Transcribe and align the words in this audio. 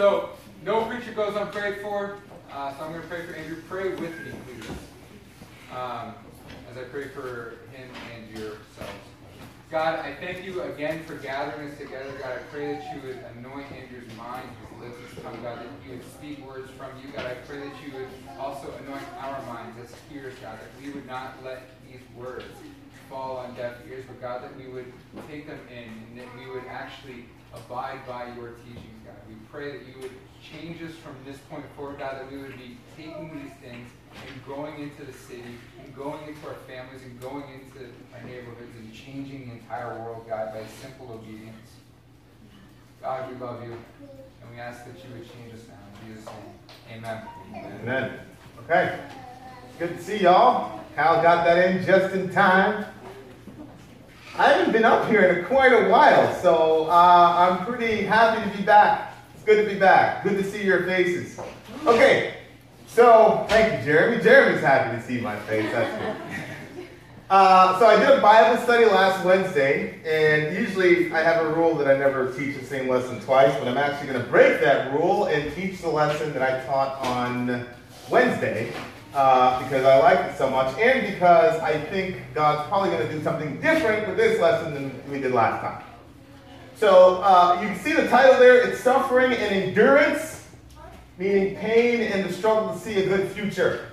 So, 0.00 0.30
no 0.64 0.86
preacher 0.86 1.12
goes 1.12 1.36
unprayed 1.36 1.82
for. 1.82 2.16
Uh, 2.50 2.74
so 2.74 2.84
I'm 2.84 2.92
going 2.92 3.02
to 3.02 3.06
pray 3.06 3.26
for 3.26 3.34
Andrew. 3.34 3.62
Pray 3.68 3.90
with 3.90 4.00
me, 4.00 4.32
please. 4.46 4.70
Um, 5.76 6.14
as 6.70 6.78
I 6.78 6.84
pray 6.90 7.08
for 7.08 7.58
him 7.70 7.86
and 8.16 8.30
yourselves. 8.30 9.04
God, 9.70 9.98
I 9.98 10.14
thank 10.14 10.42
you 10.42 10.62
again 10.62 11.04
for 11.04 11.16
gathering 11.16 11.68
us 11.68 11.76
together. 11.76 12.10
God, 12.18 12.32
I 12.32 12.38
pray 12.50 12.72
that 12.72 12.94
you 12.94 13.02
would 13.02 13.18
anoint 13.36 13.70
Andrew's 13.72 14.10
mind, 14.16 14.48
his 14.72 14.80
lips, 14.80 14.96
his 15.14 15.22
tongue, 15.22 15.38
God, 15.42 15.58
that 15.58 15.68
you 15.84 15.90
would 15.90 16.12
speak 16.14 16.46
words 16.46 16.70
from 16.78 16.92
you. 17.04 17.12
God, 17.14 17.26
I 17.26 17.34
pray 17.46 17.58
that 17.58 17.74
you 17.86 17.92
would 17.92 18.08
also 18.38 18.72
anoint 18.82 19.04
our 19.18 19.42
minds 19.52 19.76
as 19.84 19.94
hearers, 20.10 20.32
God, 20.40 20.58
that 20.60 20.82
we 20.82 20.92
would 20.92 21.06
not 21.06 21.34
let 21.44 21.64
these 21.86 22.00
words 22.16 22.46
fall 23.10 23.36
on 23.36 23.54
deaf 23.54 23.74
ears, 23.86 24.06
but 24.08 24.18
God, 24.18 24.44
that 24.44 24.56
we 24.56 24.66
would 24.66 24.90
take 25.28 25.46
them 25.46 25.60
in 25.70 25.92
and 26.08 26.18
that 26.18 26.38
we 26.38 26.50
would 26.50 26.64
actually 26.70 27.26
abide 27.54 28.06
by 28.06 28.26
your 28.36 28.50
teachings, 28.64 29.00
God. 29.04 29.16
We 29.28 29.34
pray 29.50 29.72
that 29.72 29.86
you 29.86 30.00
would 30.02 30.12
change 30.42 30.82
us 30.82 30.94
from 30.96 31.14
this 31.24 31.38
point 31.50 31.64
forward, 31.76 31.98
God, 31.98 32.16
that 32.16 32.30
we 32.30 32.38
would 32.38 32.56
be 32.56 32.76
taking 32.96 33.42
these 33.42 33.52
things 33.60 33.88
and 34.12 34.46
going 34.46 34.80
into 34.80 35.04
the 35.04 35.12
city 35.12 35.58
and 35.82 35.94
going 35.94 36.26
into 36.26 36.46
our 36.48 36.56
families 36.66 37.02
and 37.02 37.20
going 37.20 37.44
into 37.54 37.90
our 38.14 38.22
neighborhoods 38.24 38.76
and 38.78 38.92
changing 38.92 39.48
the 39.48 39.54
entire 39.54 39.98
world, 40.00 40.26
God, 40.28 40.52
by 40.52 40.64
simple 40.80 41.12
obedience. 41.12 41.70
God, 43.00 43.30
we 43.32 43.38
love 43.38 43.62
you, 43.64 43.72
and 43.72 44.50
we 44.52 44.58
ask 44.60 44.84
that 44.84 44.94
you 44.96 45.14
would 45.14 45.22
change 45.22 45.54
us 45.54 45.66
now. 45.68 46.08
In 46.08 46.14
Jesus' 46.14 46.26
name, 46.26 46.98
amen. 46.98 47.26
Amen. 47.82 48.20
Okay. 48.64 49.00
Good 49.78 49.96
to 49.96 50.02
see 50.02 50.18
y'all. 50.18 50.80
Hal 50.96 51.22
got 51.22 51.44
that 51.46 51.70
in 51.70 51.84
just 51.86 52.14
in 52.14 52.30
time. 52.30 52.84
I 54.40 54.52
haven't 54.52 54.72
been 54.72 54.86
up 54.86 55.06
here 55.06 55.20
in 55.20 55.44
quite 55.44 55.70
a 55.70 55.90
while, 55.90 56.34
so 56.40 56.86
uh, 56.86 57.34
I'm 57.58 57.66
pretty 57.66 58.04
happy 58.04 58.50
to 58.50 58.56
be 58.56 58.62
back. 58.62 59.14
It's 59.34 59.44
good 59.44 59.62
to 59.62 59.70
be 59.70 59.78
back. 59.78 60.24
Good 60.24 60.38
to 60.38 60.50
see 60.50 60.64
your 60.64 60.84
faces. 60.84 61.38
Okay, 61.84 62.36
so 62.86 63.44
thank 63.50 63.78
you, 63.78 63.84
Jeremy. 63.84 64.22
Jeremy's 64.22 64.62
happy 64.62 64.96
to 64.96 65.02
see 65.06 65.20
my 65.20 65.38
face. 65.40 65.70
That's 65.70 66.02
good. 66.02 66.46
Uh, 67.28 67.78
so 67.78 67.86
I 67.86 67.96
did 67.96 68.18
a 68.18 68.20
Bible 68.20 68.60
study 68.64 68.86
last 68.86 69.24
Wednesday, 69.24 70.00
and 70.04 70.56
usually 70.56 71.12
I 71.12 71.22
have 71.22 71.46
a 71.46 71.50
rule 71.50 71.76
that 71.76 71.86
I 71.86 71.96
never 71.96 72.32
teach 72.32 72.58
the 72.58 72.64
same 72.64 72.88
lesson 72.88 73.20
twice, 73.20 73.56
but 73.56 73.68
I'm 73.68 73.78
actually 73.78 74.08
going 74.08 74.20
to 74.20 74.28
break 74.28 74.60
that 74.62 74.92
rule 74.92 75.26
and 75.26 75.54
teach 75.54 75.80
the 75.80 75.88
lesson 75.88 76.32
that 76.32 76.42
I 76.42 76.66
taught 76.66 76.98
on 77.06 77.68
Wednesday 78.08 78.72
uh, 79.14 79.62
because 79.62 79.84
I 79.84 79.98
liked 79.98 80.32
it 80.32 80.38
so 80.38 80.48
much, 80.48 80.76
and 80.78 81.12
because 81.12 81.60
I 81.60 81.78
think 81.78 82.22
God's 82.34 82.68
probably 82.68 82.90
going 82.90 83.06
to 83.08 83.12
do 83.12 83.22
something 83.22 83.60
different 83.60 84.06
with 84.08 84.16
this 84.16 84.40
lesson 84.40 84.74
than 84.74 85.10
we 85.10 85.20
did 85.20 85.32
last 85.32 85.60
time. 85.60 85.82
So 86.76 87.20
uh, 87.22 87.58
you 87.60 87.68
can 87.68 87.78
see 87.78 87.92
the 87.92 88.08
title 88.08 88.38
there. 88.38 88.66
It's 88.66 88.80
Suffering 88.80 89.32
and 89.32 89.54
Endurance, 89.54 90.46
meaning 91.18 91.56
pain 91.56 92.00
and 92.00 92.28
the 92.28 92.32
struggle 92.32 92.72
to 92.72 92.78
see 92.78 93.00
a 93.00 93.06
good 93.06 93.28
future. 93.32 93.90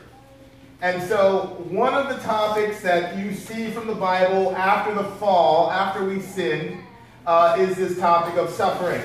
And 0.81 1.01
so 1.03 1.57
one 1.69 1.95
of 1.95 2.07
the 2.07 2.21
topics 2.23 2.81
that 2.83 3.17
you 3.17 3.33
see 3.33 3.71
from 3.71 3.87
the 3.87 3.95
Bible 3.95 4.55
after 4.55 4.93
the 4.93 5.03
fall, 5.15 5.71
after 5.71 6.05
we 6.05 6.21
sinned, 6.21 6.77
uh, 7.25 7.57
is 7.59 7.75
this 7.75 7.97
topic 7.97 8.37
of 8.37 8.51
suffering 8.51 9.01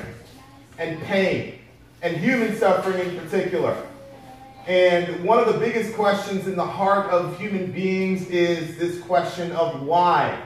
and 0.79 1.01
pain, 1.03 1.59
and 2.03 2.17
human 2.17 2.57
suffering 2.57 3.09
in 3.09 3.19
particular. 3.19 3.77
And 4.67 5.25
one 5.25 5.41
of 5.41 5.53
the 5.53 5.59
biggest 5.59 5.95
questions 5.95 6.47
in 6.47 6.55
the 6.55 6.65
heart 6.65 7.11
of 7.11 7.39
human 7.39 7.73
beings 7.73 8.29
is 8.29 8.79
this 8.79 9.01
question 9.01 9.51
of 9.53 9.83
why. 9.83 10.41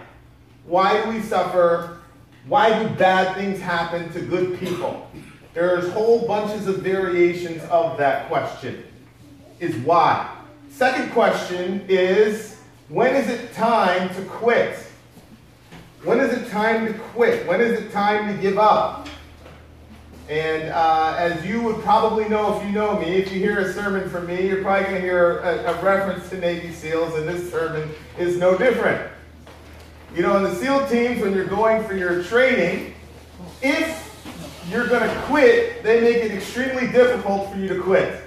Why 0.64 1.03
do 1.03 1.11
we 1.11 1.20
suffer? 1.20 1.98
Why 2.47 2.83
do 2.83 2.89
bad 2.94 3.37
things 3.37 3.61
happen 3.61 4.11
to 4.12 4.20
good 4.20 4.59
people? 4.59 5.11
There's 5.53 5.92
whole 5.92 6.27
bunches 6.27 6.67
of 6.67 6.78
variations 6.78 7.62
of 7.64 7.98
that 7.98 8.28
question. 8.28 8.84
Is 9.61 9.77
why. 9.77 10.34
Second 10.70 11.12
question 11.12 11.84
is 11.89 12.61
when 12.89 13.14
is 13.17 13.28
it 13.28 13.53
time 13.53 14.14
to 14.14 14.22
quit? 14.22 14.78
When 16.05 16.21
is 16.21 16.32
it 16.32 16.49
time 16.50 16.87
to 16.87 16.94
quit? 16.94 17.47
When 17.47 17.60
is 17.60 17.81
it 17.81 17.93
time 17.93 18.34
to 18.34 18.41
give 18.41 18.59
up? 18.59 19.09
And 20.28 20.70
uh, 20.70 21.14
as 21.16 21.47
you 21.47 21.62
would 21.62 21.82
probably 21.82 22.28
know 22.28 22.59
if 22.59 22.66
you 22.66 22.72
know 22.72 22.98
me, 22.98 23.14
if 23.14 23.32
you 23.32 23.38
hear 23.38 23.60
a 23.60 23.72
sermon 23.72 24.09
from 24.10 24.26
me, 24.26 24.48
you're 24.48 24.60
probably 24.62 24.84
going 24.87 24.97
to 24.97 25.00
hear 25.00 25.38
a, 25.38 25.72
a, 25.72 25.82
reference 25.84 26.28
to 26.31 26.38
Navy 26.38 26.72
SEALs, 26.72 27.14
and 27.14 27.28
this 27.28 27.48
sermon 27.48 27.88
is 28.19 28.37
no 28.37 28.59
different. 28.59 29.09
You 30.16 30.22
know, 30.22 30.37
in 30.37 30.42
the 30.42 30.54
SEAL 30.56 30.88
teams, 30.88 31.22
when 31.22 31.32
you're 31.32 31.44
going 31.44 31.84
for 31.84 31.94
your 31.94 32.25
training, 32.25 32.94
if 33.62 34.03
you're 34.69 34.88
going 34.88 35.09
to 35.09 35.14
quit, 35.26 35.84
they 35.84 36.00
make 36.00 36.16
it 36.16 36.32
extremely 36.32 36.88
difficult 36.88 37.53
for 37.53 37.58
you 37.58 37.69
to 37.69 37.81
quit. 37.81 38.20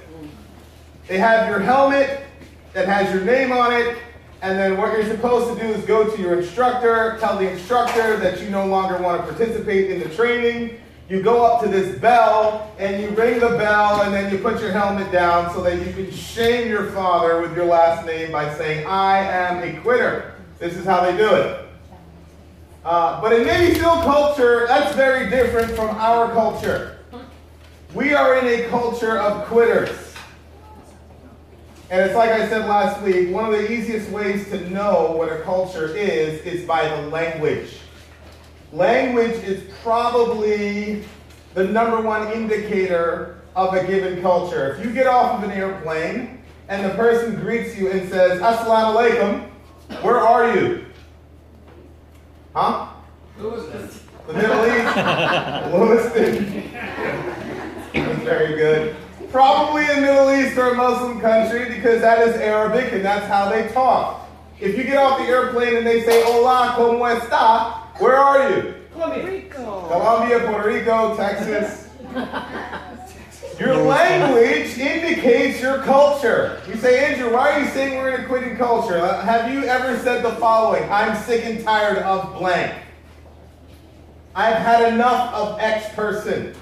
They 1.08 1.18
have 1.18 1.50
your 1.50 1.60
helmet 1.60 2.24
that 2.72 2.88
has 2.88 3.14
your 3.14 3.26
name 3.26 3.52
on 3.52 3.74
it, 3.74 3.98
and 4.42 4.58
then 4.58 4.78
what 4.78 4.94
you're 4.94 5.06
supposed 5.06 5.60
to 5.60 5.68
do 5.68 5.74
is 5.74 5.84
go 5.84 6.10
to 6.16 6.22
your 6.22 6.40
instructor, 6.40 7.18
tell 7.20 7.38
the 7.38 7.52
instructor 7.52 8.16
that 8.18 8.42
you 8.42 8.50
no 8.50 8.66
longer 8.68 9.02
want 9.02 9.20
to 9.20 9.34
participate 9.34 9.92
in 9.92 10.00
the 10.00 10.08
training 10.16 10.80
you 11.10 11.24
go 11.24 11.44
up 11.44 11.64
to 11.64 11.68
this 11.68 11.98
bell 11.98 12.72
and 12.78 13.02
you 13.02 13.10
ring 13.10 13.40
the 13.40 13.50
bell 13.50 14.04
and 14.04 14.14
then 14.14 14.32
you 14.32 14.38
put 14.38 14.62
your 14.62 14.72
helmet 14.72 15.12
down 15.12 15.52
so 15.54 15.64
that 15.64 15.76
you 15.80 15.92
can 15.92 16.12
shame 16.12 16.70
your 16.70 16.92
father 16.92 17.42
with 17.42 17.56
your 17.56 17.66
last 17.66 18.06
name 18.06 18.32
by 18.32 18.54
saying, 18.56 18.86
I 18.86 19.18
am 19.18 19.64
a 19.64 19.82
quitter. 19.82 20.36
This 20.60 20.78
is 20.78 20.86
how 20.86 21.02
they 21.02 21.18
do 21.18 21.34
it. 21.34 21.66
Uh, 22.86 23.20
but 23.22 23.34
in 23.34 23.46
Navy 23.46 23.74
SEAL 23.74 24.02
culture, 24.04 24.66
that's 24.68 24.96
very 24.96 25.30
different 25.32 25.72
from 25.72 25.90
our 25.98 26.32
culture. 26.32 27.00
We 27.96 28.14
are 28.14 28.38
in 28.38 28.46
a 28.46 28.70
culture 28.70 29.18
of 29.18 29.48
quitters. 29.48 30.14
And 31.90 32.02
it's 32.06 32.14
like 32.16 32.30
I 32.30 32.48
said 32.48 32.68
last 32.68 33.02
week, 33.02 33.32
one 33.32 33.52
of 33.52 33.60
the 33.60 33.72
easiest 33.72 34.12
ways 34.12 34.48
to 34.52 34.70
know 34.70 35.14
what 35.14 35.32
a 35.32 35.42
culture 35.42 35.88
is 35.96 36.40
is 36.46 36.68
by 36.68 36.88
the 36.88 37.08
language. 37.08 37.80
Language 38.72 39.44
is 39.44 39.64
probably 39.82 41.04
the 41.56 41.64
number 41.64 42.02
one 42.02 42.32
indicator 42.32 43.42
of 43.56 43.74
a 43.74 43.86
given 43.88 44.22
culture. 44.22 44.76
If 44.76 44.86
you 44.86 44.94
get 44.94 45.08
off 45.08 45.42
of 45.42 45.50
an 45.50 45.56
airplane 45.56 46.44
and 46.68 46.86
the 46.86 46.94
person 46.96 47.36
greets 47.36 47.76
you 47.76 47.90
and 47.90 48.08
says, 48.10 48.40
Assalamu 48.40 48.96
alaikum, 48.96 50.04
where 50.04 50.20
are 50.20 50.56
you? 50.56 50.86
Huh? 52.56 52.90
Lewiston. 53.40 53.90
The 54.28 54.34
Middle 54.34 54.66
East. 54.66 54.96
Lewiston. 55.74 56.72
That's 57.94 58.24
very 58.24 58.56
good. 58.56 58.96
Probably 59.32 59.86
a 59.86 60.00
Middle 60.00 60.32
East 60.32 60.58
or 60.60 60.74
a 60.74 60.76
Muslim 60.76 61.20
country 61.20 61.74
because 61.76 62.02
that 62.02 62.28
is 62.28 62.36
Arabic 62.36 62.94
and 62.94 63.04
that's 63.04 63.26
how 63.26 63.50
they 63.50 63.68
talk. 63.70 64.30
If 64.60 64.78
you 64.78 64.84
get 64.84 64.98
off 64.98 65.18
the 65.18 65.26
airplane 65.26 65.76
and 65.76 65.88
they 65.88 66.04
say, 66.04 66.22
Hola, 66.26 66.76
¿cómo 66.78 67.20
está? 67.20 67.79
Where 68.00 68.16
are 68.16 68.50
you? 68.50 68.76
Colombia. 68.94 69.42
Colombia, 69.50 70.40
Puerto 70.40 70.70
Rico, 70.70 71.18
Texas. 71.18 71.90
Your 73.60 73.76
language 73.76 74.78
indicates 74.78 75.62
your 75.62 75.80
culture. 75.80 76.62
You 76.66 76.76
say, 76.76 77.12
Andrew, 77.12 77.34
why 77.34 77.52
are 77.52 77.60
you 77.60 77.68
saying 77.72 77.98
we're 77.98 78.16
in 78.16 78.22
a 78.22 78.26
quitting 78.26 78.56
culture? 78.56 78.98
Uh, 78.98 79.22
have 79.22 79.52
you 79.52 79.66
ever 79.66 79.98
said 80.00 80.24
the 80.24 80.32
following? 80.38 80.90
I'm 80.90 81.22
sick 81.24 81.44
and 81.44 81.62
tired 81.62 81.98
of 81.98 82.40
blank. 82.40 82.74
I've 84.34 84.56
had 84.56 84.94
enough 84.94 85.34
of 85.34 85.60
X 85.60 85.94
person. 85.94 86.56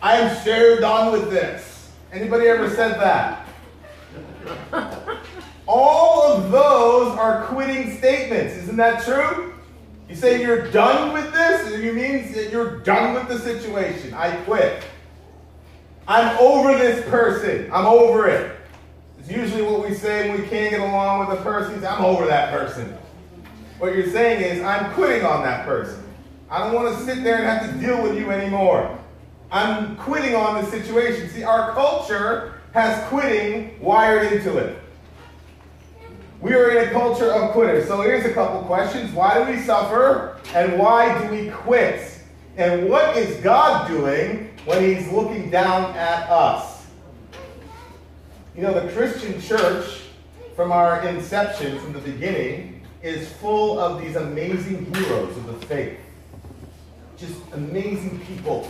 I 0.00 0.18
am 0.18 0.44
so 0.44 0.78
done 0.78 1.10
with 1.10 1.30
this. 1.30 1.90
Anybody 2.12 2.46
ever 2.46 2.70
said 2.70 3.00
that? 3.00 3.48
All 5.66 6.32
of 6.32 6.52
those 6.52 7.18
are 7.18 7.46
quitting 7.46 7.98
statements. 7.98 8.54
Isn't 8.54 8.76
that 8.76 9.02
true? 9.04 9.54
You 10.10 10.16
say 10.16 10.42
you're 10.42 10.68
done 10.72 11.12
with 11.12 11.32
this, 11.32 11.80
you 11.80 11.92
mean 11.92 12.32
that 12.32 12.50
you're 12.50 12.78
done 12.80 13.14
with 13.14 13.28
the 13.28 13.38
situation. 13.38 14.12
I 14.12 14.34
quit. 14.38 14.82
I'm 16.08 16.36
over 16.38 16.76
this 16.76 17.08
person. 17.08 17.70
I'm 17.72 17.86
over 17.86 18.26
it. 18.26 18.56
It's 19.20 19.30
usually 19.30 19.62
what 19.62 19.88
we 19.88 19.94
say 19.94 20.28
when 20.28 20.42
we 20.42 20.48
can't 20.48 20.70
get 20.70 20.80
along 20.80 21.28
with 21.28 21.38
a 21.38 21.42
person. 21.42 21.84
I'm 21.86 22.04
over 22.04 22.26
that 22.26 22.50
person. 22.50 22.98
What 23.78 23.94
you're 23.94 24.10
saying 24.10 24.42
is, 24.42 24.64
I'm 24.64 24.92
quitting 24.94 25.24
on 25.24 25.44
that 25.44 25.64
person. 25.64 26.02
I 26.50 26.58
don't 26.58 26.74
want 26.74 26.98
to 26.98 27.04
sit 27.04 27.22
there 27.22 27.36
and 27.36 27.44
have 27.44 27.72
to 27.72 27.78
deal 27.78 28.02
with 28.02 28.18
you 28.18 28.32
anymore. 28.32 28.98
I'm 29.52 29.94
quitting 29.94 30.34
on 30.34 30.64
the 30.64 30.68
situation. 30.72 31.28
See, 31.28 31.44
our 31.44 31.70
culture 31.70 32.54
has 32.72 33.06
quitting 33.08 33.80
wired 33.80 34.32
into 34.32 34.58
it. 34.58 34.79
We 36.40 36.54
are 36.54 36.70
in 36.70 36.88
a 36.88 36.90
culture 36.90 37.30
of 37.32 37.50
quitters. 37.50 37.86
So 37.86 38.00
here's 38.00 38.24
a 38.24 38.32
couple 38.32 38.62
questions. 38.62 39.12
Why 39.12 39.44
do 39.44 39.50
we 39.50 39.58
suffer? 39.58 40.38
And 40.54 40.78
why 40.78 41.20
do 41.20 41.28
we 41.28 41.50
quit? 41.50 42.18
And 42.56 42.88
what 42.88 43.14
is 43.16 43.36
God 43.42 43.86
doing 43.88 44.50
when 44.64 44.82
He's 44.82 45.10
looking 45.12 45.50
down 45.50 45.94
at 45.96 46.30
us? 46.30 46.86
You 48.56 48.62
know, 48.62 48.72
the 48.72 48.90
Christian 48.92 49.38
church, 49.40 50.00
from 50.56 50.72
our 50.72 51.06
inception, 51.06 51.78
from 51.78 51.92
the 51.92 52.00
beginning, 52.00 52.82
is 53.02 53.30
full 53.34 53.78
of 53.78 54.00
these 54.00 54.16
amazing 54.16 54.92
heroes 54.94 55.36
of 55.36 55.46
the 55.46 55.66
faith. 55.66 55.98
Just 57.18 57.38
amazing 57.52 58.18
people. 58.20 58.66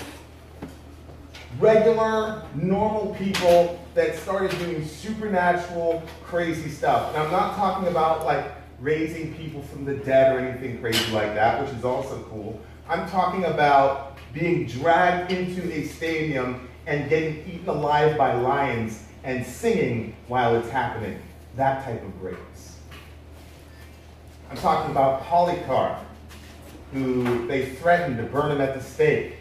Regular, 1.59 2.43
normal 2.55 3.15
people 3.17 3.81
that 3.95 4.17
started 4.17 4.57
doing 4.59 4.87
supernatural, 4.87 6.03
crazy 6.25 6.71
stuff. 6.71 7.15
And 7.15 7.23
I'm 7.23 7.31
not 7.31 7.57
talking 7.57 7.89
about 7.89 8.25
like 8.25 8.53
raising 8.79 9.35
people 9.35 9.63
from 9.63 9.85
the 9.85 9.95
dead 9.95 10.35
or 10.35 10.41
anything 10.41 10.81
crazy 10.81 11.13
like 11.13 11.35
that, 11.35 11.63
which 11.63 11.75
is 11.75 11.85
also 11.85 12.23
cool. 12.31 12.61
I'm 12.89 13.09
talking 13.09 13.45
about 13.45 14.17
being 14.33 14.67
dragged 14.67 15.33
into 15.33 15.73
a 15.73 15.87
stadium 15.87 16.69
and 16.87 17.09
getting 17.09 17.45
eaten 17.47 17.69
alive 17.69 18.17
by 18.17 18.35
lions 18.35 19.05
and 19.25 19.45
singing 19.45 20.17
while 20.29 20.57
it's 20.57 20.71
happening. 20.71 21.21
That 21.57 21.85
type 21.85 22.03
of 22.03 22.19
greatness. 22.21 22.79
I'm 24.51 24.57
talking 24.57 24.91
about 24.91 25.23
Polycarp, 25.25 25.99
who 26.93 27.47
they 27.47 27.67
threatened 27.67 28.17
to 28.17 28.25
burn 28.25 28.51
him 28.51 28.61
at 28.61 28.75
the 28.75 28.83
stake. 28.83 29.35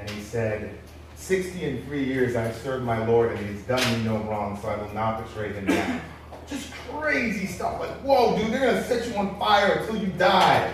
And 0.00 0.10
he 0.10 0.22
said, 0.22 0.78
60 1.16 1.64
and 1.64 1.84
three 1.84 2.04
years 2.04 2.34
I've 2.34 2.56
served 2.56 2.84
my 2.84 3.06
Lord, 3.06 3.32
and 3.32 3.46
he's 3.46 3.62
done 3.64 3.80
me 3.92 4.04
no 4.04 4.18
wrong, 4.22 4.58
so 4.60 4.68
I 4.68 4.76
will 4.76 4.92
not 4.94 5.26
betray 5.26 5.52
him 5.52 5.66
now. 5.66 6.00
Just 6.48 6.72
crazy 6.90 7.46
stuff. 7.46 7.78
Like, 7.78 7.90
whoa, 8.00 8.36
dude, 8.36 8.50
they're 8.50 8.60
going 8.60 8.74
to 8.74 8.84
set 8.84 9.06
you 9.06 9.14
on 9.16 9.38
fire 9.38 9.78
until 9.78 9.96
you 9.96 10.08
die. 10.08 10.72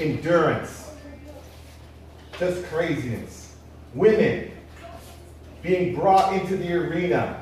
Endurance. 0.00 0.90
Just 2.38 2.64
craziness. 2.64 3.54
Women 3.92 4.50
being 5.62 5.94
brought 5.94 6.32
into 6.32 6.56
the 6.56 6.72
arena. 6.72 7.40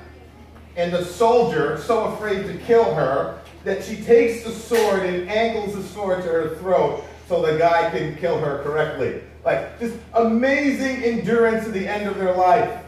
And 0.77 0.93
the 0.93 1.05
soldier, 1.05 1.79
so 1.79 2.05
afraid 2.07 2.47
to 2.47 2.59
kill 2.67 2.95
her, 2.95 3.41
that 3.65 3.85
she 3.85 3.97
takes 3.97 4.45
the 4.45 4.51
sword 4.51 5.05
and 5.07 5.31
angles 5.31 5.75
the 5.75 5.83
sword 5.83 6.23
to 6.25 6.29
her 6.29 6.57
throat 6.57 7.05
so 7.29 7.41
the 7.41 7.57
guy 7.57 7.91
can 7.91 8.17
kill 8.17 8.39
her 8.39 8.63
correctly. 8.65 9.23
Like, 9.45 9.81
just 9.81 9.97
amazing 10.15 11.03
endurance 11.03 11.65
to 11.65 11.73
the 11.73 11.87
end 11.87 12.09
of 12.09 12.17
their 12.17 12.35
life. 12.35 12.83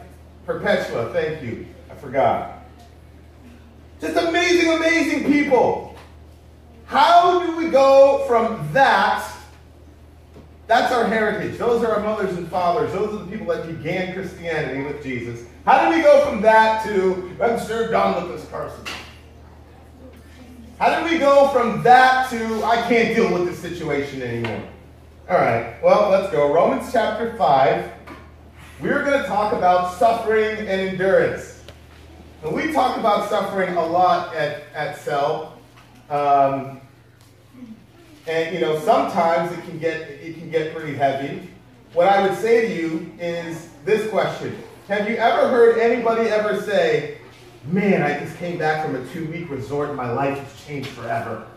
Perpetua, 0.45 1.11
thank 1.11 1.43
you. 1.43 1.65
I 1.91 1.95
forgot. 1.95 2.63
Just 3.99 4.15
amazing, 4.17 4.71
amazing 4.71 5.31
people. 5.31 5.95
How 6.85 7.43
do 7.43 7.57
we 7.57 7.69
go 7.69 8.23
from 8.27 8.67
that? 8.73 9.27
That's 10.67 10.91
our 10.93 11.05
heritage. 11.05 11.57
Those 11.57 11.83
are 11.83 11.95
our 11.95 11.99
mothers 11.99 12.37
and 12.37 12.47
fathers. 12.47 12.91
Those 12.93 13.13
are 13.13 13.25
the 13.25 13.31
people 13.31 13.47
that 13.53 13.67
began 13.67 14.13
Christianity 14.13 14.83
with 14.83 15.03
Jesus. 15.03 15.45
How 15.65 15.89
do 15.89 15.95
we 15.95 16.01
go 16.01 16.25
from 16.25 16.41
that 16.41 16.83
to, 16.85 17.35
I'm 17.41 17.59
sure 17.65 17.89
with 17.89 18.39
this 18.39 18.45
person? 18.45 18.85
How 20.79 20.99
do 20.99 21.11
we 21.11 21.17
go 21.17 21.49
from 21.49 21.83
that 21.83 22.29
to, 22.31 22.63
I 22.63 22.81
can't 22.87 23.15
deal 23.15 23.31
with 23.33 23.47
this 23.47 23.59
situation 23.59 24.21
anymore? 24.21 24.63
All 25.27 25.37
right, 25.37 25.81
well, 25.81 26.11
let's 26.11 26.31
go. 26.31 26.53
Romans 26.53 26.91
chapter 26.93 27.35
5. 27.35 27.91
We're 28.79 29.03
going 29.03 29.19
to 29.19 29.27
talk 29.27 29.53
about 29.53 29.95
suffering 29.95 30.59
and 30.59 30.69
endurance. 30.69 31.63
And 32.43 32.53
we 32.53 32.71
talk 32.71 32.97
about 32.97 33.27
suffering 33.27 33.75
a 33.75 33.83
lot 33.83 34.35
at, 34.35 34.65
at 34.75 34.99
Cell. 34.99 35.57
Um, 36.11 36.79
and 38.27 38.53
you 38.53 38.61
know, 38.61 38.77
sometimes 38.77 39.51
it 39.51 39.63
can 39.63 39.79
get 39.79 40.01
it 40.01 40.37
can 40.37 40.51
get 40.51 40.75
pretty 40.75 40.95
heavy. 40.95 41.49
What 41.93 42.07
I 42.07 42.21
would 42.21 42.37
say 42.37 42.67
to 42.67 42.75
you 42.79 43.11
is 43.19 43.69
this 43.83 44.07
question. 44.11 44.55
Have 44.89 45.09
you 45.09 45.15
ever 45.15 45.47
heard 45.49 45.79
anybody 45.79 46.29
ever 46.29 46.61
say, 46.61 47.17
Man, 47.65 48.03
I 48.03 48.19
just 48.19 48.37
came 48.37 48.59
back 48.59 48.85
from 48.85 48.95
a 48.95 49.03
two-week 49.07 49.49
resort 49.49 49.87
and 49.89 49.97
my 49.97 50.11
life 50.11 50.37
has 50.37 50.65
changed 50.67 50.89
forever. 50.89 51.47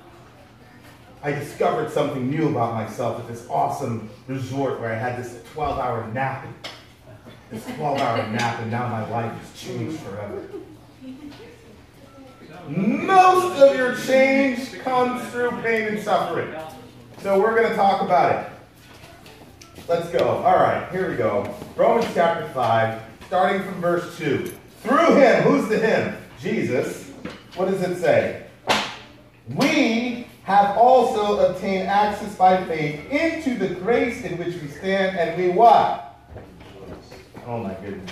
I 1.22 1.32
discovered 1.32 1.90
something 1.90 2.30
new 2.30 2.48
about 2.48 2.74
myself 2.74 3.18
at 3.20 3.26
this 3.26 3.46
awesome 3.50 4.08
resort 4.28 4.80
where 4.80 4.92
I 4.92 4.96
had 4.96 5.18
this 5.18 5.42
12-hour 5.54 6.12
nap. 6.12 6.46
This 7.50 7.64
12-hour 7.64 8.28
nap, 8.28 8.60
and 8.60 8.70
now 8.70 8.88
my 8.88 9.08
life 9.10 9.32
has 9.32 9.60
changed 9.60 9.98
forever. 10.00 10.48
Most 12.68 13.60
of 13.60 13.76
your 13.76 13.96
change 13.96 14.72
comes 14.80 15.26
through 15.30 15.50
pain 15.62 15.88
and 15.88 16.02
suffering. 16.02 16.54
So 17.22 17.40
we're 17.40 17.56
going 17.56 17.70
to 17.70 17.74
talk 17.74 18.02
about 18.02 18.32
it. 18.32 18.52
Let's 19.88 20.10
go. 20.10 20.28
All 20.28 20.56
right, 20.56 20.88
here 20.92 21.10
we 21.10 21.16
go. 21.16 21.52
Romans 21.74 22.06
chapter 22.14 22.48
5, 22.50 23.02
starting 23.26 23.62
from 23.62 23.80
verse 23.80 24.16
2. 24.18 24.52
Through 24.82 25.16
him, 25.16 25.42
who's 25.42 25.68
the 25.68 25.78
him? 25.78 26.16
Jesus. 26.40 27.10
What 27.56 27.70
does 27.70 27.82
it 27.82 27.96
say? 27.96 28.46
We 29.48 30.27
have 30.48 30.78
also 30.78 31.50
obtained 31.50 31.88
access 31.88 32.34
by 32.34 32.64
faith 32.64 33.04
into 33.10 33.58
the 33.58 33.74
grace 33.74 34.24
in 34.24 34.38
which 34.38 34.54
we 34.62 34.68
stand, 34.68 35.14
and 35.18 35.36
we 35.36 35.50
what? 35.50 36.18
Oh 37.46 37.58
my 37.58 37.74
goodness. 37.74 38.10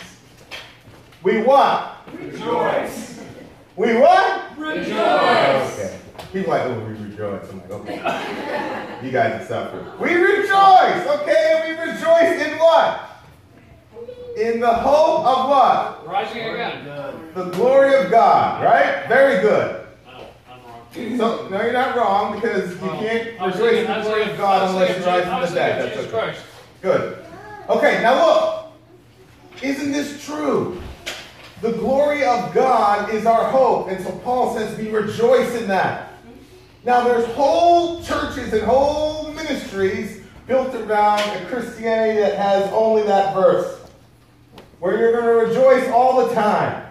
We 1.23 1.41
what? 1.41 1.97
Rejoice. 2.13 3.25
We 3.75 3.95
what? 3.97 4.59
Rejoice. 4.59 5.79
Okay. 5.79 5.99
People 6.31 6.51
like, 6.51 6.63
oh, 6.65 6.79
we 6.81 6.93
rejoice. 7.07 7.49
I'm 7.49 7.59
like, 7.61 7.71
okay. 7.71 9.01
you 9.03 9.11
guys 9.11 9.43
are 9.43 9.47
suffering. 9.47 9.87
We 9.99 10.13
rejoice, 10.13 11.07
okay? 11.07 11.63
We 11.65 11.91
rejoice 11.91 12.47
in 12.47 12.59
what? 12.59 13.01
In 14.37 14.61
the 14.61 14.75
hope 14.75 15.25
of 15.25 15.49
what? 15.49 16.07
Rising 16.07 16.43
again. 16.43 16.85
The 17.35 17.49
glory 17.53 17.95
of 17.97 18.11
God, 18.11 18.63
right? 18.63 19.09
Very 19.09 19.41
good. 19.41 19.86
No, 20.97 21.17
So, 21.19 21.49
no, 21.49 21.63
you're 21.63 21.73
not 21.73 21.97
wrong 21.97 22.41
because 22.41 22.71
you 22.73 22.79
Oh, 22.91 22.99
can't 22.99 23.41
I 23.41 23.47
was 23.47 23.55
rejoice 23.57 23.73
in 23.81 23.87
thinking- 23.87 23.91
I 23.91 23.93
the 23.95 23.99
was 23.99 24.07
glory 24.07 24.21
of 24.23 24.27
thinking- 24.29 24.41
God 24.45 24.63
was 24.63 24.71
unless 24.73 24.87
thinking 24.89 25.05
you 25.05 25.09
rise 25.11 25.23
I 25.27 25.29
from 25.31 25.41
was 25.41 25.51
the 25.51 25.57
dead. 25.57 25.83
That's 25.83 25.97
Jesus 25.97 26.13
okay. 26.15 26.19
Christ. 26.25 26.41
Good. 26.83 27.19
Okay, 27.69 28.03
now 28.03 28.27
look. 28.27 28.53
Isn't 29.63 29.93
this 29.93 30.25
true? 30.25 30.81
The 31.63 31.73
glory 31.73 32.25
of 32.25 32.53
God 32.53 33.13
is 33.15 33.25
our 33.27 33.45
hope. 33.45 33.89
And 33.89 34.05
so 34.05 34.11
Paul 34.25 34.55
says 34.57 34.77
we 34.79 34.91
rejoice 34.91 35.55
in 35.55 35.67
that. 35.69 36.13
Now 36.85 37.03
there's 37.05 37.27
whole 37.35 38.03
churches 38.03 38.53
and 38.53 38.63
whole 38.63 39.31
ministries 39.33 40.21
built 40.47 40.75
around 40.75 41.21
a 41.21 41.47
Christianity 41.47 42.21
that 42.21 42.37
has 42.37 42.71
only 42.73 43.03
that 43.05 43.35
verse. 43.35 43.81
Where 44.79 44.97
you're 44.99 45.13
going 45.13 45.25
to 45.25 45.53
rejoice 45.53 45.89
all 45.91 46.27
the 46.27 46.35
time. 46.35 46.83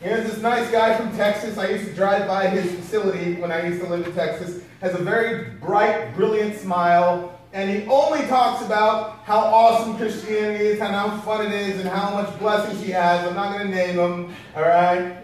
Here's 0.00 0.30
this 0.30 0.40
nice 0.40 0.70
guy 0.70 0.96
from 0.96 1.14
Texas. 1.14 1.58
I 1.58 1.68
used 1.68 1.84
to 1.84 1.92
drive 1.92 2.26
by 2.26 2.48
his 2.48 2.72
facility 2.74 3.34
when 3.34 3.52
I 3.52 3.66
used 3.66 3.82
to 3.82 3.86
live 3.88 4.06
in 4.06 4.14
Texas. 4.14 4.62
Has 4.80 4.94
a 4.94 5.02
very 5.02 5.50
bright, 5.60 6.14
brilliant 6.14 6.56
smile. 6.58 7.38
And 7.52 7.68
he 7.68 7.86
only 7.86 8.26
talks 8.26 8.64
about 8.64 9.18
how 9.24 9.40
awesome 9.40 9.98
Christianity 9.98 10.64
is 10.64 10.80
and 10.80 10.94
how 10.94 11.18
fun 11.18 11.44
it 11.44 11.52
is 11.52 11.80
and 11.80 11.88
how 11.88 12.12
much 12.12 12.38
blessings 12.38 12.82
he 12.82 12.92
has. 12.92 13.26
I'm 13.26 13.34
not 13.34 13.52
going 13.52 13.68
to 13.68 13.74
name 13.74 13.98
him, 13.98 14.34
all 14.56 14.62
right? 14.62 15.16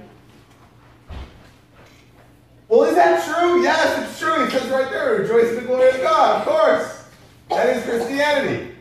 Well, 2.68 2.82
is 2.82 2.96
that 2.96 3.24
true? 3.24 3.62
Yes, 3.62 4.10
it's 4.10 4.18
true. 4.18 4.44
He 4.44 4.50
says 4.50 4.68
right 4.68 4.90
there, 4.90 5.20
rejoice 5.20 5.50
in 5.50 5.56
the 5.56 5.62
glory 5.62 5.88
of 5.88 6.02
God. 6.02 6.40
Of 6.40 6.48
course. 6.48 7.08
That 7.48 7.76
is 7.76 7.82
Christianity. 7.84 8.75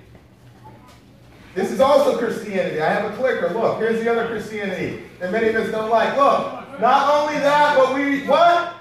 This 1.55 1.71
is 1.71 1.79
also 1.79 2.17
Christianity. 2.17 2.81
I 2.81 2.89
have 2.89 3.09
a 3.09 3.15
clicker. 3.15 3.49
Look, 3.53 3.79
here's 3.79 4.03
the 4.03 4.11
other 4.11 4.27
Christianity 4.27 5.03
that 5.19 5.31
many 5.31 5.47
of 5.47 5.55
us 5.55 5.71
don't 5.71 5.89
like. 5.89 6.17
Look, 6.17 6.81
not 6.81 7.13
only 7.15 7.39
that, 7.39 7.77
but 7.77 7.95
we, 7.95 8.27
what? 8.27 8.73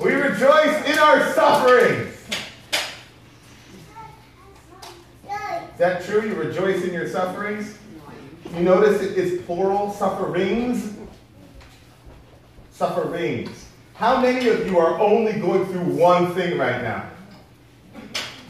We 0.00 0.12
rejoice 0.14 0.84
in 0.84 0.98
our 0.98 1.32
sufferings. 1.32 2.14
Is 5.22 5.78
that 5.78 6.04
true? 6.04 6.28
You 6.28 6.34
rejoice 6.34 6.82
in 6.82 6.92
your 6.92 7.08
sufferings? 7.08 7.78
You 8.52 8.60
notice 8.62 9.00
it 9.02 9.16
is 9.16 9.42
plural, 9.42 9.92
sufferings? 9.92 10.92
Sufferings. 12.72 13.68
How 13.94 14.20
many 14.20 14.48
of 14.48 14.66
you 14.66 14.78
are 14.78 14.98
only 14.98 15.34
going 15.34 15.66
through 15.66 15.84
one 15.94 16.34
thing 16.34 16.58
right 16.58 16.82
now? 16.82 17.10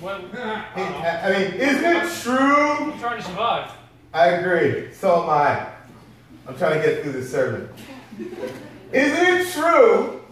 Well, 0.00 0.20
Hey, 0.74 0.82
uh, 0.84 1.26
I 1.26 1.32
mean, 1.32 1.60
isn't 1.60 1.84
it 1.84 2.22
true? 2.22 2.92
I'm 2.92 2.98
trying 2.98 3.18
to 3.18 3.24
survive. 3.24 3.70
I 4.12 4.28
agree. 4.28 4.92
So 4.92 5.22
am 5.22 5.30
I. 5.30 5.66
I'm 6.46 6.56
trying 6.56 6.80
to 6.80 6.86
get 6.86 7.02
through 7.02 7.12
this 7.12 7.30
sermon. 7.30 7.68
Isn't 8.92 9.26
it 9.26 9.52
true 9.52 10.22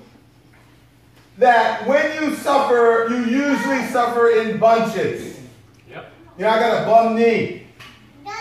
that 1.39 1.87
when 1.87 2.23
you 2.23 2.37
suffer, 2.37 3.09
you 3.11 3.25
usually 3.25 3.85
suffer 3.87 4.31
in 4.31 4.59
bunches? 4.59 5.41
Yep. 5.91 6.13
You 6.39 6.45
know, 6.45 6.51
I 6.51 6.59
got 6.61 6.83
a 6.83 6.87
bum 6.87 7.17
knee. 7.17 7.67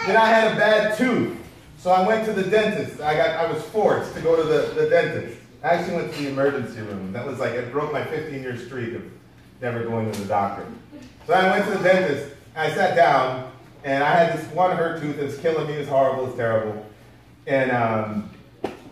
Then 0.06 0.18
I 0.18 0.25
had 0.27 0.53
a 0.53 0.56
bad 0.56 0.98
tooth. 0.98 1.38
So 1.77 1.92
I 1.92 2.08
went 2.08 2.25
to 2.25 2.34
the 2.34 2.44
dentist. 2.44 3.01
I 3.01 3.15
got 3.15 3.32
I 3.32 3.51
was 3.51 3.62
forced 3.63 4.13
to 4.15 4.22
go 4.22 4.36
to 4.36 4.44
the, 4.44 4.82
the 4.82 4.89
dentist. 4.89 5.38
I 5.63 5.70
actually 5.70 5.96
went 5.96 6.13
to 6.13 6.22
the 6.22 6.30
emergency 6.30 6.82
room. 6.82 7.12
That 7.12 7.25
was 7.25 7.39
like 7.39 7.53
it 7.53 7.72
broke 7.72 7.92
my 7.92 8.06
15 8.06 8.42
year 8.42 8.58
streak 8.58 8.94
of 8.94 9.03
never 9.62 9.84
going 9.84 10.12
to 10.12 10.22
the 10.22 10.27
doctor. 10.27 10.65
So 11.25 11.34
I 11.34 11.50
went 11.51 11.65
to 11.72 11.77
the 11.77 11.84
dentist. 11.84 12.36
I 12.56 12.70
sat 12.72 12.96
down, 12.96 13.51
and 13.84 14.03
I 14.03 14.10
had 14.12 14.38
this 14.38 14.46
one 14.53 14.75
hurt 14.75 15.01
tooth 15.01 15.18
that's 15.18 15.38
killing 15.38 15.68
me. 15.68 15.74
It's 15.74 15.89
horrible. 15.89 16.27
It's 16.27 16.36
terrible. 16.36 16.86
And 17.48 17.72
um, 17.72 18.30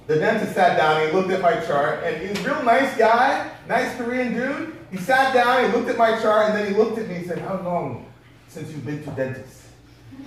the 0.08 0.16
dentist 0.16 0.54
sat 0.54 0.78
down. 0.78 1.06
He 1.06 1.14
looked 1.14 1.30
at 1.32 1.42
my 1.42 1.60
chart, 1.66 2.04
and 2.04 2.22
he's 2.22 2.40
a 2.40 2.50
real 2.50 2.64
nice 2.64 2.98
guy, 2.98 3.50
nice 3.68 3.96
Korean 3.98 4.34
dude. 4.34 4.76
He 4.92 4.98
sat 4.98 5.34
down. 5.34 5.70
He 5.70 5.78
looked 5.78 5.90
at 5.90 5.98
my 5.98 6.20
chart, 6.22 6.50
and 6.50 6.58
then 6.58 6.72
he 6.72 6.78
looked 6.78 6.98
at 6.98 7.08
me 7.08 7.16
and 7.16 7.28
said, 7.28 7.40
"How 7.40 7.62
long 7.62 8.06
since 8.48 8.72
you've 8.72 8.86
been 8.86 9.04
to 9.04 9.12
dentist?" 9.12 9.62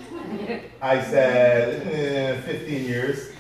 I 0.83 1.03
said, 1.03 1.87
eh, 1.87 2.41
15 2.43 2.85
years. 2.85 3.31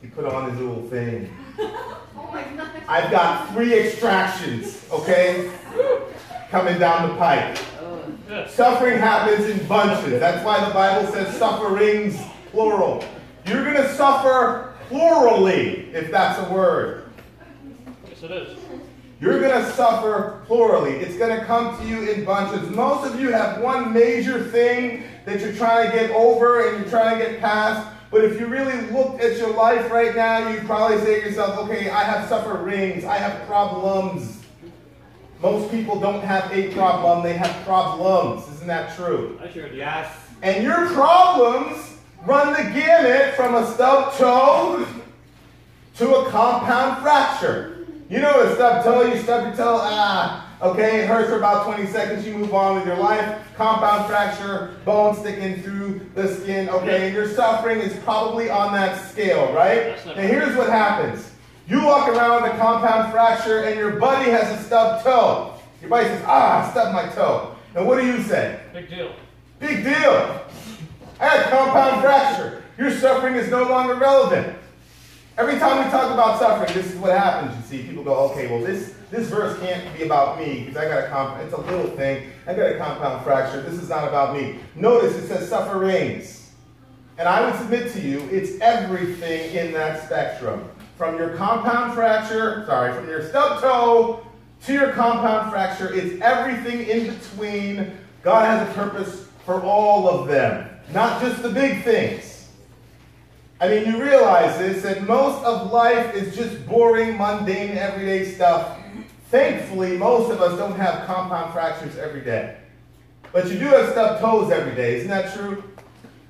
He 0.00 0.08
put 0.08 0.24
on 0.24 0.50
his 0.50 0.60
little 0.60 0.82
thing. 0.88 1.34
Oh 2.18 2.32
my 2.32 2.42
god. 2.56 2.82
I've 2.88 3.10
got 3.10 3.52
three 3.52 3.72
extractions, 3.78 4.84
okay? 4.90 5.50
Coming 6.50 6.78
down 6.78 7.10
the 7.10 7.14
pipe. 7.16 7.56
Suffering 8.48 8.98
happens 8.98 9.48
in 9.48 9.64
bunches. 9.66 10.18
That's 10.18 10.44
why 10.44 10.64
the 10.66 10.74
Bible 10.74 11.10
says 11.12 11.36
sufferings, 11.36 12.20
plural. 12.50 13.04
You're 13.46 13.62
going 13.62 13.76
to 13.76 13.94
suffer 13.94 14.74
plurally, 14.88 15.92
if 15.92 16.10
that's 16.10 16.38
a 16.40 16.52
word. 16.52 17.10
Yes, 18.08 18.22
it 18.24 18.30
is. 18.32 18.58
You're 19.20 19.40
going 19.40 19.64
to 19.64 19.72
suffer 19.72 20.42
plurally. 20.46 20.94
It's 20.94 21.16
going 21.16 21.38
to 21.38 21.44
come 21.46 21.78
to 21.78 21.86
you 21.86 22.10
in 22.10 22.24
bunches. 22.24 22.68
Most 22.70 23.10
of 23.10 23.20
you 23.20 23.30
have 23.30 23.62
one 23.62 23.92
major 23.92 24.42
thing 24.42 25.04
that 25.24 25.40
you're 25.40 25.54
trying 25.54 25.90
to 25.90 25.96
get 25.96 26.10
over 26.10 26.68
and 26.68 26.80
you're 26.80 26.90
trying 26.90 27.18
to 27.18 27.24
get 27.24 27.40
past. 27.40 27.88
But 28.10 28.24
if 28.24 28.40
you 28.40 28.46
really 28.46 28.80
looked 28.90 29.20
at 29.20 29.38
your 29.38 29.52
life 29.54 29.90
right 29.90 30.14
now, 30.14 30.48
you'd 30.48 30.66
probably 30.66 30.98
say 30.98 31.20
to 31.20 31.28
yourself, 31.28 31.58
okay, 31.60 31.90
I 31.90 32.02
have 32.04 32.28
sufferings, 32.28 33.04
I 33.04 33.16
have 33.18 33.46
problems. 33.46 34.35
Most 35.40 35.70
people 35.70 36.00
don't 36.00 36.22
have 36.22 36.50
a 36.52 36.72
problem, 36.72 37.22
they 37.22 37.34
have 37.34 37.64
problems. 37.64 38.48
Isn't 38.54 38.66
that 38.66 38.96
true? 38.96 39.38
I 39.42 39.50
sure 39.50 39.68
do. 39.68 39.76
Yes. 39.76 40.14
And 40.42 40.64
your 40.64 40.88
problems 40.90 41.98
run 42.24 42.52
the 42.52 42.70
gamut 42.70 43.34
from 43.34 43.54
a 43.54 43.66
stubbed 43.72 44.16
toe 44.18 44.86
to 45.96 46.14
a 46.14 46.30
compound 46.30 47.02
fracture. 47.02 47.86
You 48.08 48.20
know 48.20 48.40
a 48.40 48.54
stubbed 48.54 48.84
toe, 48.84 49.02
you 49.02 49.20
stub 49.20 49.46
your 49.46 49.56
toe, 49.56 49.78
ah, 49.80 50.48
okay, 50.62 51.02
it 51.02 51.08
hurts 51.08 51.28
for 51.28 51.38
about 51.38 51.64
20 51.66 51.86
seconds, 51.86 52.26
you 52.26 52.34
move 52.34 52.54
on 52.54 52.76
with 52.76 52.86
your 52.86 52.96
life. 52.96 53.42
Compound 53.56 54.06
fracture, 54.06 54.76
bone 54.84 55.16
sticking 55.16 55.62
through 55.62 56.00
the 56.14 56.28
skin, 56.28 56.68
okay, 56.68 57.06
and 57.06 57.14
your 57.14 57.28
suffering 57.28 57.80
is 57.80 57.96
probably 58.04 58.48
on 58.48 58.72
that 58.74 59.10
scale, 59.10 59.52
right? 59.52 59.96
Now 60.06 60.14
here's 60.14 60.56
what 60.56 60.68
happens. 60.70 61.32
You 61.68 61.84
walk 61.84 62.08
around 62.08 62.42
with 62.42 62.52
a 62.52 62.56
compound 62.58 63.12
fracture 63.12 63.64
and 63.64 63.76
your 63.76 63.98
buddy 63.98 64.30
has 64.30 64.60
a 64.60 64.62
stubbed 64.62 65.04
toe. 65.04 65.54
Your 65.80 65.90
buddy 65.90 66.06
says, 66.08 66.22
ah, 66.24 66.64
I 66.64 66.70
stubbed 66.70 66.94
my 66.94 67.12
toe. 67.12 67.56
And 67.74 67.86
what 67.86 68.00
do 68.00 68.06
you 68.06 68.22
say? 68.22 68.60
Big 68.72 68.88
deal. 68.88 69.12
Big 69.58 69.82
deal. 69.82 70.40
I 71.18 71.26
had 71.26 71.50
compound 71.50 72.02
fracture. 72.02 72.62
Your 72.78 72.92
suffering 72.92 73.34
is 73.34 73.50
no 73.50 73.64
longer 73.64 73.94
relevant. 73.94 74.56
Every 75.36 75.58
time 75.58 75.84
we 75.84 75.90
talk 75.90 76.12
about 76.12 76.38
suffering, 76.38 76.72
this 76.72 76.92
is 76.92 76.98
what 76.98 77.10
happens. 77.10 77.56
You 77.56 77.62
see, 77.78 77.86
people 77.86 78.04
go, 78.04 78.14
okay, 78.30 78.46
well, 78.46 78.60
this, 78.60 78.94
this 79.10 79.28
verse 79.28 79.58
can't 79.60 79.96
be 79.96 80.04
about 80.04 80.38
me 80.38 80.60
because 80.60 80.76
I 80.76 80.88
got 80.88 81.04
a 81.04 81.08
compound, 81.08 81.42
it's 81.42 81.52
a 81.52 81.60
little 81.60 81.90
thing. 81.96 82.30
I 82.46 82.54
got 82.54 82.70
a 82.70 82.78
compound 82.78 83.24
fracture. 83.24 83.60
This 83.62 83.74
is 83.74 83.88
not 83.88 84.06
about 84.06 84.36
me. 84.36 84.60
Notice 84.76 85.16
it 85.16 85.26
says 85.26 85.48
sufferings. 85.48 86.52
And 87.18 87.28
I 87.28 87.44
would 87.44 87.58
submit 87.58 87.92
to 87.92 88.00
you, 88.00 88.20
it's 88.30 88.60
everything 88.60 89.54
in 89.54 89.72
that 89.72 90.04
spectrum. 90.04 90.70
From 90.96 91.18
your 91.18 91.36
compound 91.36 91.94
fracture, 91.94 92.64
sorry, 92.66 92.94
from 92.94 93.06
your 93.08 93.28
stub 93.28 93.60
toe 93.60 94.26
to 94.64 94.72
your 94.72 94.92
compound 94.92 95.50
fracture, 95.52 95.92
it's 95.92 96.22
everything 96.22 96.86
in 96.86 97.14
between. 97.14 97.98
God 98.22 98.46
has 98.46 98.68
a 98.68 98.72
purpose 98.72 99.28
for 99.44 99.60
all 99.62 100.08
of 100.08 100.26
them, 100.26 100.68
not 100.92 101.20
just 101.20 101.42
the 101.42 101.50
big 101.50 101.84
things. 101.84 102.48
I 103.60 103.68
mean, 103.68 103.86
you 103.86 104.02
realize 104.02 104.58
this 104.58 104.82
that 104.82 105.06
most 105.06 105.44
of 105.44 105.70
life 105.70 106.14
is 106.14 106.34
just 106.34 106.66
boring, 106.66 107.16
mundane, 107.16 107.76
everyday 107.76 108.24
stuff. 108.24 108.78
Thankfully, 109.30 109.96
most 109.96 110.30
of 110.30 110.40
us 110.40 110.58
don't 110.58 110.76
have 110.76 111.06
compound 111.06 111.52
fractures 111.52 111.96
every 111.98 112.22
day. 112.22 112.56
But 113.32 113.50
you 113.50 113.58
do 113.58 113.66
have 113.66 113.90
stubbed 113.90 114.20
toes 114.20 114.50
every 114.50 114.74
day, 114.74 114.96
isn't 114.96 115.08
that 115.08 115.34
true? 115.34 115.62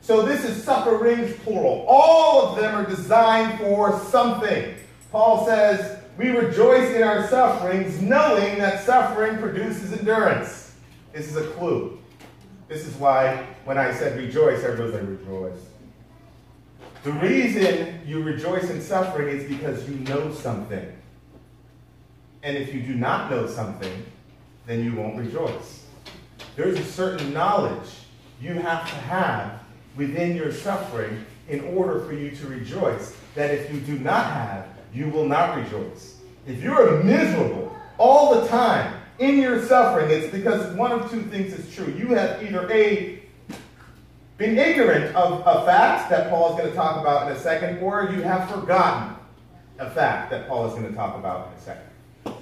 So 0.06 0.22
this 0.22 0.44
is 0.44 0.62
sufferings 0.62 1.36
plural. 1.40 1.84
All 1.88 2.46
of 2.46 2.60
them 2.60 2.76
are 2.76 2.88
designed 2.88 3.58
for 3.58 3.98
something. 4.04 4.76
Paul 5.10 5.44
says, 5.44 6.00
We 6.16 6.28
rejoice 6.28 6.94
in 6.94 7.02
our 7.02 7.26
sufferings, 7.26 8.00
knowing 8.00 8.58
that 8.58 8.84
suffering 8.84 9.38
produces 9.38 9.92
endurance. 9.98 10.76
This 11.12 11.26
is 11.26 11.34
a 11.34 11.48
clue. 11.50 11.98
This 12.68 12.86
is 12.86 12.94
why 12.94 13.46
when 13.64 13.78
I 13.78 13.92
said 13.92 14.16
rejoice, 14.16 14.62
everybody's 14.62 14.94
like, 14.94 15.08
rejoice. 15.08 15.58
The 17.02 17.12
reason 17.14 18.00
you 18.06 18.22
rejoice 18.22 18.70
in 18.70 18.80
suffering 18.80 19.36
is 19.36 19.48
because 19.48 19.88
you 19.88 19.96
know 19.96 20.32
something. 20.32 20.86
And 22.44 22.56
if 22.56 22.72
you 22.72 22.80
do 22.80 22.94
not 22.94 23.28
know 23.28 23.48
something, 23.48 24.06
then 24.66 24.84
you 24.84 24.94
won't 24.94 25.16
rejoice. 25.16 25.84
There's 26.54 26.78
a 26.78 26.84
certain 26.84 27.32
knowledge 27.32 27.88
you 28.40 28.54
have 28.54 28.88
to 28.88 28.94
have 28.94 29.65
within 29.96 30.36
your 30.36 30.52
suffering 30.52 31.24
in 31.48 31.60
order 31.76 32.00
for 32.00 32.12
you 32.12 32.30
to 32.30 32.46
rejoice 32.46 33.16
that 33.34 33.50
if 33.50 33.72
you 33.72 33.80
do 33.80 33.98
not 33.98 34.26
have, 34.26 34.66
you 34.92 35.08
will 35.08 35.26
not 35.26 35.56
rejoice. 35.56 36.16
If 36.46 36.62
you're 36.62 37.02
miserable 37.02 37.76
all 37.98 38.40
the 38.40 38.48
time 38.48 39.00
in 39.18 39.38
your 39.38 39.64
suffering, 39.64 40.10
it's 40.10 40.32
because 40.32 40.74
one 40.76 40.92
of 40.92 41.10
two 41.10 41.22
things 41.22 41.52
is 41.52 41.74
true. 41.74 41.92
You 41.96 42.08
have 42.14 42.42
either 42.42 42.70
A, 42.70 43.22
been 44.36 44.58
ignorant 44.58 45.14
of 45.16 45.42
a 45.46 45.64
fact 45.64 46.10
that 46.10 46.28
Paul 46.28 46.50
is 46.50 46.58
going 46.58 46.70
to 46.70 46.76
talk 46.76 47.00
about 47.00 47.30
in 47.30 47.36
a 47.36 47.40
second, 47.40 47.78
or 47.78 48.10
you 48.12 48.22
have 48.22 48.50
forgotten 48.50 49.16
a 49.78 49.90
fact 49.90 50.30
that 50.30 50.48
Paul 50.48 50.66
is 50.66 50.72
going 50.72 50.88
to 50.88 50.94
talk 50.94 51.16
about 51.16 51.48
in 51.48 51.58
a 51.58 51.60
second. 51.62 51.82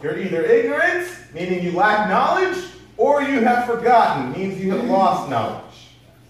You're 0.03 0.19
either 0.19 0.43
ignorant, 0.43 1.09
meaning 1.35 1.63
you 1.63 1.73
lack 1.73 2.09
knowledge, 2.09 2.65
or 2.97 3.23
you 3.23 3.41
have 3.41 3.67
forgotten, 3.67 4.33
means 4.33 4.61
you 4.61 4.73
have 4.73 4.85
lost 4.85 5.31
knowledge. 5.31 5.74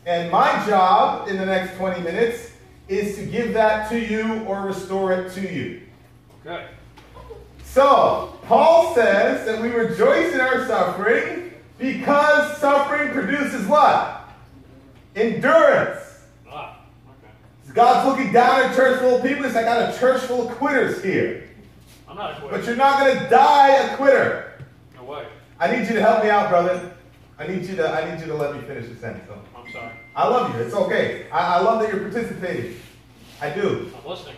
And 0.06 0.30
my 0.30 0.64
job 0.66 1.28
in 1.28 1.38
the 1.38 1.46
next 1.46 1.76
20 1.76 2.02
minutes 2.02 2.52
is 2.88 3.16
to 3.16 3.24
give 3.24 3.54
that 3.54 3.88
to 3.88 3.98
you 3.98 4.44
or 4.44 4.62
restore 4.62 5.12
it 5.12 5.32
to 5.32 5.40
you. 5.40 5.80
Okay. 6.44 6.66
So, 7.64 8.38
Paul 8.42 8.94
says 8.94 9.46
that 9.46 9.60
we 9.60 9.70
rejoice 9.70 10.32
in 10.34 10.40
our 10.40 10.66
suffering 10.66 11.52
because 11.78 12.58
suffering 12.58 13.12
produces 13.12 13.66
what? 13.66 14.28
Endurance. 15.16 16.20
Ah, 16.50 16.80
okay. 17.08 17.72
God's 17.72 18.06
looking 18.06 18.32
down 18.32 18.62
at 18.62 18.72
a 18.72 18.76
church 18.76 19.00
full 19.00 19.16
of 19.16 19.22
people. 19.22 19.44
He's 19.44 19.54
like, 19.54 19.66
I 19.66 19.80
got 19.80 19.94
a 19.94 19.98
church 19.98 20.22
full 20.22 20.48
of 20.48 20.56
quitters 20.56 21.02
here. 21.02 21.48
I'm 22.06 22.16
not 22.16 22.32
a 22.32 22.40
quitter. 22.40 22.56
But 22.56 22.66
you're 22.66 22.76
not 22.76 23.00
going 23.00 23.18
to 23.18 23.28
die 23.30 23.70
a 23.70 23.96
quitter. 23.96 24.52
No 24.96 25.04
way. 25.04 25.26
I 25.58 25.74
need 25.74 25.88
you 25.88 25.94
to 25.94 26.02
help 26.02 26.22
me 26.22 26.28
out, 26.28 26.50
brother. 26.50 26.94
I 27.38 27.46
need 27.46 27.64
you 27.64 27.74
to, 27.76 27.88
I 27.88 28.08
need 28.08 28.20
you 28.20 28.26
to 28.26 28.34
let 28.34 28.54
me 28.54 28.60
finish 28.62 28.88
the 28.88 28.96
sentence. 28.96 29.30
I'm 29.64 29.72
sorry. 29.72 29.92
I 30.14 30.28
love 30.28 30.54
you. 30.54 30.62
It's 30.62 30.74
okay. 30.74 31.26
I, 31.30 31.56
I 31.56 31.60
love 31.60 31.80
that 31.80 31.92
you're 31.92 32.02
participating. 32.02 32.76
I 33.40 33.50
do. 33.50 33.90
I'm 33.96 34.10
listening. 34.10 34.36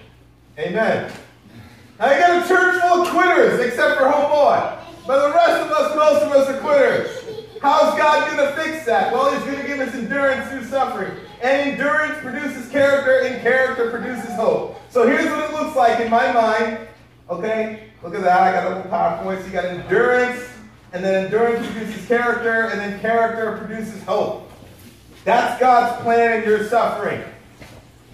Amen. 0.59 1.13
I 1.99 2.19
got 2.19 2.45
a 2.45 2.49
church 2.49 2.81
full 2.83 3.03
of 3.03 3.09
quitters, 3.09 3.61
except 3.61 3.99
for 3.99 4.05
homeboy. 4.05 4.79
But 5.07 5.29
the 5.29 5.35
rest 5.35 5.63
of 5.63 5.71
us, 5.71 5.97
most 5.97 6.23
of 6.25 6.33
us 6.33 6.49
are 6.49 6.61
quitters. 6.61 7.61
How's 7.63 7.97
God 7.99 8.27
going 8.31 8.49
to 8.49 8.63
fix 8.63 8.85
that? 8.87 9.13
Well, 9.13 9.33
He's 9.35 9.45
going 9.45 9.61
to 9.61 9.67
give 9.67 9.81
us 9.81 9.95
endurance 9.95 10.49
through 10.51 10.65
suffering. 10.65 11.13
And 11.43 11.73
endurance 11.73 12.19
produces 12.21 12.71
character, 12.71 13.27
and 13.27 13.43
character 13.43 13.91
produces 13.91 14.35
hope. 14.35 14.81
So 14.91 15.07
here's 15.07 15.27
what 15.27 15.51
it 15.51 15.53
looks 15.53 15.77
like 15.77 16.01
in 16.01 16.11
my 16.11 16.33
mind. 16.33 16.87
Okay? 17.31 17.89
Look 18.03 18.15
at 18.15 18.23
that. 18.23 18.41
I 18.41 18.53
got 18.53 18.73
a 18.73 18.77
little 18.77 18.91
PowerPoint. 18.91 19.41
So 19.41 19.47
you 19.47 19.53
got 19.53 19.65
endurance, 19.65 20.49
and 20.93 21.05
then 21.05 21.25
endurance 21.25 21.67
produces 21.67 22.07
character, 22.07 22.69
and 22.69 22.81
then 22.81 23.01
character 23.01 23.57
produces 23.57 24.03
hope. 24.05 24.46
That's 25.27 25.59
God's 25.59 26.01
plan 26.03 26.41
in 26.41 26.49
your 26.49 26.69
suffering. 26.69 27.21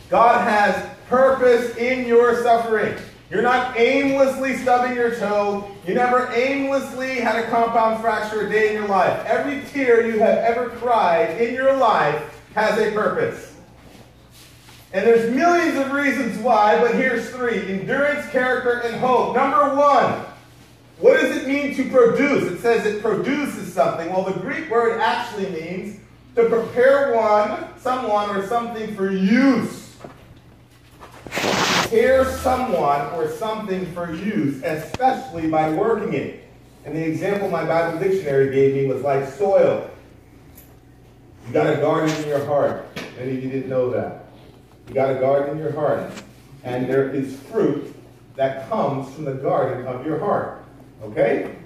God 0.08 0.48
has 0.48 0.88
purpose 1.08 1.76
in 1.76 2.06
your 2.08 2.42
suffering. 2.42 2.96
You're 3.30 3.42
not 3.42 3.78
aimlessly 3.78 4.56
stubbing 4.56 4.96
your 4.96 5.14
toe. 5.16 5.70
You 5.86 5.92
never 5.92 6.32
aimlessly 6.32 7.16
had 7.16 7.44
a 7.44 7.50
compound 7.50 8.00
fracture 8.00 8.46
a 8.46 8.50
day 8.50 8.68
in 8.68 8.80
your 8.80 8.88
life. 8.88 9.26
Every 9.26 9.62
tear 9.72 10.06
you 10.06 10.20
have 10.20 10.38
ever 10.38 10.70
cried 10.70 11.38
in 11.38 11.52
your 11.52 11.76
life 11.76 12.42
has 12.54 12.78
a 12.78 12.92
purpose. 12.92 13.56
And 14.94 15.06
there's 15.06 15.30
millions 15.34 15.76
of 15.76 15.92
reasons 15.92 16.38
why, 16.38 16.80
but 16.80 16.94
here's 16.94 17.28
three 17.28 17.60
endurance, 17.68 18.26
character, 18.30 18.80
and 18.86 18.96
hope. 18.96 19.36
Number 19.36 19.74
one, 19.74 20.24
what 20.98 21.20
does 21.20 21.36
it 21.36 21.46
mean 21.46 21.74
to 21.74 21.90
produce? 21.90 22.50
It 22.50 22.60
says 22.60 22.86
it 22.86 23.02
produces 23.02 23.70
something. 23.70 24.08
Well, 24.08 24.24
the 24.24 24.40
Greek 24.40 24.70
word 24.70 24.98
actually 24.98 25.50
means 25.50 25.98
to 26.34 26.48
prepare 26.48 27.14
one, 27.14 27.78
someone, 27.78 28.30
or 28.30 28.46
something 28.46 28.94
for 28.94 29.10
use. 29.10 29.96
Prepare 31.30 32.24
someone 32.24 33.06
or 33.14 33.28
something 33.30 33.86
for 33.92 34.14
use, 34.14 34.62
especially 34.62 35.48
by 35.48 35.70
working 35.70 36.14
it. 36.14 36.44
And 36.84 36.96
the 36.96 37.06
example 37.06 37.48
my 37.48 37.64
Bible 37.64 37.98
dictionary 37.98 38.52
gave 38.52 38.74
me 38.74 38.86
was 38.92 39.02
like 39.02 39.28
soil. 39.28 39.88
You 41.46 41.52
got 41.52 41.66
a 41.66 41.76
garden 41.76 42.14
in 42.22 42.28
your 42.28 42.44
heart. 42.46 42.86
Many 43.18 43.36
of 43.36 43.44
you 43.44 43.50
didn't 43.50 43.68
know 43.68 43.90
that. 43.90 44.24
You 44.88 44.94
got 44.94 45.10
a 45.10 45.20
garden 45.20 45.56
in 45.56 45.58
your 45.58 45.72
heart. 45.72 46.10
And 46.64 46.88
there 46.88 47.10
is 47.10 47.36
fruit 47.50 47.94
that 48.36 48.68
comes 48.68 49.12
from 49.14 49.24
the 49.24 49.34
garden 49.34 49.86
of 49.86 50.06
your 50.06 50.18
heart. 50.18 50.64
Okay? 51.02 51.56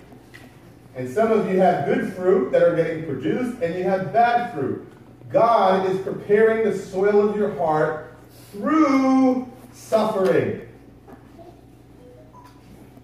And 0.96 1.08
some 1.08 1.30
of 1.30 1.50
you 1.50 1.60
have 1.60 1.84
good 1.84 2.14
fruit 2.14 2.50
that 2.52 2.62
are 2.62 2.74
getting 2.74 3.04
produced, 3.04 3.60
and 3.62 3.74
you 3.74 3.84
have 3.84 4.14
bad 4.14 4.54
fruit. 4.54 4.90
God 5.30 5.90
is 5.90 6.00
preparing 6.00 6.64
the 6.64 6.76
soil 6.76 7.28
of 7.28 7.36
your 7.36 7.54
heart 7.56 8.16
through 8.50 9.46
suffering. 9.72 10.66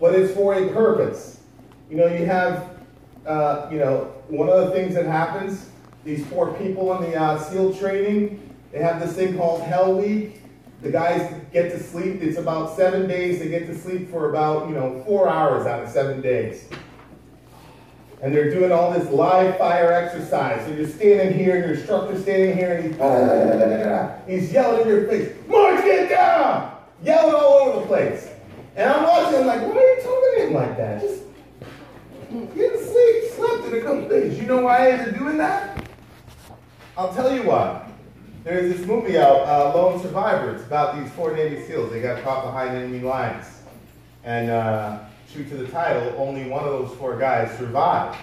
But 0.01 0.15
it's 0.15 0.33
for 0.33 0.55
a 0.55 0.69
purpose. 0.73 1.41
You 1.91 1.99
know, 1.99 2.07
you 2.07 2.25
have, 2.25 2.79
uh, 3.27 3.69
you 3.71 3.79
know, 3.79 4.05
one 4.29 4.49
of 4.49 4.67
the 4.67 4.71
things 4.71 4.95
that 4.95 5.05
happens, 5.05 5.69
these 6.03 6.27
poor 6.29 6.55
people 6.55 6.97
in 6.97 7.11
the 7.11 7.21
uh, 7.21 7.39
SEAL 7.39 7.75
training, 7.75 8.57
they 8.73 8.79
have 8.79 9.01
this 9.01 9.13
thing 9.13 9.37
called 9.37 9.61
Hell 9.63 10.01
Week. 10.01 10.41
The 10.81 10.91
guys 10.91 11.33
get 11.53 11.71
to 11.73 11.81
sleep, 11.81 12.23
it's 12.23 12.39
about 12.39 12.75
seven 12.75 13.07
days, 13.07 13.39
they 13.39 13.49
get 13.49 13.67
to 13.67 13.79
sleep 13.79 14.11
for 14.11 14.31
about, 14.31 14.69
you 14.69 14.75
know, 14.75 15.03
four 15.07 15.29
hours 15.29 15.67
out 15.67 15.85
of 15.85 15.91
seven 15.91 16.23
days. 16.23 16.67
And 18.23 18.33
they're 18.33 18.51
doing 18.51 18.71
all 18.71 18.93
this 18.93 19.11
live 19.11 19.59
fire 19.59 19.93
exercise. 19.93 20.65
So 20.65 20.73
you're 20.73 20.87
standing 20.87 21.37
here, 21.37 21.57
and 21.57 21.65
your 21.65 21.75
instructor's 21.75 22.23
standing 22.23 22.57
here, 22.57 22.77
and 22.77 24.27
he's, 24.29 24.43
he's 24.47 24.53
yelling 24.53 24.83
in 24.83 24.89
your 24.89 25.09
face, 25.09 25.37
March, 25.49 25.83
get 25.83 26.09
down! 26.09 26.77
Yelling 27.03 27.35
all 27.35 27.69
over 27.69 27.81
the 27.81 27.87
place. 27.87 28.29
And 28.77 28.89
I'm 28.89 29.03
watching, 29.03 29.41
I'm 29.41 29.47
like, 29.47 29.61
why 29.63 29.77
are 29.77 29.95
you 29.97 30.03
talking 30.03 30.33
to 30.37 30.47
him 30.47 30.55
like 30.55 30.77
that? 30.77 31.01
Just 31.01 31.25
get 32.55 32.73
to 32.73 32.85
sleep, 32.85 33.33
slept 33.35 33.67
in 33.67 33.75
a 33.75 33.81
couple 33.83 34.09
days. 34.09 34.39
You 34.39 34.47
know 34.47 34.61
why 34.63 34.97
they're 34.97 35.13
doing 35.13 35.37
that? 35.39 35.85
I'll 36.97 37.13
tell 37.13 37.35
you 37.35 37.43
why. 37.43 37.89
There's 38.45 38.77
this 38.77 38.87
movie 38.87 39.19
out, 39.19 39.47
uh, 39.47 39.73
Lone 39.75 40.01
Survivor. 40.01 40.55
It's 40.55 40.65
about 40.65 40.99
these 40.99 41.11
four 41.13 41.35
Navy 41.35 41.65
SEALs. 41.67 41.91
They 41.91 42.01
got 42.01 42.23
caught 42.23 42.45
behind 42.45 42.77
enemy 42.77 43.01
lines. 43.01 43.47
And 44.25 44.51
uh, 44.51 45.01
true 45.33 45.45
to 45.45 45.57
the 45.57 45.67
title, 45.69 46.15
only 46.19 46.49
one 46.49 46.63
of 46.65 46.71
those 46.71 46.97
four 46.99 47.19
guys 47.19 47.57
survived. 47.59 48.19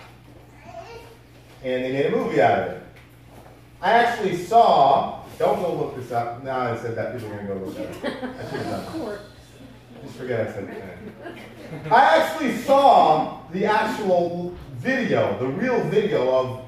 And 1.64 1.84
they 1.84 1.92
made 1.92 2.06
a 2.06 2.12
movie 2.12 2.42
out 2.42 2.60
of 2.60 2.68
it. 2.74 2.84
I 3.82 3.92
actually 3.92 4.38
saw, 4.38 5.24
don't 5.38 5.62
go 5.62 5.76
look 5.76 5.96
this 5.96 6.12
up. 6.12 6.44
No, 6.44 6.52
I 6.52 6.78
said 6.78 6.96
that. 6.96 7.14
People 7.14 7.34
are 7.34 7.44
going 7.44 7.48
to 7.48 7.54
go 7.54 7.66
look 7.66 7.80
it 7.80 8.06
up. 8.06 8.24
I 8.24 8.50
should 8.50 8.62
have 8.62 8.94
done 8.94 9.12
it. 9.14 9.20
Just 10.04 10.16
forget 10.16 10.48
I 10.48 10.54
said 10.54 10.68
that. 10.68 11.92
I 11.92 12.18
actually 12.18 12.56
saw 12.58 13.42
the 13.52 13.66
actual 13.66 14.56
video, 14.78 15.38
the 15.40 15.48
real 15.48 15.82
video 15.90 16.30
of 16.34 16.66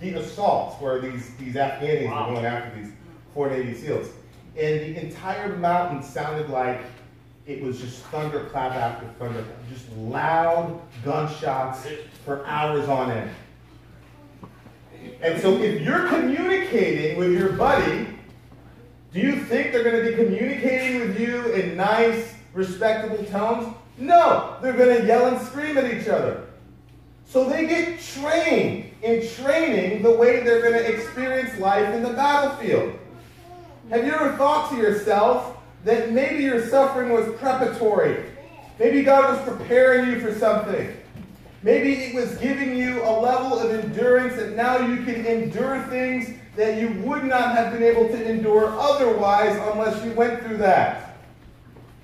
the 0.00 0.14
assaults 0.14 0.80
where 0.80 1.00
these, 1.00 1.34
these 1.36 1.54
Afghanis 1.54 2.06
Wow. 2.06 2.28
were 2.28 2.34
going 2.34 2.46
after 2.46 2.78
these 2.80 2.92
four 3.34 3.48
Navy 3.50 3.74
SEALs. 3.74 4.08
And 4.56 4.80
the 4.80 5.04
entire 5.04 5.56
mountain 5.56 6.02
sounded 6.02 6.50
like 6.50 6.80
it 7.46 7.62
was 7.62 7.80
just 7.80 8.02
thunderclap 8.06 8.72
after 8.72 9.06
thunderclap, 9.18 9.56
just 9.72 9.90
loud 9.92 10.80
gunshots 11.04 11.86
for 12.24 12.44
hours 12.46 12.88
on 12.88 13.12
end. 13.12 13.30
And 15.22 15.40
so 15.40 15.56
if 15.62 15.80
you're 15.82 16.08
communicating 16.08 17.16
with 17.16 17.32
your 17.32 17.52
buddy, 17.52 18.08
do 19.12 19.20
you 19.20 19.40
think 19.44 19.72
they're 19.72 19.84
going 19.84 20.04
to 20.04 20.10
be 20.10 20.16
communicating 20.16 21.00
with 21.00 21.20
you 21.20 21.52
in 21.52 21.76
nice, 21.76 22.34
respectable 22.52 23.24
tones? 23.26 23.72
No, 23.96 24.56
they're 24.60 24.76
going 24.76 25.00
to 25.00 25.06
yell 25.06 25.26
and 25.26 25.46
scream 25.46 25.78
at 25.78 25.92
each 25.92 26.08
other. 26.08 26.46
So 27.26 27.48
they 27.48 27.66
get 27.66 28.00
trained 28.00 28.90
in 29.02 29.26
training 29.28 30.02
the 30.02 30.10
way 30.10 30.42
they're 30.42 30.60
going 30.60 30.74
to 30.74 30.94
experience 30.94 31.58
life 31.58 31.94
in 31.94 32.02
the 32.02 32.12
battlefield. 32.12 32.98
Have 33.90 34.04
you 34.04 34.12
ever 34.12 34.36
thought 34.36 34.70
to 34.70 34.76
yourself 34.76 35.55
that 35.86 36.10
maybe 36.10 36.42
your 36.42 36.66
suffering 36.66 37.10
was 37.10 37.32
preparatory? 37.36 38.24
Maybe 38.78 39.04
God 39.04 39.36
was 39.36 39.56
preparing 39.56 40.10
you 40.10 40.20
for 40.20 40.36
something. 40.36 40.94
Maybe 41.62 41.94
it 41.94 42.14
was 42.14 42.36
giving 42.38 42.76
you 42.76 43.02
a 43.04 43.12
level 43.20 43.58
of 43.58 43.70
endurance 43.70 44.34
that 44.34 44.56
now 44.56 44.78
you 44.78 45.04
can 45.04 45.24
endure 45.24 45.80
things 45.84 46.36
that 46.56 46.80
you 46.80 46.88
would 47.04 47.22
not 47.22 47.54
have 47.56 47.72
been 47.72 47.84
able 47.84 48.08
to 48.08 48.28
endure 48.28 48.68
otherwise 48.78 49.56
unless 49.72 50.04
you 50.04 50.10
went 50.12 50.42
through 50.42 50.56
that. 50.56 51.18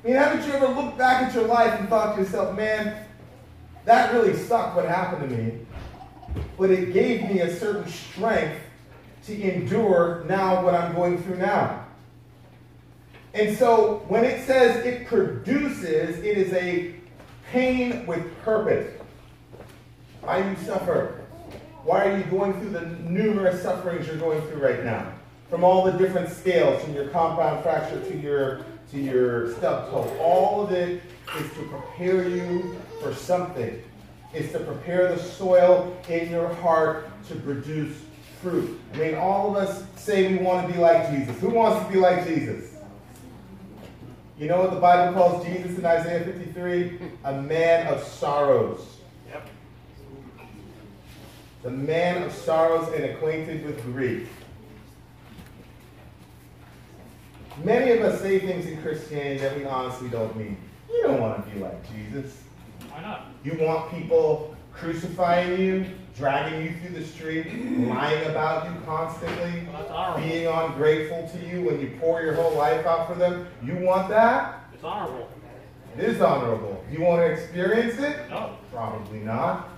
I 0.02 0.06
mean, 0.06 0.16
haven't 0.16 0.46
you 0.46 0.52
ever 0.52 0.68
looked 0.68 0.96
back 0.96 1.24
at 1.24 1.34
your 1.34 1.46
life 1.46 1.78
and 1.80 1.88
thought 1.88 2.14
to 2.14 2.22
yourself, 2.22 2.56
man, 2.56 3.04
that 3.84 4.12
really 4.12 4.36
sucked 4.36 4.76
what 4.76 4.84
happened 4.84 5.28
to 5.28 5.36
me, 5.36 5.58
but 6.56 6.70
it 6.70 6.92
gave 6.92 7.22
me 7.22 7.40
a 7.40 7.56
certain 7.56 7.88
strength 7.88 8.60
to 9.26 9.40
endure 9.40 10.24
now 10.28 10.64
what 10.64 10.74
I'm 10.74 10.94
going 10.94 11.20
through 11.22 11.38
now. 11.38 11.81
And 13.34 13.56
so 13.56 14.04
when 14.08 14.24
it 14.24 14.44
says 14.46 14.84
it 14.84 15.06
produces, 15.06 16.18
it 16.18 16.36
is 16.36 16.52
a 16.52 16.94
pain 17.50 18.06
with 18.06 18.38
purpose. 18.42 18.92
Why 20.20 20.42
do 20.42 20.50
you 20.50 20.56
suffer? 20.66 21.20
Why 21.84 22.08
are 22.08 22.18
you 22.18 22.24
going 22.24 22.52
through 22.60 22.70
the 22.70 22.86
numerous 23.08 23.62
sufferings 23.62 24.06
you're 24.06 24.16
going 24.16 24.40
through 24.42 24.62
right 24.62 24.84
now? 24.84 25.12
From 25.50 25.64
all 25.64 25.84
the 25.84 25.92
different 25.92 26.28
scales, 26.28 26.82
from 26.82 26.94
your 26.94 27.08
compound 27.08 27.62
fracture 27.62 28.00
to 28.00 28.18
your 28.18 28.64
to 28.90 29.00
your 29.00 29.54
stub 29.54 29.90
toe, 29.90 30.16
all 30.20 30.64
of 30.64 30.72
it 30.72 31.02
is 31.38 31.52
to 31.54 31.62
prepare 31.62 32.28
you 32.28 32.78
for 33.00 33.14
something. 33.14 33.82
It's 34.34 34.52
to 34.52 34.60
prepare 34.60 35.14
the 35.14 35.22
soil 35.22 35.96
in 36.08 36.30
your 36.30 36.52
heart 36.56 37.08
to 37.28 37.34
produce 37.36 37.96
fruit. 38.42 38.78
I 38.94 38.96
mean, 38.98 39.14
all 39.14 39.56
of 39.56 39.68
us 39.68 39.84
say 39.96 40.36
we 40.36 40.44
want 40.44 40.66
to 40.66 40.72
be 40.72 40.78
like 40.78 41.10
Jesus. 41.10 41.38
Who 41.40 41.50
wants 41.50 41.86
to 41.86 41.92
be 41.92 41.98
like 41.98 42.26
Jesus? 42.26 42.71
You 44.42 44.48
know 44.48 44.58
what 44.58 44.72
the 44.72 44.80
Bible 44.80 45.14
calls 45.14 45.46
Jesus 45.46 45.78
in 45.78 45.86
Isaiah 45.86 46.24
53? 46.24 46.98
A 47.22 47.42
man 47.42 47.86
of 47.86 48.02
sorrows. 48.02 48.96
Yep. 49.28 49.48
The 51.62 51.70
man 51.70 52.24
of 52.24 52.32
sorrows 52.32 52.92
and 52.92 53.04
acquainted 53.04 53.64
with 53.64 53.80
grief. 53.84 54.28
Many 57.62 57.92
of 57.92 58.00
us 58.00 58.20
say 58.20 58.40
things 58.40 58.66
in 58.66 58.82
Christianity 58.82 59.38
that 59.42 59.56
we 59.56 59.64
honestly 59.64 60.08
don't 60.08 60.36
mean. 60.36 60.56
You 60.90 61.04
don't 61.04 61.20
want 61.20 61.46
to 61.46 61.54
be 61.54 61.60
like 61.60 61.80
Jesus. 61.92 62.42
Why 62.90 63.00
not? 63.00 63.26
You 63.44 63.56
want 63.60 63.92
people 63.92 64.51
crucifying 64.74 65.60
you, 65.60 65.86
dragging 66.16 66.62
you 66.62 66.74
through 66.80 66.98
the 66.98 67.06
street, 67.06 67.46
lying 67.88 68.30
about 68.30 68.66
you 68.66 68.80
constantly, 68.84 69.66
Well, 69.72 70.18
being 70.18 70.46
ungrateful 70.46 71.28
to 71.28 71.46
you 71.46 71.62
when 71.62 71.80
you 71.80 71.96
pour 72.00 72.22
your 72.22 72.34
whole 72.34 72.54
life 72.54 72.86
out 72.86 73.08
for 73.08 73.14
them. 73.14 73.46
You 73.62 73.76
want 73.76 74.08
that? 74.08 74.64
It's 74.74 74.84
honorable. 74.84 75.28
It 75.96 76.04
is 76.04 76.20
honorable. 76.20 76.82
You 76.90 77.02
want 77.02 77.20
to 77.20 77.26
experience 77.26 77.98
it? 78.00 78.28
No. 78.30 78.56
Probably 78.72 79.18
not. 79.18 79.68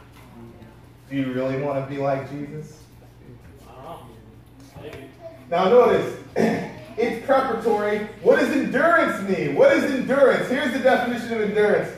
Do 1.11 1.17
you 1.17 1.33
really 1.33 1.61
want 1.61 1.85
to 1.85 1.93
be 1.93 2.01
like 2.01 2.31
Jesus? 2.31 2.79
I 3.69 3.83
don't 3.83 4.93
know. 4.93 5.09
Now 5.51 5.69
notice, 5.69 6.17
it's 6.97 7.27
preparatory. 7.27 8.09
What 8.23 8.39
does 8.39 8.51
endurance 8.51 9.21
mean? 9.29 9.57
What 9.57 9.73
is 9.77 9.85
endurance? 9.85 10.49
Here's 10.49 10.73
the 10.73 10.79
definition 10.79 11.35
of 11.35 11.41
endurance. 11.43 11.93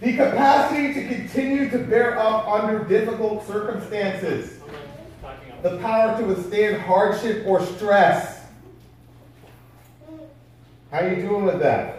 The 0.00 0.12
capacity 0.16 0.94
to 0.94 1.08
continue 1.08 1.70
to 1.70 1.78
bear 1.78 2.18
up 2.18 2.46
under 2.48 2.84
difficult 2.84 3.46
circumstances. 3.46 4.60
The 5.62 5.78
power 5.78 6.18
to 6.20 6.26
withstand 6.26 6.82
hardship 6.82 7.46
or 7.46 7.64
stress. 7.64 8.42
How 10.90 11.00
are 11.00 11.08
you 11.08 11.22
doing 11.22 11.44
with 11.44 11.60
that? 11.60 11.96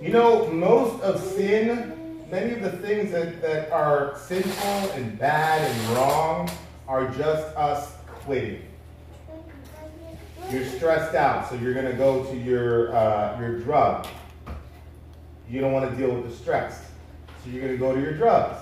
You 0.00 0.10
know, 0.10 0.46
most 0.48 1.02
of 1.02 1.20
sin, 1.20 2.26
many 2.30 2.52
of 2.52 2.62
the 2.62 2.70
things 2.70 3.12
that, 3.12 3.40
that 3.40 3.72
are 3.72 4.18
sinful 4.18 4.90
and 4.90 5.18
bad 5.18 5.62
and 5.62 5.96
wrong 5.96 6.50
are 6.86 7.08
just 7.08 7.46
us 7.56 7.92
quitting. 8.06 8.62
You're 10.50 10.66
stressed 10.66 11.14
out, 11.14 11.48
so 11.48 11.56
you're 11.56 11.74
going 11.74 11.86
to 11.86 11.96
go 11.96 12.24
to 12.24 12.36
your, 12.36 12.94
uh, 12.94 13.40
your 13.40 13.58
drug. 13.60 14.06
You 15.48 15.60
don't 15.60 15.72
want 15.72 15.90
to 15.90 15.96
deal 15.96 16.14
with 16.14 16.28
the 16.28 16.36
stress, 16.36 16.80
so 17.44 17.50
you're 17.50 17.62
going 17.62 17.72
to 17.72 17.78
go 17.78 17.94
to 17.94 18.00
your 18.00 18.14
drugs. 18.14 18.58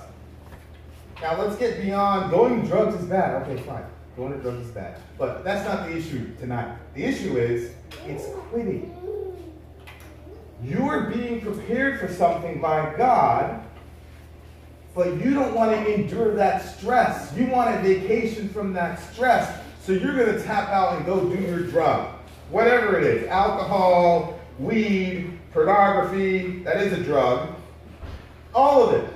Now 1.22 1.40
let's 1.40 1.56
get 1.56 1.80
beyond 1.80 2.30
going 2.30 2.60
to 2.60 2.68
drugs 2.68 2.94
is 2.96 3.06
bad. 3.06 3.42
Okay, 3.42 3.62
fine. 3.62 3.84
Going 4.16 4.32
to 4.32 4.38
drugs 4.38 4.66
is 4.66 4.72
bad. 4.72 5.00
But 5.18 5.44
that's 5.44 5.66
not 5.66 5.88
the 5.88 5.96
issue 5.96 6.34
tonight. 6.36 6.76
The 6.94 7.04
issue 7.04 7.38
is 7.38 7.72
it's 8.06 8.26
quitting. 8.50 8.94
You 10.62 10.88
are 10.88 11.10
being 11.10 11.40
prepared 11.40 12.00
for 12.00 12.12
something 12.12 12.60
by 12.60 12.94
God, 12.96 13.62
but 14.94 15.08
you 15.24 15.34
don't 15.34 15.54
want 15.54 15.72
to 15.72 15.94
endure 15.94 16.34
that 16.34 16.62
stress. 16.76 17.32
You 17.36 17.46
want 17.46 17.74
a 17.74 17.82
vacation 17.82 18.48
from 18.48 18.72
that 18.74 19.00
stress. 19.12 19.60
So 19.82 19.92
you're 19.92 20.16
going 20.16 20.32
to 20.34 20.42
tap 20.42 20.68
out 20.68 20.96
and 20.96 21.04
go 21.04 21.28
do 21.28 21.42
your 21.42 21.60
drug. 21.60 22.08
Whatever 22.50 22.98
it 22.98 23.04
is 23.04 23.28
alcohol, 23.28 24.38
weed, 24.58 25.33
pornography 25.54 26.58
that 26.64 26.78
is 26.78 26.92
a 26.92 27.02
drug. 27.02 27.48
All 28.54 28.88
of 28.88 28.94
it. 28.94 29.08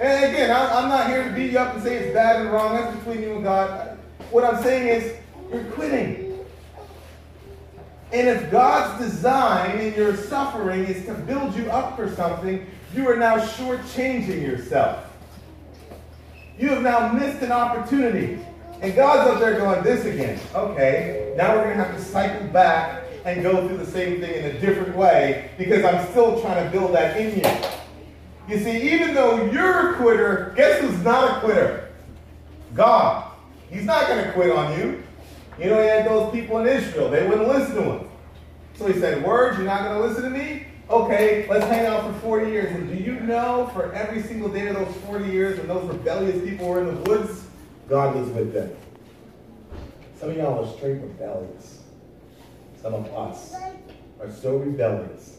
And 0.00 0.24
again, 0.24 0.50
I- 0.50 0.80
I'm 0.80 0.88
not 0.88 1.08
here 1.08 1.24
to 1.24 1.30
beat 1.30 1.50
you 1.52 1.58
up 1.58 1.74
and 1.74 1.82
say 1.82 1.96
it's 1.96 2.14
bad 2.14 2.40
and 2.40 2.50
wrong. 2.50 2.74
That's 2.74 2.96
between 2.96 3.22
you 3.22 3.34
and 3.34 3.44
God. 3.44 3.98
What 4.30 4.44
I'm 4.44 4.62
saying 4.62 4.88
is, 4.88 5.12
you're 5.52 5.64
quitting. 5.64 6.38
And 8.12 8.28
if 8.28 8.50
God's 8.50 9.04
design 9.04 9.78
in 9.78 9.94
your 9.94 10.16
suffering 10.16 10.84
is 10.84 11.04
to 11.06 11.14
build 11.14 11.54
you 11.54 11.70
up 11.70 11.96
for 11.96 12.08
something, 12.14 12.66
you 12.94 13.08
are 13.08 13.16
now 13.16 13.38
shortchanging 13.38 14.42
yourself. 14.42 15.04
You 16.58 16.68
have 16.68 16.82
now 16.82 17.08
missed 17.12 17.42
an 17.42 17.52
opportunity. 17.52 18.38
And 18.80 18.94
God's 18.94 19.30
up 19.30 19.40
there 19.40 19.58
going, 19.58 19.82
this 19.82 20.04
again. 20.04 20.38
Okay, 20.54 21.32
now 21.36 21.56
we're 21.56 21.64
going 21.64 21.78
to 21.78 21.84
have 21.84 21.96
to 21.96 22.02
cycle 22.02 22.46
back 22.48 23.01
and 23.24 23.42
go 23.42 23.66
through 23.66 23.78
the 23.78 23.86
same 23.86 24.20
thing 24.20 24.34
in 24.34 24.56
a 24.56 24.60
different 24.60 24.96
way 24.96 25.50
because 25.58 25.84
I'm 25.84 26.08
still 26.10 26.40
trying 26.40 26.64
to 26.64 26.70
build 26.70 26.94
that 26.94 27.16
in 27.16 27.38
you. 27.38 27.68
You 28.48 28.62
see, 28.62 28.92
even 28.92 29.14
though 29.14 29.44
you're 29.50 29.92
a 29.92 29.96
quitter, 29.96 30.52
guess 30.56 30.80
who's 30.80 30.98
not 31.02 31.36
a 31.36 31.40
quitter? 31.40 31.92
God. 32.74 33.32
He's 33.70 33.84
not 33.84 34.08
going 34.08 34.24
to 34.24 34.32
quit 34.32 34.50
on 34.50 34.78
you. 34.78 35.02
You 35.58 35.70
know, 35.70 35.80
he 35.80 35.88
had 35.88 36.06
those 36.06 36.32
people 36.32 36.58
in 36.58 36.66
Israel, 36.66 37.10
they 37.10 37.26
wouldn't 37.26 37.48
listen 37.48 37.76
to 37.76 37.82
him. 37.82 38.08
So 38.74 38.86
he 38.86 38.98
said, 38.98 39.22
Word, 39.22 39.56
you're 39.56 39.66
not 39.66 39.84
going 39.84 40.00
to 40.00 40.06
listen 40.06 40.24
to 40.24 40.30
me? 40.30 40.66
Okay, 40.90 41.46
let's 41.48 41.64
hang 41.66 41.86
out 41.86 42.04
for 42.04 42.20
40 42.20 42.50
years. 42.50 42.74
And 42.74 42.88
do 42.88 43.02
you 43.02 43.20
know 43.20 43.70
for 43.72 43.92
every 43.92 44.22
single 44.22 44.48
day 44.48 44.68
of 44.68 44.76
those 44.76 44.94
40 45.06 45.30
years 45.30 45.58
when 45.58 45.68
those 45.68 45.86
rebellious 45.86 46.42
people 46.42 46.68
were 46.68 46.80
in 46.80 46.86
the 46.86 47.00
woods, 47.10 47.44
God 47.88 48.14
was 48.14 48.28
with 48.30 48.52
them. 48.52 48.74
Some 50.18 50.30
of 50.30 50.36
y'all 50.36 50.64
are 50.64 50.76
straight 50.76 51.00
rebellious. 51.00 51.81
Some 52.82 52.94
of 52.94 53.06
us 53.14 53.54
are 54.20 54.30
so 54.30 54.56
rebellious. 54.56 55.38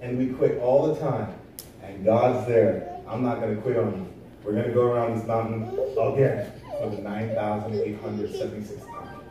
And 0.00 0.16
we 0.16 0.28
quit 0.28 0.60
all 0.60 0.94
the 0.94 1.00
time. 1.00 1.34
And 1.82 2.04
God's 2.04 2.46
there. 2.46 3.00
I'm 3.08 3.22
not 3.22 3.40
going 3.40 3.56
to 3.56 3.60
quit 3.60 3.76
on 3.76 3.92
you. 3.92 4.06
We're 4.44 4.52
going 4.52 4.66
to 4.66 4.72
go 4.72 4.92
around 4.92 5.18
this 5.18 5.26
mountain 5.26 5.64
again 5.64 6.52
for 6.80 6.90
the 6.90 7.02
9,876 7.02 8.80
times. 8.86 9.22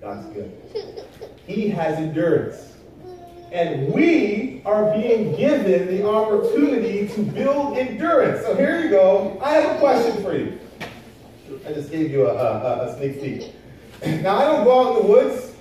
God's 0.00 0.26
good. 0.34 1.04
He 1.46 1.68
has 1.68 1.98
endurance. 1.98 2.72
And 3.52 3.92
we 3.92 4.62
are 4.64 4.90
being 4.94 5.36
given 5.36 5.86
the 5.88 6.08
opportunity 6.08 7.08
to 7.08 7.22
build 7.22 7.76
endurance. 7.76 8.40
So 8.40 8.56
here 8.56 8.80
you 8.80 8.88
go. 8.88 9.38
I 9.42 9.50
have 9.52 9.76
a 9.76 9.78
question 9.78 10.22
for 10.22 10.34
you. 10.34 10.58
I 11.66 11.72
just 11.74 11.90
gave 11.90 12.10
you 12.10 12.26
a, 12.26 12.34
a, 12.34 12.88
a 12.88 12.96
sneak 12.96 13.20
peek. 13.20 13.52
Now, 14.22 14.38
I 14.38 14.44
don't 14.46 14.64
go 14.64 14.80
out 14.80 14.96
in 14.96 15.02
the 15.02 15.12
woods. 15.12 15.53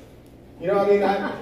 You 0.63 0.69
know 0.69 0.77
what 0.77 0.87
I 0.87 0.91
mean? 0.91 1.03
I, 1.03 1.35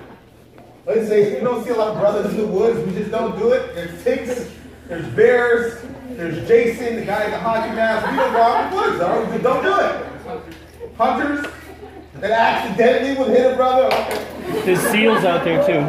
let's 0.88 1.08
say 1.08 1.36
you 1.36 1.42
don't 1.42 1.64
see 1.64 1.70
a 1.70 1.76
lot 1.76 1.90
of 1.90 2.00
brothers 2.00 2.34
in 2.34 2.38
the 2.38 2.48
woods. 2.48 2.84
We 2.88 2.98
just 2.98 3.12
don't 3.12 3.38
do 3.38 3.52
it. 3.52 3.76
There's 3.76 4.04
ticks, 4.04 4.50
there's 4.88 5.06
bears, 5.14 5.80
there's 6.10 6.48
Jason, 6.48 6.96
the 6.96 7.06
guy 7.06 7.26
in 7.26 7.30
the 7.30 7.38
hockey 7.38 7.70
mask. 7.76 8.10
We 8.10 8.18
don't 8.18 8.34
go 8.34 8.42
out 8.42 8.66
in 8.66 8.72
the 8.72 8.82
woods. 8.82 9.00
All 9.00 9.22
right? 9.22 9.32
We 9.32 9.38
don't 9.44 9.62
do 9.62 9.80
it. 9.80 10.96
Hunters 10.98 11.46
that 12.16 12.32
accidentally 12.32 13.16
would 13.20 13.28
hit 13.28 13.54
a 13.54 13.56
brother. 13.56 13.90
There's 14.66 14.82
seals 14.90 15.24
out 15.24 15.44
there 15.44 15.64
too. 15.68 15.86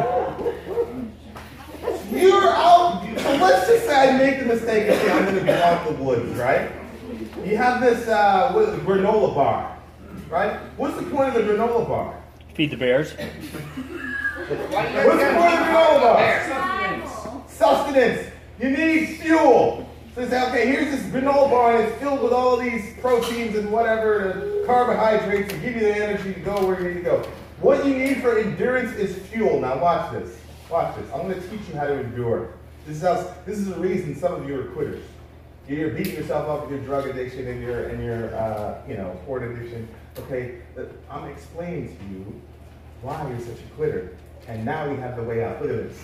You're 2.15 2.49
out. 2.49 3.01
So 3.17 3.35
let's 3.37 3.67
just 3.67 3.87
say 3.87 4.09
I 4.09 4.15
make 4.15 4.41
the 4.41 4.45
mistake 4.45 4.89
and 4.89 5.01
say 5.01 5.11
I'm 5.11 5.23
going 5.25 5.39
to 5.39 5.43
go 5.43 5.53
out 5.53 5.87
in 5.87 5.97
the 5.97 6.03
woods, 6.03 6.37
right? 6.37 6.71
You 7.43 7.57
have 7.57 7.81
this 7.81 8.07
uh, 8.07 8.51
what 8.51 8.69
is 8.69 8.75
it, 8.75 8.85
granola 8.85 9.33
bar, 9.33 9.75
right? 10.29 10.59
What's 10.77 10.97
the 10.97 11.03
point 11.09 11.29
of 11.29 11.33
the 11.33 11.51
granola 11.51 11.87
bar? 11.87 12.22
Feed 12.53 12.69
the 12.69 12.77
bears. 12.77 13.13
What's 13.13 13.23
of 14.51 14.69
the 14.69 15.25
granola? 15.65 17.49
Sustenance. 17.49 18.29
You 18.59 18.69
need 18.69 19.17
fuel. 19.17 19.89
So 20.13 20.21
they 20.21 20.29
say, 20.29 20.49
okay, 20.49 20.67
here's 20.67 20.91
this 20.91 21.01
granola 21.11 21.49
bar 21.49 21.75
and 21.75 21.87
it's 21.87 21.99
filled 21.99 22.21
with 22.21 22.31
all 22.31 22.57
these 22.57 22.93
proteins 23.01 23.55
and 23.55 23.71
whatever, 23.71 24.59
the 24.59 24.63
carbohydrates 24.67 25.51
to 25.51 25.57
give 25.59 25.73
you 25.73 25.79
the 25.79 25.95
energy 25.95 26.35
to 26.35 26.39
go 26.41 26.67
where 26.67 26.79
you 26.79 26.89
need 26.89 26.93
to 26.95 27.01
go. 27.01 27.27
What 27.59 27.83
you 27.87 27.97
need 27.97 28.21
for 28.21 28.37
endurance 28.37 28.95
is 28.97 29.17
fuel. 29.29 29.59
Now 29.59 29.79
watch 29.79 30.11
this. 30.11 30.37
Watch 30.69 30.95
this. 30.95 31.09
I'm 31.11 31.27
going 31.27 31.41
to 31.41 31.47
teach 31.49 31.67
you 31.69 31.75
how 31.75 31.87
to 31.87 31.99
endure. 32.01 32.49
This 32.85 32.97
is 32.97 33.01
how, 33.01 33.33
this 33.47 33.57
is 33.57 33.67
the 33.67 33.79
reason 33.79 34.15
some 34.15 34.33
of 34.33 34.47
you 34.47 34.59
are 34.59 34.65
quitters. 34.65 35.03
You're 35.67 35.91
beating 35.91 36.15
yourself 36.15 36.49
up 36.49 36.61
with 36.63 36.71
your 36.71 36.85
drug 36.85 37.07
addiction 37.07 37.47
and 37.47 37.61
your 37.61 37.87
and 37.87 38.03
your 38.03 38.35
uh, 38.35 38.81
you 38.87 38.97
know 38.97 39.17
sport 39.23 39.43
addiction. 39.43 39.87
Okay, 40.19 40.59
I'm 41.09 41.29
explaining 41.29 41.95
to 41.97 42.03
you 42.13 42.41
why 43.01 43.27
you're 43.29 43.39
such 43.39 43.59
a 43.59 43.75
quitter, 43.75 44.17
and 44.47 44.65
now 44.65 44.89
we 44.89 44.97
have 44.97 45.15
the 45.15 45.23
way 45.23 45.43
out. 45.43 45.61
Look 45.61 45.71
at 45.71 45.89
this. 45.89 45.97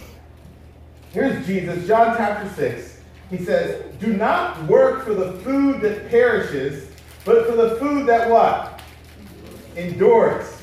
Here's 1.12 1.45
Jesus, 1.45 1.88
John 1.88 2.15
chapter 2.15 2.50
six. 2.56 3.02
He 3.30 3.38
says, 3.38 3.84
"Do 4.00 4.13
not 4.13 4.63
work 4.67 5.04
for 5.04 5.13
the 5.13 5.34
food 5.39 5.82
that 5.82 6.10
perishes, 6.10 6.88
but 7.26 7.45
for 7.45 7.58
the 7.58 7.76
food 7.76 8.08
that 8.08 8.30
what 8.30 8.82
endures." 9.76 10.56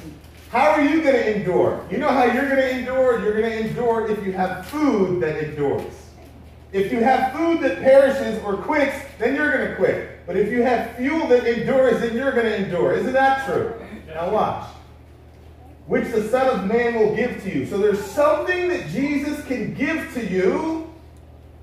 How 0.51 0.71
are 0.71 0.81
you 0.81 1.03
going 1.03 1.17
to 1.17 1.37
endure? 1.37 1.85
You 1.91 1.99
know 1.99 2.09
how 2.09 2.25
you're 2.25 2.49
going 2.49 2.57
to 2.57 2.71
endure? 2.71 3.21
You're 3.21 3.39
going 3.39 3.51
to 3.51 3.69
endure 3.69 4.09
if 4.09 4.25
you 4.25 4.33
have 4.33 4.65
food 4.67 5.21
that 5.21 5.43
endures. 5.43 6.06
If 6.77 6.93
you 6.93 7.01
have 7.01 7.33
food 7.33 7.61
that 7.63 7.81
perishes 7.81 8.43
or 8.45 8.59
quits, 8.59 8.95
then 9.19 9.35
you're 9.35 9.51
going 9.51 9.67
to 9.71 9.77
quit. 9.77 10.27
But 10.27 10.37
if 10.37 10.53
you 10.53 10.63
have 10.63 10.95
fuel 10.97 11.27
that 11.29 11.47
endures, 11.47 12.03
then 12.03 12.15
you're 12.15 12.33
going 12.33 12.45
to 12.45 12.55
endure. 12.55 12.93
Isn't 12.93 13.15
that 13.15 13.47
true? 13.47 13.73
Now 14.09 14.29
watch. 14.29 14.69
Which 15.87 16.13
the 16.13 16.29
Son 16.29 16.47
of 16.49 16.67
Man 16.67 16.97
will 16.97 17.17
give 17.17 17.43
to 17.45 17.59
you. 17.59 17.65
So 17.65 17.79
there's 17.79 18.05
something 18.05 18.69
that 18.69 18.89
Jesus 18.89 19.43
can 19.47 19.73
give 19.73 20.13
to 20.13 20.27
you 20.27 20.93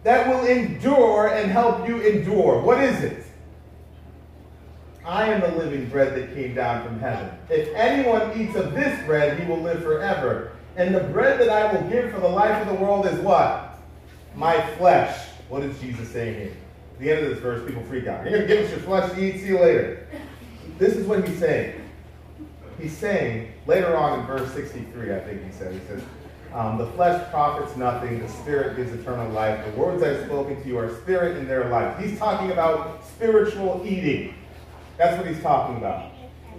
that 0.01 0.27
will 0.27 0.47
endure 0.47 1.27
and 1.27 1.51
help 1.51 1.87
you 1.87 2.01
endure. 2.01 2.59
What 2.61 2.83
is 2.83 3.03
it? 3.03 3.23
I 5.05 5.27
am 5.27 5.41
the 5.41 5.55
living 5.59 5.89
bread 5.89 6.15
that 6.15 6.33
came 6.33 6.55
down 6.55 6.83
from 6.87 6.99
heaven. 6.99 7.29
If 7.51 7.67
anyone 7.75 8.41
eats 8.41 8.55
of 8.55 8.73
this 8.73 9.05
bread, 9.05 9.39
he 9.39 9.45
will 9.45 9.61
live 9.61 9.83
forever. 9.83 10.53
And 10.75 10.95
the 10.95 11.01
bread 11.01 11.39
that 11.39 11.49
I 11.49 11.71
will 11.71 11.87
give 11.87 12.11
for 12.11 12.19
the 12.19 12.27
life 12.27 12.65
of 12.65 12.67
the 12.67 12.83
world 12.83 13.05
is 13.05 13.19
what? 13.19 13.72
My 14.35 14.61
flesh. 14.77 15.27
What 15.49 15.63
is 15.63 15.79
Jesus 15.79 16.09
saying 16.09 16.35
here? 16.35 16.53
At 16.93 16.99
the 16.99 17.11
end 17.11 17.25
of 17.25 17.29
this 17.31 17.39
verse, 17.39 17.65
people 17.67 17.83
freak 17.83 18.07
out. 18.07 18.23
You're 18.23 18.39
going 18.39 18.47
to 18.47 18.55
give 18.55 18.65
us 18.65 18.71
your 18.71 18.79
flesh 18.79 19.11
to 19.13 19.23
eat, 19.23 19.41
see 19.41 19.47
you 19.47 19.59
later. 19.59 20.07
This 20.77 20.95
is 20.95 21.05
what 21.05 21.27
he's 21.27 21.39
saying. 21.39 21.81
He's 22.79 22.97
saying, 22.97 23.53
later 23.67 23.95
on 23.95 24.19
in 24.19 24.25
verse 24.25 24.51
63, 24.53 25.13
I 25.13 25.19
think 25.19 25.45
he 25.45 25.51
said, 25.51 25.73
he 25.73 25.79
says, 25.87 26.01
um, 26.53 26.77
the 26.77 26.85
flesh 26.87 27.29
profits 27.31 27.75
nothing, 27.77 28.19
the 28.19 28.27
spirit 28.27 28.75
gives 28.77 28.93
eternal 28.93 29.31
life. 29.31 29.65
The 29.65 29.71
words 29.71 30.03
I've 30.03 30.25
spoken 30.25 30.61
to 30.61 30.67
you 30.67 30.77
are 30.77 30.95
spirit 31.01 31.37
and 31.37 31.49
their 31.49 31.69
life. 31.69 31.97
He's 31.97 32.17
talking 32.19 32.51
about 32.51 33.05
spiritual 33.05 33.81
eating. 33.85 34.35
That's 34.97 35.17
what 35.17 35.27
he's 35.27 35.41
talking 35.41 35.77
about. 35.77 36.11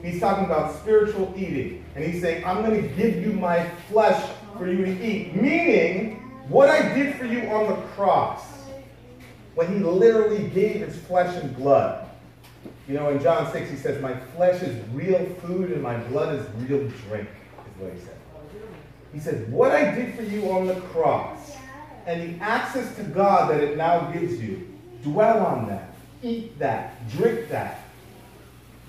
He's 0.03 0.21
talking 0.21 0.45
about 0.45 0.75
spiritual 0.77 1.33
eating. 1.37 1.85
And 1.95 2.05
he's 2.05 2.21
saying, 2.21 2.45
I'm 2.45 2.65
going 2.65 2.83
to 2.83 2.89
give 2.97 3.17
you 3.23 3.33
my 3.33 3.69
flesh 3.89 4.31
for 4.59 4.67
you 4.69 4.85
to 4.85 5.05
eat. 5.05 5.35
Meaning, 5.37 6.24
what 6.49 6.69
I 6.69 6.95
did 6.95 7.17
for 7.17 7.25
you 7.25 7.49
on 7.51 7.69
the 7.69 7.87
cross, 7.89 8.43
when 9.55 9.73
he 9.73 9.79
literally 9.79 10.49
gave 10.49 10.87
his 10.87 10.97
flesh 10.97 11.35
and 11.43 11.57
blood. 11.57 12.09
You 12.89 12.95
know, 12.95 13.11
in 13.11 13.23
John 13.23 13.51
6, 13.51 13.71
he 13.71 13.77
says, 13.77 14.01
My 14.03 14.15
flesh 14.37 14.63
is 14.63 14.77
real 14.91 15.25
food 15.43 15.71
and 15.71 15.83
my 15.83 15.97
blood 15.97 16.35
is 16.35 16.47
real 16.69 16.89
drink, 17.09 17.29
is 17.29 17.81
what 17.81 17.93
he 17.93 18.01
said. 18.01 18.17
He 19.13 19.21
says, 19.21 19.49
What 19.49 19.71
I 19.71 19.95
did 19.95 20.15
for 20.15 20.23
you 20.23 20.51
on 20.51 20.67
the 20.67 20.75
cross 20.81 21.57
and 22.07 22.39
the 22.39 22.45
access 22.45 22.95
to 22.97 23.05
God 23.05 23.51
that 23.51 23.61
it 23.61 23.77
now 23.77 24.11
gives 24.11 24.43
you, 24.43 24.69
dwell 25.03 25.47
on 25.47 25.69
that, 25.69 25.95
eat 26.23 26.59
that, 26.59 27.09
drink 27.11 27.49
that. 27.49 27.81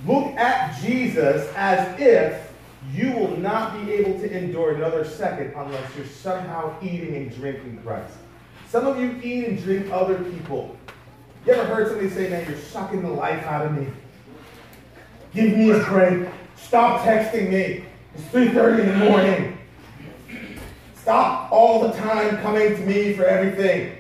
Look 0.05 0.35
at 0.35 0.81
Jesus 0.81 1.49
as 1.55 1.99
if 1.99 2.44
you 2.93 3.11
will 3.11 3.35
not 3.37 3.85
be 3.85 3.93
able 3.93 4.19
to 4.19 4.37
endure 4.37 4.75
another 4.75 5.03
second 5.05 5.53
unless 5.55 5.95
you're 5.95 6.05
somehow 6.05 6.75
eating 6.81 7.15
and 7.15 7.33
drinking 7.35 7.79
Christ. 7.83 8.13
Some 8.69 8.87
of 8.87 8.99
you 8.99 9.19
eat 9.23 9.45
and 9.45 9.63
drink 9.63 9.91
other 9.91 10.17
people. 10.23 10.77
You 11.45 11.53
ever 11.53 11.65
heard 11.65 11.87
somebody 11.87 12.09
say, 12.09 12.29
man, 12.29 12.47
you're 12.49 12.57
sucking 12.57 13.01
the 13.01 13.09
life 13.09 13.43
out 13.45 13.65
of 13.65 13.73
me? 13.77 13.87
Give 15.33 15.57
me 15.57 15.71
a 15.71 15.79
break. 15.83 16.27
Stop 16.55 17.01
texting 17.01 17.51
me. 17.51 17.85
It's 18.15 18.23
3.30 18.33 18.79
in 18.79 18.99
the 18.99 19.05
morning. 19.05 19.57
Stop 20.95 21.51
all 21.51 21.87
the 21.87 21.91
time 21.93 22.37
coming 22.37 22.75
to 22.75 22.81
me 22.81 23.13
for 23.13 23.25
everything. 23.25 23.97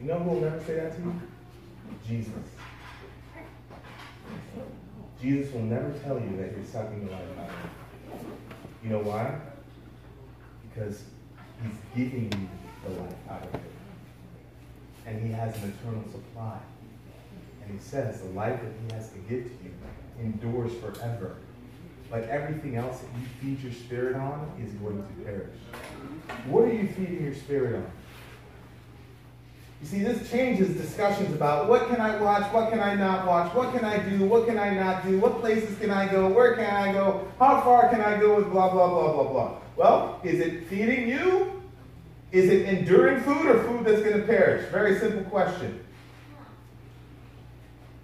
You 0.00 0.06
know 0.06 0.18
who 0.18 0.30
will 0.30 0.40
never 0.40 0.62
say 0.64 0.76
that 0.76 0.96
to 0.96 1.02
you? 1.02 1.20
Jesus. 2.06 2.32
Jesus 5.20 5.52
will 5.52 5.62
never 5.62 5.90
tell 6.04 6.18
you 6.18 6.36
that 6.36 6.52
you're 6.52 6.64
sucking 6.64 7.06
the 7.06 7.12
life 7.12 7.22
out 7.38 7.50
of 7.50 7.50
him. 7.50 7.70
You 8.86 8.92
know 8.92 8.98
why? 9.00 9.34
Because 10.62 11.02
he's 11.60 11.74
giving 11.96 12.30
you 12.30 12.48
the 12.84 13.00
life 13.00 13.14
out 13.28 13.42
of 13.42 13.54
it. 13.54 13.60
And 15.06 15.26
he 15.26 15.32
has 15.32 15.56
an 15.56 15.74
eternal 15.80 16.04
supply. 16.12 16.56
And 17.64 17.76
he 17.76 17.84
says 17.84 18.20
the 18.20 18.28
life 18.28 18.60
that 18.62 18.72
he 18.86 18.94
has 18.94 19.10
to 19.10 19.18
give 19.28 19.42
to 19.42 19.64
you 19.64 19.74
endures 20.20 20.72
forever. 20.74 21.34
But 22.08 22.28
everything 22.28 22.76
else 22.76 23.00
that 23.00 23.08
you 23.18 23.26
feed 23.40 23.64
your 23.64 23.72
spirit 23.72 24.14
on 24.14 24.52
is 24.64 24.72
going 24.74 24.98
to 24.98 25.24
perish. 25.24 25.56
What 26.46 26.66
are 26.66 26.72
you 26.72 26.86
feeding 26.86 27.24
your 27.24 27.34
spirit 27.34 27.74
on? 27.74 27.90
You 29.80 29.86
see, 29.86 29.98
this 30.02 30.30
changes 30.30 30.74
discussions 30.76 31.34
about 31.34 31.68
what 31.68 31.88
can 31.88 32.00
I 32.00 32.16
watch, 32.20 32.50
what 32.52 32.70
can 32.70 32.80
I 32.80 32.94
not 32.94 33.26
watch, 33.26 33.54
what 33.54 33.74
can 33.74 33.84
I 33.84 33.98
do, 33.98 34.24
what 34.24 34.46
can 34.46 34.58
I 34.58 34.70
not 34.70 35.04
do, 35.04 35.18
what 35.18 35.40
places 35.40 35.78
can 35.78 35.90
I 35.90 36.10
go, 36.10 36.28
where 36.28 36.54
can 36.54 36.64
I 36.64 36.92
go, 36.92 37.28
how 37.38 37.60
far 37.60 37.90
can 37.90 38.00
I 38.00 38.18
go 38.18 38.36
with 38.36 38.50
blah, 38.50 38.70
blah, 38.70 38.88
blah, 38.88 39.12
blah, 39.12 39.32
blah. 39.32 39.58
Well, 39.76 40.20
is 40.24 40.40
it 40.40 40.66
feeding 40.68 41.08
you? 41.08 41.62
Is 42.32 42.48
it 42.48 42.66
enduring 42.66 43.20
food 43.22 43.46
or 43.46 43.62
food 43.64 43.84
that's 43.84 44.02
going 44.02 44.18
to 44.18 44.26
perish? 44.26 44.70
Very 44.70 44.98
simple 44.98 45.24
question. 45.24 45.78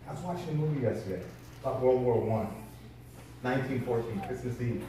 I 0.09 0.13
was 0.13 0.23
watching 0.23 0.51
a 0.51 0.53
movie 0.53 0.83
yesterday 0.83 1.23
about 1.63 1.81
World 1.81 2.03
War 2.03 2.21
One. 2.21 2.49
1914, 3.43 4.21
Christmas 4.29 4.61
Eve. 4.61 4.85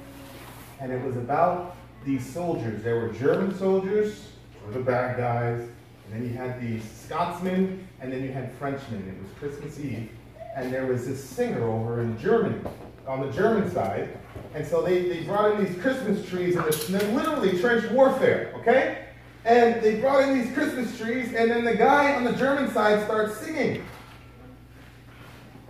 And 0.80 0.92
it 0.92 1.04
was 1.04 1.18
about 1.18 1.76
these 2.06 2.26
soldiers. 2.26 2.84
There 2.84 2.98
were 2.98 3.10
German 3.10 3.58
soldiers, 3.58 4.28
the 4.72 4.80
bad 4.80 5.18
guys, 5.18 5.68
and 6.06 6.14
then 6.14 6.30
you 6.30 6.36
had 6.36 6.62
the 6.62 6.80
Scotsmen, 6.80 7.88
and 8.02 8.12
then 8.12 8.24
you 8.24 8.32
had 8.32 8.52
Frenchmen. 8.54 9.08
It 9.08 9.22
was 9.22 9.32
Christmas 9.40 9.80
Eve, 9.80 10.10
and 10.56 10.72
there 10.74 10.86
was 10.86 11.08
this 11.08 11.24
singer 11.24 11.64
over 11.68 12.02
in 12.02 12.18
Germany, 12.20 12.60
on 13.08 13.22
the 13.22 13.32
German 13.32 13.72
side, 13.72 14.18
and 14.56 14.66
so 14.66 14.82
they, 14.82 15.08
they 15.10 15.24
brought 15.24 15.52
in 15.52 15.66
these 15.66 15.82
Christmas 15.82 16.28
trees, 16.28 16.56
and 16.56 16.66
they're 16.66 17.14
literally 17.14 17.60
trench 17.60 17.90
warfare, 17.92 18.54
okay? 18.58 19.06
And 19.46 19.82
they 19.82 19.96
brought 19.96 20.28
in 20.28 20.40
these 20.40 20.54
Christmas 20.54 20.98
trees, 20.98 21.34
and 21.34 21.52
then 21.52 21.66
the 21.66 21.76
guy 21.76 22.16
on 22.16 22.24
the 22.24 22.34
German 22.34 22.72
side 22.72 23.04
starts 23.06 23.38
singing. 23.38 23.84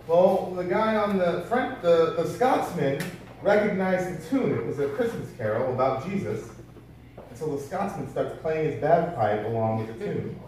Well, 0.06 0.52
the 0.54 0.64
guy 0.64 0.96
on 0.96 1.18
the 1.18 1.44
front, 1.48 1.80
the, 1.82 2.14
the 2.16 2.28
Scotsman, 2.28 3.02
recognized 3.42 4.20
the 4.20 4.28
tune. 4.28 4.52
It 4.52 4.66
was 4.66 4.78
a 4.78 4.88
Christmas 4.88 5.28
carol 5.36 5.72
about 5.72 6.06
Jesus. 6.06 6.48
So 7.34 7.56
the 7.56 7.62
Scotsman 7.62 8.10
starts 8.10 8.40
playing 8.40 8.72
his 8.72 8.80
bagpipe 8.80 9.44
along 9.46 9.78
with 9.78 9.98
the 9.98 10.04
tune. 10.04 10.38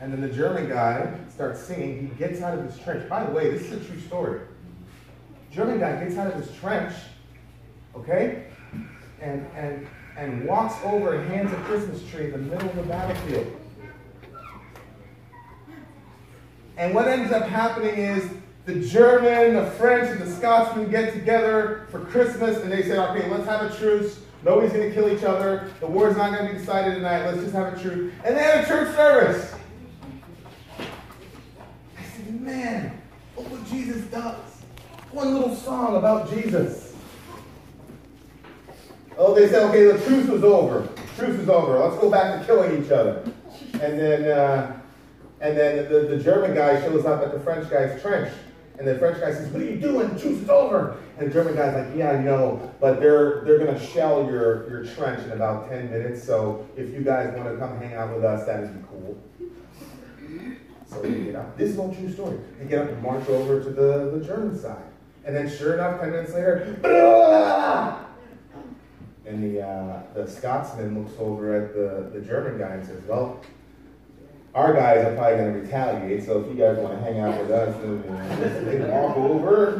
And 0.00 0.12
then 0.12 0.20
the 0.20 0.28
German 0.28 0.68
guy 0.68 1.14
starts 1.34 1.60
singing. 1.60 2.08
He 2.08 2.14
gets 2.16 2.42
out 2.42 2.58
of 2.58 2.64
his 2.64 2.78
trench. 2.78 3.08
By 3.08 3.24
the 3.24 3.32
way, 3.32 3.50
this 3.50 3.62
is 3.62 3.72
a 3.72 3.84
true 3.90 4.00
story. 4.00 4.40
German 5.50 5.78
guy 5.78 6.02
gets 6.04 6.18
out 6.18 6.26
of 6.26 6.34
his 6.34 6.54
trench, 6.56 6.92
okay, 7.94 8.48
and 9.20 9.46
and 9.54 9.86
and 10.16 10.44
walks 10.46 10.74
over 10.84 11.14
and 11.14 11.30
hands 11.30 11.52
a 11.52 11.56
Christmas 11.62 12.04
tree 12.10 12.26
in 12.26 12.32
the 12.32 12.38
middle 12.38 12.68
of 12.68 12.76
the 12.76 12.82
battlefield. 12.82 13.60
And 16.76 16.92
what 16.92 17.06
ends 17.06 17.32
up 17.32 17.46
happening 17.48 17.94
is 17.94 18.28
the 18.66 18.80
German, 18.80 19.54
the 19.54 19.70
French, 19.72 20.10
and 20.10 20.20
the 20.20 20.30
Scotsman 20.30 20.90
get 20.90 21.12
together 21.12 21.86
for 21.90 22.00
Christmas 22.00 22.58
and 22.62 22.72
they 22.72 22.82
say, 22.82 22.98
okay, 22.98 23.30
let's 23.30 23.46
have 23.46 23.70
a 23.70 23.76
truce. 23.76 24.20
Nobody's 24.44 24.72
going 24.72 24.88
to 24.90 24.94
kill 24.94 25.10
each 25.10 25.24
other. 25.24 25.70
The 25.80 25.86
war's 25.86 26.16
not 26.16 26.34
going 26.34 26.46
to 26.46 26.52
be 26.52 26.58
decided 26.58 26.96
tonight. 26.96 27.24
Let's 27.24 27.40
just 27.40 27.54
have 27.54 27.72
a 27.72 27.80
truce. 27.80 28.12
And 28.24 28.36
they 28.36 28.42
had 28.42 28.64
a 28.64 28.66
church 28.66 28.94
service. 28.94 29.54
I 31.98 32.04
said, 32.14 32.40
man, 32.40 33.00
look 33.36 33.50
what 33.50 33.66
Jesus 33.70 34.04
does. 34.06 34.62
One 35.12 35.32
little 35.32 35.56
song 35.56 35.96
about 35.96 36.30
Jesus. 36.30 36.94
Oh, 39.16 39.34
they 39.34 39.48
said, 39.48 39.62
okay, 39.70 39.84
the 39.84 40.04
truce 40.04 40.28
was 40.28 40.44
over. 40.44 40.88
Truce 41.16 41.40
is 41.40 41.48
over. 41.48 41.78
Let's 41.78 42.00
go 42.00 42.10
back 42.10 42.40
to 42.40 42.46
killing 42.46 42.84
each 42.84 42.90
other. 42.90 43.22
And 43.74 43.98
then, 43.98 44.24
uh, 44.24 44.78
and 45.40 45.56
then 45.56 45.90
the, 45.90 46.00
the 46.00 46.22
German 46.22 46.54
guy 46.54 46.80
shows 46.82 47.06
up 47.06 47.22
at 47.22 47.32
the 47.32 47.40
French 47.40 47.70
guy's 47.70 48.00
trench. 48.02 48.30
And 48.78 48.88
the 48.88 48.98
French 48.98 49.20
guy 49.20 49.32
says, 49.32 49.48
What 49.52 49.62
are 49.62 49.66
you 49.66 49.76
doing? 49.76 50.08
The 50.14 50.20
truce 50.20 50.40
is 50.40 50.48
over. 50.48 50.96
And 51.18 51.28
the 51.28 51.32
German 51.32 51.54
guy's 51.54 51.74
like, 51.74 51.96
Yeah, 51.96 52.12
I 52.12 52.22
know, 52.22 52.74
but 52.80 53.00
they're 53.00 53.42
they're 53.44 53.58
gonna 53.58 53.78
shell 53.78 54.26
your, 54.26 54.68
your 54.68 54.84
trench 54.84 55.24
in 55.24 55.32
about 55.32 55.68
10 55.68 55.90
minutes, 55.90 56.22
so 56.24 56.66
if 56.76 56.92
you 56.92 57.02
guys 57.02 57.32
want 57.36 57.48
to 57.48 57.56
come 57.56 57.78
hang 57.78 57.94
out 57.94 58.14
with 58.14 58.24
us, 58.24 58.44
that'd 58.46 58.74
be 58.74 58.88
cool. 58.88 59.16
So 60.86 61.00
they 61.02 61.24
get 61.24 61.36
up. 61.36 61.56
This 61.56 61.70
is 61.70 61.78
all 61.78 61.94
true 61.94 62.12
story. 62.12 62.38
They 62.58 62.66
get 62.66 62.82
up 62.82 62.88
and 62.90 63.02
march 63.02 63.28
over 63.28 63.62
to 63.62 63.70
the, 63.70 64.16
the 64.18 64.24
German 64.24 64.58
side. 64.58 64.84
And 65.24 65.34
then 65.34 65.48
sure 65.48 65.74
enough, 65.74 66.00
10 66.00 66.10
minutes 66.10 66.34
later, 66.34 66.76
and 69.26 69.42
the 69.42 69.62
uh, 69.62 70.02
the 70.14 70.28
Scotsman 70.28 71.02
looks 71.02 71.16
over 71.18 71.54
at 71.54 71.74
the, 71.74 72.10
the 72.18 72.24
German 72.24 72.58
guy 72.58 72.74
and 72.74 72.86
says, 72.86 73.02
Well, 73.06 73.40
our 74.54 74.72
guys 74.72 75.04
are 75.04 75.14
probably 75.16 75.36
going 75.36 75.54
to 75.54 75.60
retaliate, 75.60 76.24
so 76.24 76.40
if 76.40 76.46
you 76.48 76.54
guys 76.54 76.78
want 76.78 76.96
to 76.96 77.04
hang 77.04 77.18
out 77.18 77.40
with 77.40 77.50
us, 77.50 77.74
then 77.82 78.64
they 78.66 78.78
walk 78.88 79.16
over. 79.16 79.74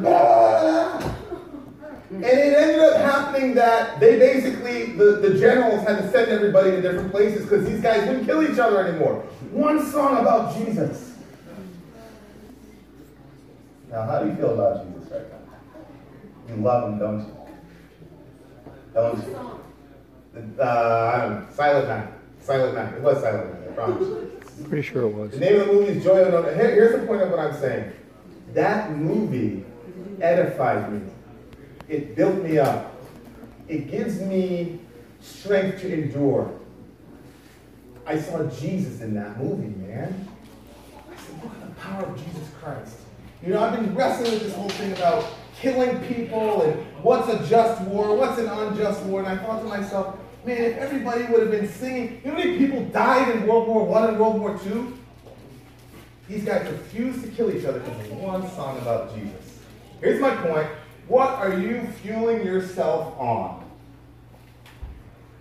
And 2.11 2.25
it 2.25 2.55
ended 2.57 2.81
up 2.81 2.97
happening 2.97 3.55
that 3.55 3.99
they 4.01 4.19
basically, 4.19 4.93
the, 4.93 5.17
the 5.17 5.39
generals 5.39 5.87
had 5.87 5.99
to 5.99 6.11
send 6.11 6.31
everybody 6.31 6.73
to 6.73 6.81
different 6.81 7.11
places 7.11 7.43
because 7.43 7.67
these 7.67 7.81
guys 7.81 8.07
wouldn't 8.07 8.27
kill 8.27 8.43
each 8.43 8.59
other 8.59 8.87
anymore. 8.87 9.23
One 9.51 9.85
song 9.91 10.19
about 10.19 10.57
Jesus. 10.57 11.15
Now, 13.91 14.03
how 14.07 14.21
do 14.21 14.29
you 14.31 14.37
feel 14.37 14.55
about 14.55 14.87
Jesus 14.87 15.11
right 15.11 15.23
now? 15.31 15.39
You 16.49 16.63
love 16.63 16.93
him, 16.93 16.99
don't 16.99 17.21
you? 17.21 17.33
Don't 18.93 19.19
you? 19.27 19.37
Uh, 20.61 21.13
I 21.15 21.19
don't 21.21 21.31
know. 21.31 21.47
Silent 21.53 21.89
Night. 21.89 22.09
Silent 22.41 22.75
Night. 22.75 22.95
It 22.95 23.01
was 23.03 23.21
Silent 23.23 23.61
Night, 23.61 23.71
I 23.71 23.73
promise. 23.73 24.09
Pretty 24.63 24.83
sure 24.83 25.03
it 25.03 25.09
was. 25.09 25.33
The 25.33 25.41
name 25.41 25.61
of 25.61 25.67
the 25.67 25.73
movie 25.73 25.93
is 25.93 26.05
Joyeux. 26.05 26.55
Here, 26.55 26.71
here's 26.71 27.01
the 27.01 27.07
point 27.07 27.23
of 27.23 27.31
what 27.31 27.41
I'm 27.41 27.55
saying. 27.59 27.93
That 28.53 28.93
movie 28.97 29.65
edified 30.21 30.93
me. 30.93 31.01
It 31.89 32.15
built 32.15 32.43
me 32.43 32.59
up. 32.59 32.95
It 33.69 33.91
gives 33.91 34.21
me 34.21 34.81
strength 35.21 35.81
to 35.81 35.93
endure. 35.93 36.59
I 38.07 38.19
saw 38.19 38.45
Jesus 38.45 39.01
in 39.01 39.15
that 39.15 39.39
movie, 39.43 39.75
man. 39.87 40.29
I 41.11 41.17
said, 41.17 41.43
look 41.43 41.53
at 41.53 41.69
the 41.69 41.81
power 41.81 42.05
of 42.05 42.17
Jesus 42.17 42.49
Christ. 42.61 42.99
You 43.43 43.55
know, 43.55 43.63
I've 43.63 43.75
been 43.75 43.95
wrestling 43.95 44.33
with 44.33 44.43
this 44.43 44.55
whole 44.55 44.69
thing 44.71 44.93
about 44.93 45.27
killing 45.59 45.99
people 46.05 46.63
and 46.63 46.87
what's 47.03 47.29
a 47.29 47.47
just 47.49 47.81
war, 47.83 48.17
what's 48.17 48.39
an 48.39 48.47
unjust 48.47 49.03
war, 49.03 49.21
and 49.21 49.29
I 49.29 49.37
thought 49.37 49.61
to 49.63 49.69
myself, 49.69 50.19
man, 50.47 50.63
if 50.63 50.77
everybody 50.79 51.25
would 51.25 51.41
have 51.41 51.51
been 51.51 51.69
singing, 51.69 52.21
you 52.25 52.31
know 52.31 52.37
how 52.37 52.45
many 52.45 52.59
people 52.59 52.85
died 52.87 53.35
in 53.35 53.47
World 53.47 53.69
War 53.69 53.85
One 53.85 54.09
and 54.09 54.19
World 54.19 54.41
War 54.41 54.59
Two? 54.59 54.97
These 56.29 56.45
guys 56.45 56.71
refused 56.71 57.23
to 57.23 57.29
kill 57.29 57.55
each 57.55 57.65
other 57.65 57.81
because 57.81 58.11
of 58.11 58.13
one 58.19 58.51
song 58.53 58.79
about 58.79 59.15
Jesus. 59.15 59.59
Here's 60.01 60.21
my 60.21 60.35
point. 60.37 60.69
What 61.07 61.31
are 61.31 61.59
you 61.59 61.87
fueling 62.03 62.45
yourself 62.47 63.19
on? 63.19 63.63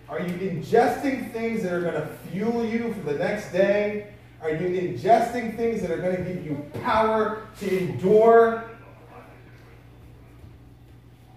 Are 0.08 0.20
you 0.20 0.34
ingesting 0.34 1.32
things 1.32 1.62
that 1.62 1.72
are 1.72 1.80
going 1.80 1.94
to 1.94 2.06
fuel 2.30 2.64
you 2.64 2.92
for 2.94 3.12
the 3.12 3.18
next 3.18 3.50
day? 3.50 4.08
Are 4.42 4.50
you 4.50 4.78
ingesting 4.78 5.56
things 5.56 5.80
that 5.80 5.90
are 5.90 5.96
going 5.96 6.16
to 6.16 6.22
give 6.22 6.44
you 6.44 6.64
power 6.82 7.48
to 7.60 7.78
endure? 7.78 8.64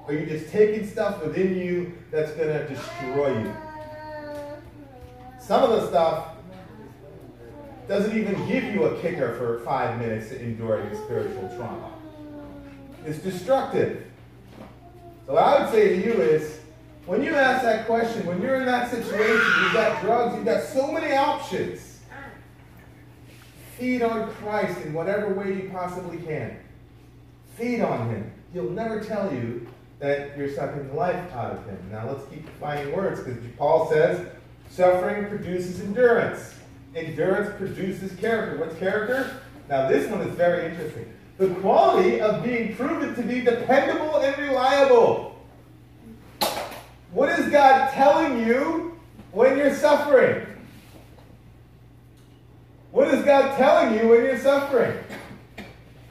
Are 0.08 0.13
you 0.13 0.26
just 0.26 0.50
taking 0.52 0.88
stuff 0.88 1.22
within 1.22 1.58
you 1.58 1.98
that's 2.12 2.32
going 2.32 2.48
to 2.48 2.65
destroy 2.65 3.39
you? 3.39 3.54
Some 5.38 5.63
of 5.63 5.72
the 5.72 5.88
stuff 5.89 6.30
doesn't 7.89 8.17
even 8.17 8.36
give 8.48 8.63
you 8.63 8.86
a 8.86 9.02
kicker 9.02 9.36
for 9.36 9.60
five 9.65 10.00
minutes 10.00 10.30
to 10.30 10.41
endure 10.41 10.82
your 10.82 10.96
spiritual 11.04 11.50
trauma. 11.58 11.91
It's 13.06 13.20
destructive. 13.20 14.06
So 15.26 15.34
what 15.34 15.43
I 15.43 15.62
would 15.62 15.72
say 15.72 15.89
to 15.89 16.06
you 16.06 16.22
is, 16.22 16.62
when 17.06 17.22
you 17.22 17.36
ask 17.36 17.63
that 17.63 17.86
question, 17.86 18.26
when 18.26 18.41
you're 18.41 18.56
in 18.56 18.65
that 18.65 18.89
situation, 18.89 19.46
you've 19.62 19.74
got 19.74 20.02
drugs, 20.02 20.36
you've 20.36 20.46
got 20.46 20.63
so 20.63 20.89
many 20.89 21.13
options. 21.15 22.00
Feed 23.78 24.02
on 24.02 24.32
Christ 24.36 24.80
in 24.86 24.93
whatever 24.93 25.34
way 25.34 25.54
you 25.54 25.70
possibly 25.70 26.17
can. 26.17 26.58
Feed 27.58 27.82
on 27.82 28.10
Him. 28.10 28.32
He'll 28.54 28.70
never 28.70 29.02
tell 29.02 29.34
you 29.34 29.67
that 29.99 30.38
you're 30.38 30.53
sucking 30.53 30.95
life 30.95 31.33
out 31.33 31.53
of 31.53 31.65
Him. 31.65 31.77
Now 31.91 32.10
let's 32.10 32.27
keep 32.29 32.45
defining 32.45 32.95
words 32.95 33.19
because 33.21 33.41
Paul 33.57 33.89
says 33.89 34.27
suffering 34.69 35.27
produces 35.27 35.81
endurance. 35.81 36.53
Endurance 36.95 37.55
produces 37.57 38.17
character. 38.19 38.57
What's 38.57 38.77
character? 38.77 39.41
Now 39.69 39.89
this 39.89 40.10
one 40.10 40.21
is 40.21 40.36
very 40.36 40.71
interesting. 40.71 41.12
The 41.38 41.49
quality 41.55 42.19
of 42.19 42.43
being 42.43 42.75
proven 42.75 43.15
to 43.15 43.21
be 43.21 43.41
dependable 43.41 44.17
and 44.17 44.38
reliable. 44.38 45.36
What 47.12 47.29
is 47.39 47.49
God 47.49 47.91
telling 47.93 48.45
you 48.45 48.99
when 49.31 49.57
you're 49.57 49.75
suffering? 49.75 50.45
What 52.91 53.13
is 53.13 53.23
God 53.23 53.57
telling 53.57 53.99
you 53.99 54.10
when 54.10 54.23
you're 54.23 54.39
suffering? 54.39 54.97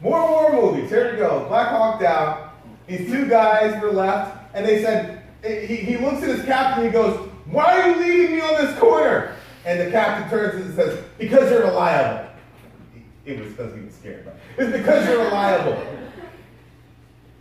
More 0.01 0.29
war 0.29 0.53
movies. 0.53 0.90
Here 0.90 1.12
we 1.12 1.18
go. 1.18 1.46
Black 1.49 1.68
Hawk 1.68 2.01
Down. 2.01 2.46
These 2.87 3.11
two 3.11 3.29
guys 3.29 3.81
were 3.83 3.90
left, 3.90 4.55
and 4.55 4.64
they 4.64 4.83
said, 4.83 5.22
he, 5.42 5.77
he 5.77 5.96
looks 5.96 6.22
at 6.22 6.29
his 6.29 6.44
captain 6.44 6.85
and 6.85 6.92
he 6.92 6.92
goes, 6.92 7.29
Why 7.46 7.81
are 7.81 7.90
you 7.90 7.96
leaving 7.96 8.37
me 8.37 8.42
on 8.42 8.64
this 8.64 8.79
corner? 8.79 9.35
And 9.64 9.81
the 9.81 9.90
captain 9.90 10.31
turns 10.31 10.64
and 10.64 10.75
says, 10.75 11.05
Because 11.18 11.51
you're 11.51 11.64
reliable. 11.64 12.31
It 13.25 13.40
was 13.40 13.49
because 13.51 13.75
he 13.75 13.81
was 13.83 13.94
scared, 13.94 14.25
but 14.25 14.37
it's 14.57 14.77
because 14.77 15.09
you're 15.09 15.25
reliable. 15.25 15.85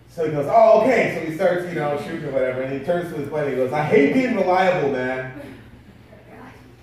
So 0.10 0.26
he 0.26 0.32
goes, 0.32 0.48
Oh, 0.50 0.82
okay. 0.82 1.20
So 1.20 1.30
he 1.30 1.36
starts, 1.36 1.68
you 1.68 1.76
know, 1.76 2.02
shooting 2.04 2.26
or 2.26 2.32
whatever, 2.32 2.62
and 2.62 2.80
he 2.80 2.86
turns 2.86 3.12
to 3.14 3.20
his 3.20 3.30
buddy 3.30 3.52
and 3.52 3.58
he 3.58 3.64
goes, 3.64 3.74
I 3.74 3.84
hate 3.84 4.14
being 4.14 4.36
reliable, 4.36 4.92
man. 4.92 5.42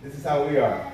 This 0.03 0.14
is 0.14 0.25
how 0.25 0.46
we 0.46 0.59
are. 0.59 0.92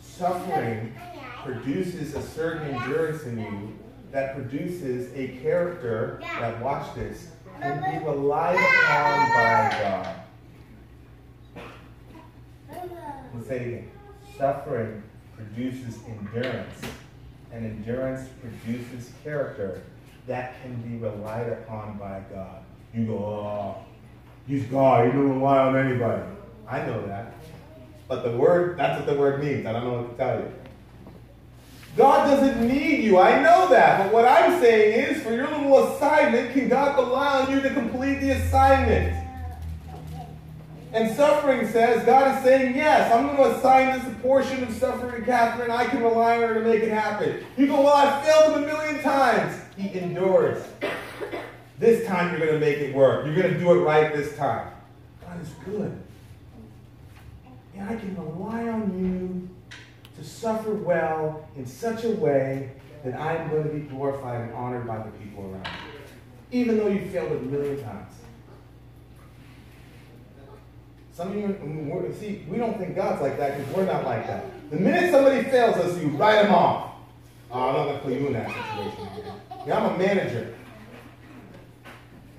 Suffering 0.00 0.94
produces 1.42 2.14
a 2.14 2.22
certain 2.22 2.74
endurance 2.74 3.24
in 3.24 3.38
you 3.38 3.78
that 4.14 4.36
produces 4.36 5.12
a 5.16 5.36
character 5.42 6.20
that, 6.22 6.62
watch 6.62 6.94
this, 6.94 7.32
can 7.60 7.80
be 7.82 8.06
relied 8.06 8.54
upon 8.54 9.28
by 9.30 9.76
God. 9.82 10.16
Let's 13.34 13.48
say 13.48 13.56
it 13.56 13.62
again. 13.66 13.90
Suffering 14.38 15.02
produces 15.36 15.98
endurance, 16.06 16.80
and 17.50 17.66
endurance 17.66 18.28
produces 18.40 19.10
character, 19.24 19.82
that 20.28 20.62
can 20.62 20.76
be 20.82 20.96
relied 20.96 21.48
upon 21.48 21.98
by 21.98 22.22
God. 22.32 22.62
You 22.94 23.06
go, 23.06 23.18
oh, 23.18 23.76
he's 24.46 24.64
God, 24.66 25.06
he 25.06 25.12
don't 25.12 25.40
rely 25.40 25.58
on 25.58 25.76
anybody. 25.76 26.22
I 26.68 26.86
know 26.86 27.04
that. 27.08 27.34
But 28.06 28.22
the 28.22 28.36
word, 28.36 28.78
that's 28.78 28.96
what 29.00 29.12
the 29.12 29.18
word 29.18 29.42
means. 29.42 29.66
I 29.66 29.72
don't 29.72 29.82
know 29.82 30.02
what 30.02 30.16
to 30.16 30.24
tell 30.24 30.38
you. 30.38 30.52
God 31.96 32.26
doesn't 32.26 32.66
need 32.66 33.04
you. 33.04 33.18
I 33.18 33.40
know 33.40 33.68
that. 33.68 34.02
But 34.02 34.12
what 34.12 34.24
I'm 34.24 34.60
saying 34.60 35.16
is, 35.16 35.22
for 35.22 35.32
your 35.32 35.46
little 35.48 35.94
assignment, 35.94 36.52
can 36.52 36.68
God 36.68 36.98
rely 36.98 37.42
on 37.42 37.52
you 37.52 37.60
to 37.60 37.70
complete 37.72 38.20
the 38.20 38.30
assignment? 38.30 39.20
And 40.92 41.14
suffering 41.16 41.68
says, 41.68 42.04
God 42.04 42.36
is 42.36 42.44
saying, 42.44 42.74
yes, 42.76 43.12
I'm 43.12 43.26
going 43.26 43.36
to 43.36 43.56
assign 43.56 43.98
this 43.98 44.22
portion 44.22 44.62
of 44.62 44.72
suffering 44.72 45.20
to 45.20 45.26
Catherine. 45.26 45.70
I 45.70 45.86
can 45.86 46.02
rely 46.02 46.36
on 46.36 46.42
her 46.42 46.54
to 46.54 46.60
make 46.60 46.82
it 46.82 46.90
happen. 46.90 47.44
You 47.56 47.66
go, 47.66 47.82
well, 47.82 47.96
I 47.96 48.22
failed 48.24 48.56
him 48.56 48.64
a 48.64 48.66
million 48.66 49.02
times. 49.02 49.60
He 49.76 49.96
endures. 49.98 50.64
This 51.78 52.06
time 52.06 52.30
you're 52.30 52.46
going 52.46 52.60
to 52.60 52.64
make 52.64 52.78
it 52.78 52.94
work. 52.94 53.26
You're 53.26 53.34
going 53.34 53.54
to 53.54 53.58
do 53.58 53.72
it 53.72 53.82
right 53.82 54.14
this 54.14 54.36
time. 54.36 54.70
God 55.20 55.40
is 55.42 55.48
good. 55.64 56.00
And 57.76 57.88
I 57.88 57.96
can 57.96 58.16
rely 58.16 58.68
on 58.68 58.96
you 58.96 59.53
to 60.16 60.24
suffer 60.24 60.72
well 60.72 61.48
in 61.56 61.66
such 61.66 62.04
a 62.04 62.10
way 62.10 62.70
that 63.04 63.18
I'm 63.20 63.50
going 63.50 63.64
to 63.64 63.70
be 63.70 63.80
glorified 63.80 64.40
and 64.40 64.52
honored 64.54 64.86
by 64.86 64.98
the 64.98 65.10
people 65.12 65.44
around 65.44 65.64
me, 65.64 65.70
Even 66.52 66.78
though 66.78 66.88
you 66.88 67.08
failed 67.10 67.32
a 67.32 67.40
million 67.40 67.82
times. 67.82 68.12
Some 71.12 71.28
of 71.28 71.36
you, 71.36 72.14
see, 72.18 72.44
we 72.48 72.56
don't 72.56 72.76
think 72.76 72.96
God's 72.96 73.22
like 73.22 73.38
that 73.38 73.56
because 73.56 73.72
we're 73.74 73.84
not 73.86 74.04
like 74.04 74.26
that. 74.26 74.46
The 74.70 74.76
minute 74.76 75.12
somebody 75.12 75.44
fails 75.44 75.76
us, 75.76 76.00
you 76.00 76.08
write 76.08 76.42
them 76.42 76.52
off. 76.52 76.94
Oh, 77.52 77.68
I'm 77.68 77.74
not 77.74 77.84
going 77.84 77.96
to 77.98 78.04
put 78.04 78.12
you 78.14 78.26
in 78.26 78.32
that 78.32 78.48
situation. 78.48 79.32
Yeah, 79.66 79.78
I'm 79.78 79.94
a 79.94 79.98
manager. 79.98 80.54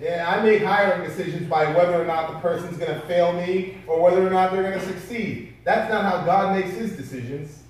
Yeah, 0.01 0.29
I 0.29 0.43
make 0.43 0.61
hiring 0.61 1.07
decisions 1.07 1.47
by 1.49 1.73
whether 1.73 2.01
or 2.01 2.05
not 2.05 2.33
the 2.33 2.39
person's 2.39 2.77
going 2.77 2.99
to 2.99 3.07
fail 3.07 3.31
me 3.31 3.77
or 3.87 4.01
whether 4.01 4.25
or 4.25 4.29
not 4.29 4.51
they're 4.51 4.63
going 4.63 4.77
to 4.77 4.85
succeed. 4.85 5.53
That's 5.63 5.89
not 5.89 6.03
how 6.03 6.25
God 6.25 6.57
makes 6.57 6.75
his 6.75 6.97
decisions. 6.97 7.63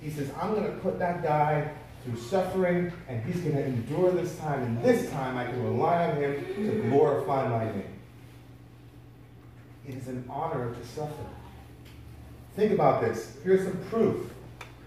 He 0.00 0.10
says, 0.10 0.30
I'm 0.40 0.54
going 0.54 0.66
to 0.66 0.78
put 0.78 0.98
that 0.98 1.22
guy 1.22 1.70
through 2.04 2.20
suffering, 2.20 2.92
and 3.08 3.24
he's 3.24 3.42
going 3.42 3.56
to 3.56 3.64
endure 3.64 4.12
this 4.12 4.36
time, 4.38 4.62
and 4.62 4.84
this 4.84 5.10
time 5.10 5.36
I 5.36 5.44
can 5.44 5.62
rely 5.62 6.10
on 6.10 6.16
him 6.16 6.44
to 6.54 6.88
glorify 6.88 7.48
my 7.48 7.64
name. 7.64 7.96
It 9.88 9.94
is 9.96 10.08
an 10.08 10.24
honor 10.28 10.74
to 10.74 10.86
suffer. 10.86 11.12
Think 12.54 12.72
about 12.72 13.02
this. 13.02 13.36
Here's 13.44 13.64
some 13.64 13.78
proof. 13.90 14.30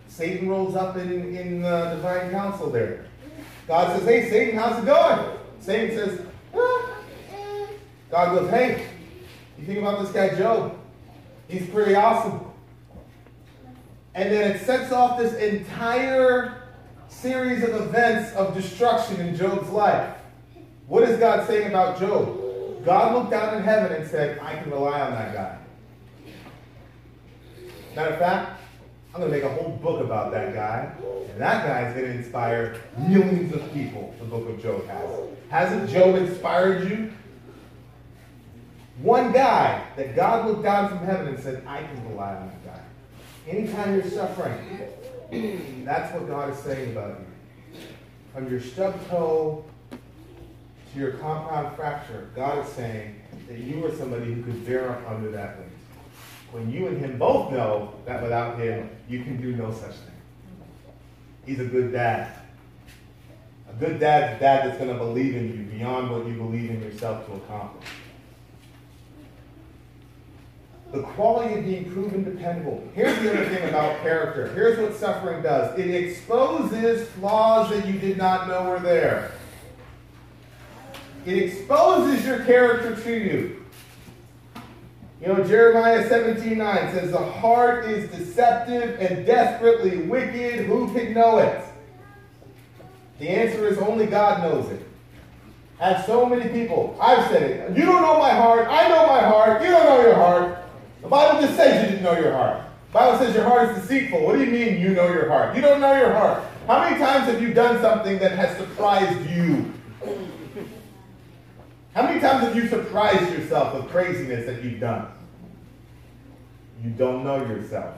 Satan 0.07 0.49
rolls 0.49 0.75
up 0.75 0.97
in, 0.97 1.35
in 1.35 1.63
uh, 1.63 1.95
divine 1.95 2.31
council 2.31 2.69
there. 2.69 3.05
God 3.67 3.95
says, 3.95 4.07
Hey, 4.07 4.29
Satan, 4.29 4.57
how's 4.57 4.81
it 4.81 4.85
going? 4.85 5.37
Satan 5.59 5.95
says, 5.95 6.25
ah. 6.55 6.95
God 8.09 8.39
goes, 8.39 8.49
Hey, 8.49 8.87
you 9.57 9.65
think 9.65 9.79
about 9.79 10.01
this 10.01 10.11
guy 10.11 10.35
Job? 10.35 10.77
He's 11.47 11.69
pretty 11.69 11.95
awesome. 11.95 12.48
And 14.15 14.31
then 14.31 14.51
it 14.51 14.61
sets 14.61 14.91
off 14.91 15.19
this 15.19 15.33
entire 15.35 16.63
series 17.07 17.63
of 17.63 17.75
events 17.75 18.33
of 18.35 18.53
destruction 18.53 19.19
in 19.21 19.35
Job's 19.35 19.69
life. 19.69 20.15
What 20.87 21.07
is 21.07 21.19
God 21.19 21.47
saying 21.47 21.67
about 21.67 21.99
Job? 21.99 22.85
God 22.85 23.13
looked 23.13 23.31
down 23.31 23.57
in 23.57 23.63
heaven 23.63 23.91
and 23.91 24.09
said, 24.09 24.39
I 24.39 24.55
can 24.55 24.71
rely 24.71 25.01
on 25.01 25.11
that 25.11 25.33
guy. 25.33 25.57
Matter 27.95 28.13
of 28.13 28.19
fact, 28.19 28.61
I'm 29.13 29.21
going 29.21 29.31
to 29.31 29.37
make 29.37 29.43
a 29.43 29.53
whole 29.53 29.71
book 29.77 30.01
about 30.01 30.31
that 30.31 30.53
guy. 30.53 30.91
And 31.31 31.41
that 31.41 31.65
guy 31.65 31.87
is 31.87 31.95
going 31.95 32.11
to 32.11 32.17
inspire 32.17 32.81
millions 32.97 33.53
of 33.53 33.71
people, 33.73 34.13
the 34.19 34.25
book 34.25 34.49
of 34.49 34.61
Job 34.61 34.87
has. 34.87 35.09
Hasn't 35.49 35.89
Job 35.89 36.15
inspired 36.15 36.89
you? 36.89 37.11
One 39.01 39.31
guy 39.31 39.85
that 39.95 40.15
God 40.15 40.45
looked 40.47 40.63
down 40.63 40.89
from 40.89 40.99
heaven 40.99 41.27
and 41.29 41.39
said, 41.39 41.63
I 41.65 41.83
can 41.83 42.09
rely 42.09 42.35
on 42.35 42.49
guy. 42.49 42.58
Anytime 43.47 43.95
you're 43.95 44.09
suffering, 44.09 45.83
that's 45.85 46.13
what 46.13 46.27
God 46.27 46.51
is 46.51 46.59
saying 46.59 46.91
about 46.91 47.19
you. 47.19 47.79
From 48.33 48.49
your 48.49 48.61
stub 48.61 48.95
toe 49.09 49.65
to 49.91 50.99
your 50.99 51.13
compound 51.13 51.75
fracture, 51.75 52.29
God 52.35 52.65
is 52.65 52.71
saying 52.73 53.21
that 53.47 53.57
you 53.57 53.85
are 53.85 53.95
somebody 53.95 54.33
who 54.33 54.43
could 54.43 54.65
bear 54.65 54.89
up 54.91 55.09
under 55.09 55.31
that 55.31 55.57
weight. 55.59 55.67
When 56.51 56.71
you 56.71 56.87
and 56.87 56.97
him 56.97 57.17
both 57.17 57.51
know 57.51 57.93
that 58.05 58.21
without 58.21 58.57
him, 58.57 58.89
you 59.07 59.23
can 59.23 59.41
do 59.41 59.55
no 59.55 59.71
such 59.71 59.91
thing. 59.91 60.09
He's 61.45 61.59
a 61.59 61.65
good 61.65 61.91
dad. 61.91 62.33
A 63.69 63.73
good 63.73 63.99
dad's 63.99 64.39
dad 64.39 64.67
that's 64.67 64.77
going 64.77 64.91
to 64.91 64.97
believe 64.97 65.35
in 65.35 65.47
you 65.47 65.63
beyond 65.77 66.11
what 66.11 66.25
you 66.25 66.33
believe 66.33 66.71
in 66.71 66.81
yourself 66.81 67.25
to 67.27 67.33
accomplish. 67.33 67.87
The 70.91 71.03
quality 71.03 71.53
of 71.59 71.65
being 71.65 71.91
proven 71.91 72.23
dependable. 72.23 72.83
Here's 72.95 73.17
the 73.21 73.31
other 73.31 73.45
thing 73.49 73.69
about 73.69 74.01
character. 74.01 74.51
Here's 74.53 74.79
what 74.79 74.95
suffering 74.95 75.43
does 75.43 75.77
it 75.77 75.89
exposes 75.89 77.07
flaws 77.09 77.69
that 77.69 77.85
you 77.85 77.99
did 77.99 78.17
not 78.17 78.47
know 78.47 78.69
were 78.69 78.79
there. 78.79 79.31
It 81.25 81.37
exposes 81.37 82.25
your 82.25 82.43
character 82.45 82.95
to 82.95 83.13
you. 83.13 83.65
You 85.21 85.27
know, 85.27 85.43
Jeremiah 85.43 86.07
17 86.07 86.57
9 86.57 86.93
says, 86.93 87.11
The 87.11 87.17
heart 87.17 87.85
is 87.85 88.09
deceptive 88.09 88.99
and 88.99 89.25
desperately 89.25 89.97
wicked. 89.97 90.65
Who 90.65 90.91
can 90.93 91.13
know 91.13 91.39
it? 91.39 91.63
The 93.19 93.29
answer 93.29 93.67
is 93.67 93.77
only 93.77 94.05
God 94.05 94.41
knows 94.41 94.71
it. 94.71 94.87
As 95.79 96.05
so 96.05 96.25
many 96.25 96.49
people, 96.49 96.97
I've 97.01 97.27
said 97.27 97.43
it. 97.43 97.77
You 97.77 97.85
don't 97.85 98.01
know 98.01 98.17
my 98.17 98.31
heart. 98.31 98.67
I 98.69 98.87
know 98.89 99.07
my 99.07 99.21
heart. 99.21 99.61
You 99.61 99.69
don't 99.69 99.85
know 99.85 100.01
your 100.01 100.15
heart. 100.15 100.58
The 101.01 101.07
Bible 101.07 101.41
just 101.41 101.55
says 101.55 101.83
you 101.83 101.89
didn't 101.89 102.03
know 102.03 102.19
your 102.19 102.33
heart. 102.33 102.63
The 102.87 102.93
Bible 102.93 103.19
says 103.19 103.35
your 103.35 103.45
heart 103.45 103.69
is 103.69 103.81
deceitful. 103.81 104.25
What 104.25 104.33
do 104.33 104.43
you 104.43 104.51
mean 104.51 104.81
you 104.81 104.89
know 104.89 105.07
your 105.07 105.29
heart? 105.29 105.55
You 105.55 105.61
don't 105.61 105.79
know 105.79 105.95
your 105.97 106.13
heart. 106.13 106.43
How 106.67 106.83
many 106.83 106.99
times 106.99 107.25
have 107.25 107.41
you 107.41 107.53
done 107.53 107.81
something 107.81 108.19
that 108.19 108.33
has 108.33 108.57
surprised 108.57 109.29
you? 109.29 109.73
How 111.93 112.03
many 112.03 112.19
times 112.19 112.43
have 112.43 112.55
you 112.55 112.67
surprised 112.67 113.31
yourself 113.31 113.73
with 113.73 113.91
craziness 113.91 114.45
that 114.45 114.63
you've 114.63 114.79
done? 114.79 115.07
You 116.83 116.91
don't 116.91 117.23
know 117.23 117.37
yourself. 117.37 117.95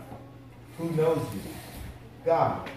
Who 0.77 0.89
knows 0.91 1.19
you? 1.33 1.41
God. 2.25 2.69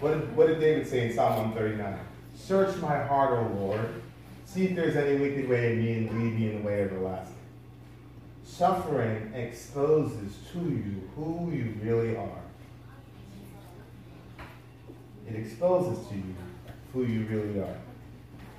What 0.00 0.10
did, 0.12 0.36
what 0.36 0.46
did 0.48 0.60
David 0.60 0.86
say 0.86 1.08
in 1.08 1.14
Psalm 1.14 1.36
139? 1.52 1.98
Search 2.34 2.76
my 2.78 3.02
heart, 3.04 3.32
O 3.32 3.54
Lord. 3.58 4.02
See 4.44 4.64
if 4.66 4.76
there's 4.76 4.96
any 4.96 5.18
wicked 5.18 5.48
way 5.48 5.72
in 5.72 5.78
me 5.82 5.92
and 5.92 6.10
lead 6.10 6.38
me 6.38 6.50
in 6.50 6.62
the 6.62 6.66
way 6.68 6.82
everlasting. 6.82 7.36
Suffering 8.44 9.32
exposes 9.34 10.36
to 10.52 10.58
you 10.58 11.08
who 11.16 11.50
you 11.52 11.74
really 11.82 12.16
are. 12.16 12.42
It 15.28 15.36
exposes 15.36 16.06
to 16.08 16.14
you 16.14 16.34
who 16.92 17.04
you 17.04 17.24
really 17.26 17.60
are. 17.60 17.76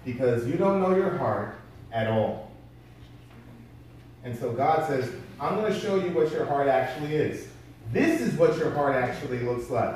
Because 0.06 0.48
you 0.48 0.56
don't 0.56 0.82
know 0.82 0.96
your 0.96 1.17
heart 1.17 1.56
at 1.91 2.08
all. 2.08 2.52
And 4.24 4.38
so 4.38 4.52
God 4.54 4.88
says, 4.88 5.12
I'm 5.39 5.56
going 5.56 5.72
to 5.72 5.80
show 5.80 5.96
you 5.96 6.12
what 6.12 6.32
your 6.32 6.46
heart 6.46 6.67
actually 6.67 7.15
is. 7.15 7.48
This 7.91 8.22
is 8.22 8.34
what 8.36 8.58
your 8.58 8.72
heart 8.72 8.96
actually 8.96 9.39
looks 9.39 9.69
like. 9.69 9.96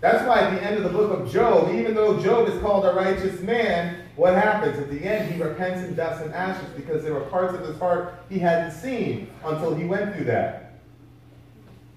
That's 0.00 0.26
why 0.26 0.40
at 0.40 0.54
the 0.54 0.62
end 0.64 0.76
of 0.76 0.84
the 0.84 0.96
book 0.96 1.18
of 1.18 1.30
Job, 1.30 1.74
even 1.74 1.94
though 1.94 2.20
Job 2.20 2.48
is 2.48 2.60
called 2.60 2.84
a 2.84 2.92
righteous 2.92 3.40
man, 3.40 4.02
what 4.14 4.34
happens? 4.34 4.78
At 4.78 4.90
the 4.90 5.04
end, 5.04 5.32
he 5.32 5.42
repents 5.42 5.80
in 5.86 5.94
dust 5.94 6.22
and 6.22 6.32
ashes 6.32 6.68
because 6.76 7.02
there 7.02 7.14
were 7.14 7.22
parts 7.22 7.54
of 7.54 7.66
his 7.66 7.78
heart 7.78 8.14
he 8.28 8.38
hadn't 8.38 8.72
seen 8.72 9.30
until 9.44 9.74
he 9.74 9.84
went 9.84 10.14
through 10.14 10.26
that. 10.26 10.74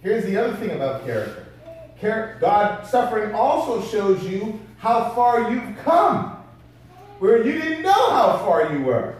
Here's 0.02 0.26
the 0.26 0.38
other 0.38 0.56
thing 0.58 0.72
about 0.72 1.06
character 1.06 1.48
God 2.40 2.88
suffering 2.88 3.36
also 3.36 3.84
shows 3.86 4.24
you 4.24 4.60
how 4.80 5.12
far 5.12 5.52
you've 5.52 5.78
come, 5.84 6.38
where 7.20 7.45
you 7.45 7.52
didn't 7.52 7.84
know 7.84 8.10
how 8.10 8.39
far 8.39 8.74
you 8.74 8.82
were. 8.82 9.16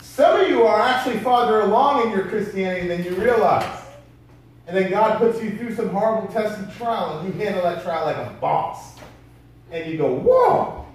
Some 0.00 0.40
of 0.40 0.48
you 0.48 0.64
are 0.64 0.80
actually 0.80 1.18
farther 1.20 1.60
along 1.60 2.06
in 2.06 2.10
your 2.10 2.26
Christianity 2.26 2.88
than 2.88 3.04
you 3.04 3.14
realize. 3.14 3.75
And 4.66 4.76
then 4.76 4.90
God 4.90 5.18
puts 5.18 5.40
you 5.40 5.56
through 5.56 5.74
some 5.74 5.90
horrible 5.90 6.32
test 6.32 6.58
and 6.58 6.72
trial, 6.72 7.18
and 7.18 7.28
you 7.28 7.40
handle 7.40 7.62
that 7.62 7.82
trial 7.84 8.04
like 8.04 8.16
a 8.16 8.30
boss. 8.40 8.96
And 9.70 9.90
you 9.90 9.96
go, 9.96 10.12
whoa, 10.12 10.86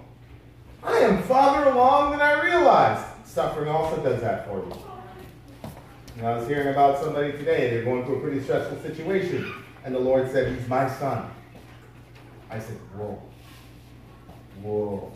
I 0.82 0.98
am 0.98 1.22
farther 1.22 1.70
along 1.70 2.12
than 2.12 2.20
I 2.20 2.42
realized. 2.42 3.06
Suffering 3.24 3.68
also 3.68 4.02
does 4.02 4.20
that 4.20 4.46
for 4.46 4.58
you. 4.58 4.72
And 6.18 6.26
I 6.26 6.36
was 6.36 6.46
hearing 6.46 6.68
about 6.68 7.02
somebody 7.02 7.32
today, 7.32 7.70
they're 7.70 7.84
going 7.84 8.04
through 8.04 8.16
a 8.16 8.20
pretty 8.20 8.42
stressful 8.42 8.80
situation, 8.82 9.54
and 9.84 9.94
the 9.94 9.98
Lord 9.98 10.30
said, 10.30 10.54
He's 10.54 10.68
my 10.68 10.88
son. 10.88 11.30
I 12.50 12.58
said, 12.58 12.76
whoa, 12.94 13.22
whoa. 14.60 15.12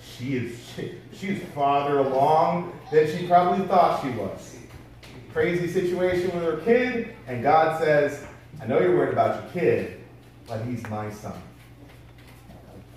She 0.00 0.36
is 0.36 0.56
she, 0.76 0.92
she's 1.12 1.42
farther 1.54 1.98
along 1.98 2.72
than 2.92 3.08
she 3.08 3.26
probably 3.26 3.66
thought 3.66 4.00
she 4.00 4.10
was 4.10 4.51
crazy 5.32 5.66
situation 5.66 6.30
with 6.34 6.44
her 6.44 6.58
kid, 6.58 7.14
and 7.26 7.42
God 7.42 7.80
says, 7.80 8.24
I 8.60 8.66
know 8.66 8.80
you're 8.80 8.96
worried 8.96 9.12
about 9.12 9.42
your 9.42 9.52
kid, 9.52 10.00
but 10.46 10.62
he's 10.64 10.82
my 10.88 11.10
son. 11.10 11.40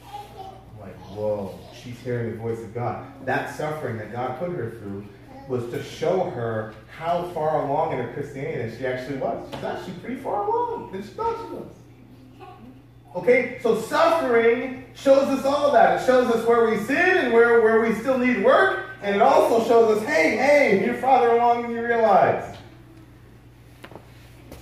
I'm 0.03 0.79
Like, 0.79 0.95
whoa, 1.09 1.57
she's 1.73 1.97
hearing 1.99 2.31
the 2.31 2.38
voice 2.38 2.59
of 2.59 2.73
God. 2.73 3.05
That 3.25 3.55
suffering 3.55 3.97
that 3.97 4.11
God 4.11 4.38
put 4.39 4.51
her 4.51 4.71
through 4.71 5.05
was 5.47 5.69
to 5.71 5.81
show 5.83 6.29
her 6.31 6.73
how 6.97 7.29
far 7.33 7.65
along 7.65 7.93
in 7.93 7.99
her 7.99 8.13
Christianity 8.13 8.69
that 8.69 8.77
she 8.77 8.86
actually 8.86 9.17
was. 9.17 9.47
She's 9.53 9.63
actually 9.63 9.93
pretty 9.93 10.21
far 10.21 10.47
along 10.47 10.91
than 10.91 11.03
she 11.03 11.09
thought 11.09 11.38
she 11.38 11.55
was. 11.55 11.71
Okay, 13.15 13.59
so 13.61 13.79
suffering 13.79 14.86
shows 14.93 15.27
us 15.29 15.45
all 15.45 15.71
that. 15.71 16.01
It 16.01 16.05
shows 16.05 16.27
us 16.31 16.45
where 16.45 16.69
we 16.69 16.77
sin 16.83 17.17
and 17.17 17.33
where, 17.33 17.61
where 17.61 17.79
we 17.79 17.93
still 17.95 18.17
need 18.17 18.43
work, 18.43 18.84
and 19.02 19.16
it 19.16 19.22
also 19.22 19.68
shows 19.68 19.98
us, 19.98 20.08
hey, 20.08 20.38
hey, 20.38 20.86
you're 20.86 20.96
farther 20.96 21.30
along 21.30 21.64
than 21.64 21.72
you 21.72 21.86
realize. 21.86 22.56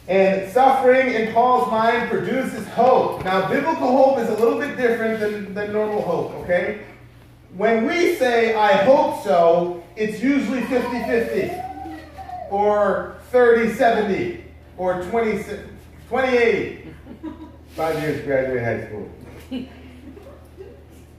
And 0.08 0.52
suffering 0.52 1.14
in 1.14 1.34
Paul's 1.34 1.72
mind 1.72 2.10
produces 2.10 2.68
hope. 2.70 3.24
Now, 3.24 3.48
biblical 3.50 3.96
hope 3.96 4.20
is 4.20 4.28
a 4.30 4.34
little 4.34 4.60
bit 4.60 4.76
different 4.76 5.20
than, 5.20 5.54
than 5.54 5.72
normal 5.72 6.02
hope, 6.02 6.32
okay? 6.44 6.82
When 7.56 7.86
we 7.86 8.16
say, 8.16 8.56
I 8.56 8.84
hope 8.84 9.24
so, 9.24 9.84
it's 9.96 10.22
usually 10.22 10.62
50 10.64 11.04
50, 11.04 11.52
or 12.50 13.18
30 13.32 13.74
70, 13.76 14.44
or 14.78 15.04
20 15.04 15.44
80. 16.12 16.94
Five 17.70 18.02
years 18.02 18.24
graduate 18.24 18.64
high 18.64 18.88
school. 18.88 19.10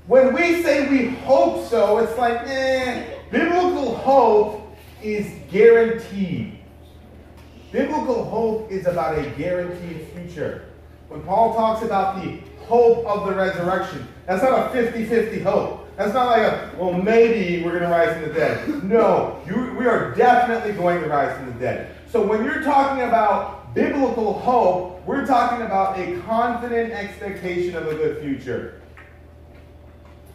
When 0.07 0.34
we 0.34 0.62
say 0.62 0.86
we 0.90 1.14
hope 1.20 1.66
so, 1.66 1.98
it's 1.98 2.16
like, 2.18 2.42
eh. 2.46 3.07
Biblical 3.30 3.96
hope 3.96 4.76
is 5.02 5.32
guaranteed. 5.50 6.59
Biblical 7.72 8.24
hope 8.24 8.70
is 8.70 8.86
about 8.86 9.18
a 9.18 9.28
guaranteed 9.30 10.07
future. 10.14 10.66
When 11.09 11.22
Paul 11.22 11.55
talks 11.55 11.84
about 11.84 12.22
the 12.22 12.38
hope 12.66 13.07
of 13.07 13.26
the 13.26 13.34
resurrection, 13.34 14.07
that's 14.26 14.42
not 14.42 14.68
a 14.68 14.72
50 14.72 15.07
50 15.07 15.40
hope. 15.40 15.80
That's 15.96 16.12
not 16.12 16.26
like 16.26 16.42
a, 16.42 16.72
well, 16.76 16.92
maybe 16.92 17.64
we're 17.64 17.78
going 17.78 17.84
to 17.84 17.88
rise 17.88 18.12
from 18.12 18.28
the 18.28 18.34
dead. 18.34 18.84
No, 18.84 19.40
you, 19.46 19.74
we 19.78 19.86
are 19.86 20.14
definitely 20.14 20.72
going 20.72 21.00
to 21.00 21.09
rise 21.09 21.36
from 21.36 21.46
the 21.46 21.59
dead. 21.59 21.94
So 22.11 22.24
when 22.24 22.44
you're 22.44 22.62
talking 22.62 23.05
about 23.05 23.74
biblical 23.74 24.34
hope, 24.34 25.05
we're 25.07 25.26
talking 25.26 25.64
about 25.64 25.98
a 25.98 26.20
confident 26.22 26.92
expectation 26.92 27.74
of 27.76 27.86
a 27.86 27.94
good 27.94 28.20
future. 28.22 28.80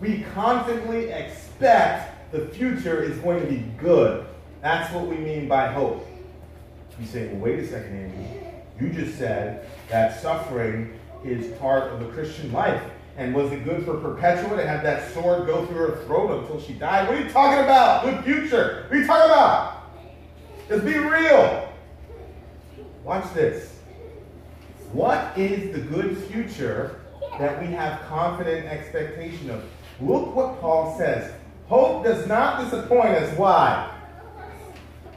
We 0.02 0.22
constantly 0.34 1.10
expect 1.10 2.32
the 2.32 2.46
future 2.48 3.04
is 3.04 3.18
going 3.20 3.42
to 3.42 3.48
be 3.48 3.64
good. 3.78 4.26
That's 4.62 4.94
what 4.94 5.08
we 5.08 5.18
mean 5.18 5.48
by 5.48 5.68
hope. 5.68 6.06
You 7.00 7.06
say, 7.06 7.28
well, 7.28 7.38
wait 7.38 7.60
a 7.60 7.68
second, 7.68 7.96
Andy. 7.96 8.40
You 8.80 8.90
just 8.90 9.18
said 9.18 9.70
that 9.90 10.22
suffering 10.22 11.00
is 11.24 11.58
part 11.58 11.92
of 11.92 12.00
the 12.00 12.08
Christian 12.08 12.52
life. 12.52 12.82
And 13.18 13.34
was 13.34 13.52
it 13.52 13.66
good 13.66 13.84
for 13.84 13.98
Perpetua 13.98 14.58
to 14.58 14.68
have 14.68 14.84
that 14.84 15.14
sword 15.14 15.46
go 15.46 15.66
through 15.66 15.88
her 15.88 16.04
throat 16.06 16.42
until 16.42 16.62
she 16.62 16.74
died? 16.74 17.08
What 17.08 17.18
are 17.18 17.24
you 17.24 17.30
talking 17.30 17.64
about? 17.64 18.04
Good 18.04 18.24
future. 18.24 18.86
What 18.88 18.98
are 18.98 19.02
you 19.02 19.08
talking 19.08 19.32
about? 19.32 19.84
Let's 20.70 20.84
be 20.84 20.98
real. 20.98 21.70
Watch 23.04 23.34
this. 23.34 23.80
What 24.94 25.38
is 25.38 25.74
the 25.74 25.82
good 25.82 26.18
future 26.26 27.02
that 27.38 27.62
we 27.62 27.68
have 27.74 28.02
confident 28.08 28.68
expectation 28.68 29.50
of? 29.50 29.64
Look 30.02 30.36
what 30.36 30.62
Paul 30.62 30.98
says. 30.98 31.32
Hope 31.68 32.04
does 32.04 32.28
not 32.28 32.64
disappoint 32.64 33.10
us. 33.10 33.38
Why? 33.38 33.92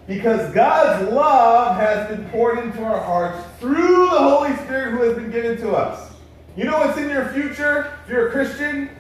Because 0.07 0.53
God's 0.53 1.11
love 1.13 1.77
has 1.77 2.09
been 2.09 2.29
poured 2.31 2.59
into 2.59 2.83
our 2.83 3.01
hearts 3.01 3.39
through 3.61 4.11
the 4.11 4.19
Holy 4.19 4.55
Spirit 4.57 4.93
who 4.93 5.03
has 5.03 5.15
been 5.15 5.31
given 5.31 5.57
to 5.59 5.73
us. 5.73 6.13
You 6.57 6.65
know 6.65 6.79
what's 6.79 6.99
in 6.99 7.09
your 7.09 7.29
future 7.29 7.97
if 8.05 8.11
you're 8.11 8.29
a 8.29 8.33
Christian? 8.33 8.91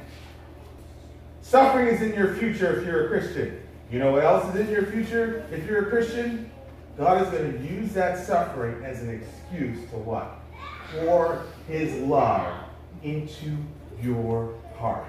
Suffering 1.42 1.88
is 1.88 2.00
in 2.00 2.14
your 2.14 2.34
future 2.36 2.78
if 2.78 2.86
you're 2.86 3.06
a 3.06 3.08
Christian. 3.08 3.60
You 3.90 3.98
know 3.98 4.12
what 4.12 4.24
else 4.24 4.54
is 4.54 4.60
in 4.60 4.70
your 4.70 4.86
future 4.86 5.44
if 5.50 5.66
you're 5.66 5.86
a 5.88 5.90
Christian? 5.90 6.50
God 6.96 7.20
is 7.20 7.28
going 7.28 7.52
to 7.52 7.74
use 7.74 7.92
that 7.92 8.24
suffering 8.24 8.82
as 8.84 9.02
an 9.02 9.10
excuse 9.10 9.78
to 9.90 9.96
what? 9.96 10.40
Pour 10.92 11.44
his 11.68 11.92
love 12.06 12.54
into 13.02 13.56
your 14.00 14.54
heart. 14.78 15.06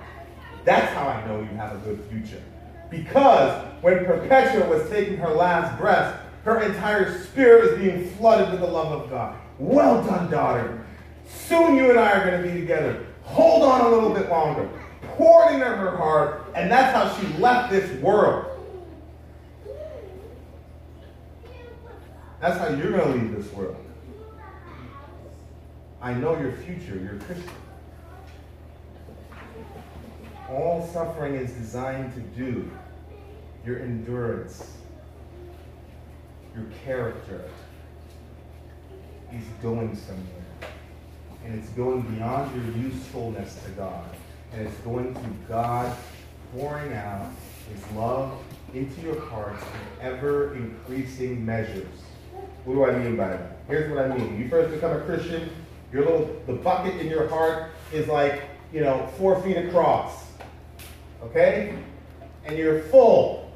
That's 0.66 0.94
how 0.94 1.08
I 1.08 1.26
know 1.28 1.40
you 1.40 1.58
have 1.58 1.76
a 1.76 1.80
good 1.80 2.04
future. 2.10 2.42
Because 2.90 3.66
when 3.82 4.06
Perpetua 4.06 4.68
was 4.70 4.90
taking 4.90 5.18
her 5.18 5.30
last 5.30 5.78
breath, 5.80 6.20
her 6.44 6.62
entire 6.62 7.24
spirit 7.24 7.72
was 7.72 7.80
being 7.80 8.10
flooded 8.12 8.52
with 8.52 8.60
the 8.60 8.68
love 8.68 9.04
of 9.04 9.10
God. 9.10 9.36
Well 9.60 10.04
done, 10.04 10.30
daughter. 10.30 10.86
Soon 11.28 11.76
you 11.76 11.90
and 11.90 12.00
I 12.00 12.12
are 12.12 12.30
going 12.30 12.44
to 12.44 12.50
be 12.50 12.60
together. 12.60 13.06
Hold 13.24 13.64
on 13.64 13.82
a 13.82 13.90
little 13.90 14.14
bit 14.14 14.30
longer. 14.30 14.70
Pour 15.16 15.50
it 15.50 15.54
into 15.54 15.66
her 15.66 15.96
heart, 15.96 16.46
and 16.56 16.72
that's 16.72 16.96
how 16.96 17.20
she 17.20 17.28
left 17.38 17.72
this 17.72 17.90
world. 18.02 18.46
That's 22.42 22.58
how 22.58 22.70
you're 22.70 22.92
going 22.92 23.14
to 23.14 23.20
leave 23.20 23.36
this 23.36 23.52
world. 23.54 23.78
I 26.02 26.14
know 26.14 26.38
your 26.38 26.52
future. 26.52 26.98
You're 26.98 27.16
a 27.16 27.20
Christian. 27.20 27.50
All 30.54 30.88
suffering 30.94 31.34
is 31.34 31.52
designed 31.52 32.14
to 32.14 32.20
do 32.40 32.70
your 33.66 33.80
endurance, 33.80 34.78
your 36.56 36.66
character 36.86 37.46
is 39.34 39.44
going 39.64 39.96
somewhere. 39.96 40.72
And 41.44 41.58
it's 41.58 41.70
going 41.70 42.02
beyond 42.02 42.56
your 42.56 42.86
usefulness 42.86 43.60
to 43.66 43.72
God. 43.72 44.06
And 44.54 44.68
it's 44.68 44.78
going 44.82 45.16
to 45.16 45.22
God 45.48 45.96
pouring 46.56 46.94
out 46.94 47.32
his 47.74 47.92
love 47.96 48.32
into 48.76 49.02
your 49.02 49.20
hearts 49.22 49.64
in 49.64 50.08
ever 50.08 50.56
increasing 50.56 51.44
measures. 51.44 51.88
What 52.66 52.76
do 52.76 52.86
I 52.86 53.00
mean 53.00 53.18
by 53.18 53.30
that? 53.30 53.58
Here's 53.68 53.92
what 53.92 54.06
I 54.06 54.16
mean. 54.16 54.40
You 54.40 54.50
first 54.50 54.72
become 54.72 54.92
a 54.92 55.02
Christian, 55.02 55.50
your 55.92 56.04
little 56.04 56.42
the 56.46 56.54
bucket 56.54 56.96
in 57.02 57.08
your 57.08 57.28
heart 57.28 57.72
is 57.92 58.08
like, 58.08 58.44
you 58.72 58.82
know, 58.82 59.08
four 59.18 59.42
feet 59.42 59.58
across. 59.58 60.26
Okay? 61.24 61.76
And 62.46 62.58
you're 62.58 62.82
full. 62.84 63.52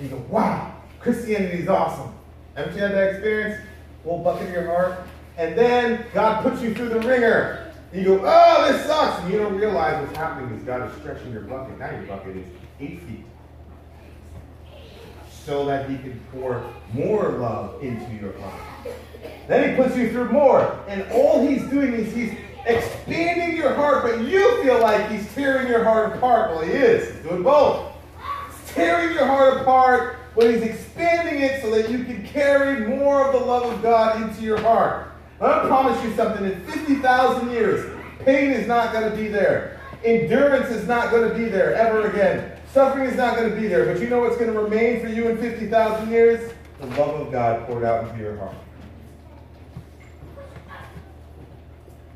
You 0.00 0.08
go, 0.08 0.16
wow, 0.28 0.74
Christianity 0.98 1.58
is 1.58 1.68
awesome. 1.68 2.12
Haven't 2.54 2.74
you 2.74 2.82
had 2.82 2.92
that 2.92 3.10
experience? 3.10 3.64
Full 4.02 4.18
bucket 4.18 4.48
in 4.48 4.54
your 4.54 4.66
heart? 4.66 5.00
And 5.36 5.56
then 5.56 6.04
God 6.12 6.42
puts 6.42 6.62
you 6.62 6.74
through 6.74 6.88
the 6.88 7.00
ringer. 7.00 7.72
And 7.92 8.02
you 8.02 8.16
go, 8.16 8.22
oh, 8.24 8.72
this 8.72 8.86
sucks. 8.86 9.22
And 9.22 9.32
you 9.32 9.38
don't 9.38 9.56
realize 9.56 10.04
what's 10.04 10.16
happening 10.16 10.56
is 10.56 10.62
God 10.64 10.88
is 10.88 10.96
stretching 11.00 11.32
your 11.32 11.42
bucket. 11.42 11.78
Now 11.78 11.90
your 11.90 12.02
bucket 12.02 12.36
is 12.36 12.46
eight 12.80 13.00
feet. 13.02 13.24
So 15.44 15.64
that 15.66 15.88
he 15.88 15.96
can 15.98 16.20
pour 16.32 16.64
more 16.92 17.30
love 17.30 17.82
into 17.82 18.14
your 18.14 18.38
heart. 18.38 18.60
Then 19.48 19.70
he 19.70 19.82
puts 19.82 19.96
you 19.96 20.10
through 20.10 20.30
more. 20.30 20.78
And 20.88 21.10
all 21.12 21.46
he's 21.46 21.64
doing 21.64 21.94
is 21.94 22.14
he's 22.14 22.32
expanding 22.66 23.56
your 23.56 23.74
heart, 23.74 24.04
but 24.04 24.26
you 24.26 24.62
feel 24.62 24.80
like 24.80 25.10
he's 25.10 25.32
tearing 25.34 25.68
your 25.68 25.84
heart 25.84 26.16
apart. 26.16 26.50
Well, 26.50 26.62
he 26.62 26.72
is. 26.72 27.14
He's 27.14 27.22
doing 27.22 27.42
both. 27.42 27.92
He's 28.48 28.74
tearing 28.74 29.14
your 29.14 29.26
heart 29.26 29.60
apart, 29.60 30.18
but 30.36 30.50
he's 30.50 30.62
expanding 30.62 31.42
it 31.42 31.62
so 31.62 31.70
that 31.70 31.90
you 31.90 32.04
can 32.04 32.26
carry 32.26 32.86
more 32.86 33.26
of 33.26 33.32
the 33.32 33.44
love 33.44 33.72
of 33.72 33.82
God 33.82 34.22
into 34.22 34.42
your 34.42 34.60
heart. 34.60 35.12
I 35.40 35.66
promise 35.66 36.02
you 36.04 36.14
something. 36.14 36.44
In 36.44 36.60
50,000 36.66 37.50
years, 37.50 37.90
pain 38.20 38.50
is 38.50 38.66
not 38.66 38.92
going 38.92 39.10
to 39.10 39.16
be 39.16 39.28
there. 39.28 39.80
Endurance 40.04 40.68
is 40.70 40.86
not 40.86 41.10
going 41.10 41.28
to 41.28 41.34
be 41.34 41.46
there 41.46 41.74
ever 41.74 42.08
again. 42.10 42.52
Suffering 42.72 43.06
is 43.06 43.16
not 43.16 43.36
going 43.36 43.50
to 43.50 43.60
be 43.60 43.66
there. 43.66 43.92
But 43.92 44.02
you 44.02 44.08
know 44.08 44.20
what's 44.20 44.36
going 44.36 44.52
to 44.52 44.58
remain 44.58 45.00
for 45.00 45.08
you 45.08 45.28
in 45.28 45.38
50,000 45.38 46.10
years? 46.10 46.52
The 46.80 46.86
love 46.86 47.20
of 47.20 47.32
God 47.32 47.66
poured 47.66 47.84
out 47.84 48.08
into 48.08 48.22
your 48.22 48.36
heart. 48.36 48.54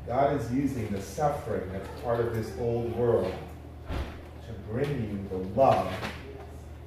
God 0.07 0.39
is 0.39 0.53
using 0.53 0.87
the 0.89 1.01
suffering 1.01 1.67
that's 1.71 1.89
part 2.01 2.19
of 2.19 2.35
this 2.35 2.51
old 2.59 2.95
world 2.95 3.33
to 3.89 4.53
bring 4.71 4.87
you 4.87 5.27
the 5.29 5.59
love 5.59 5.91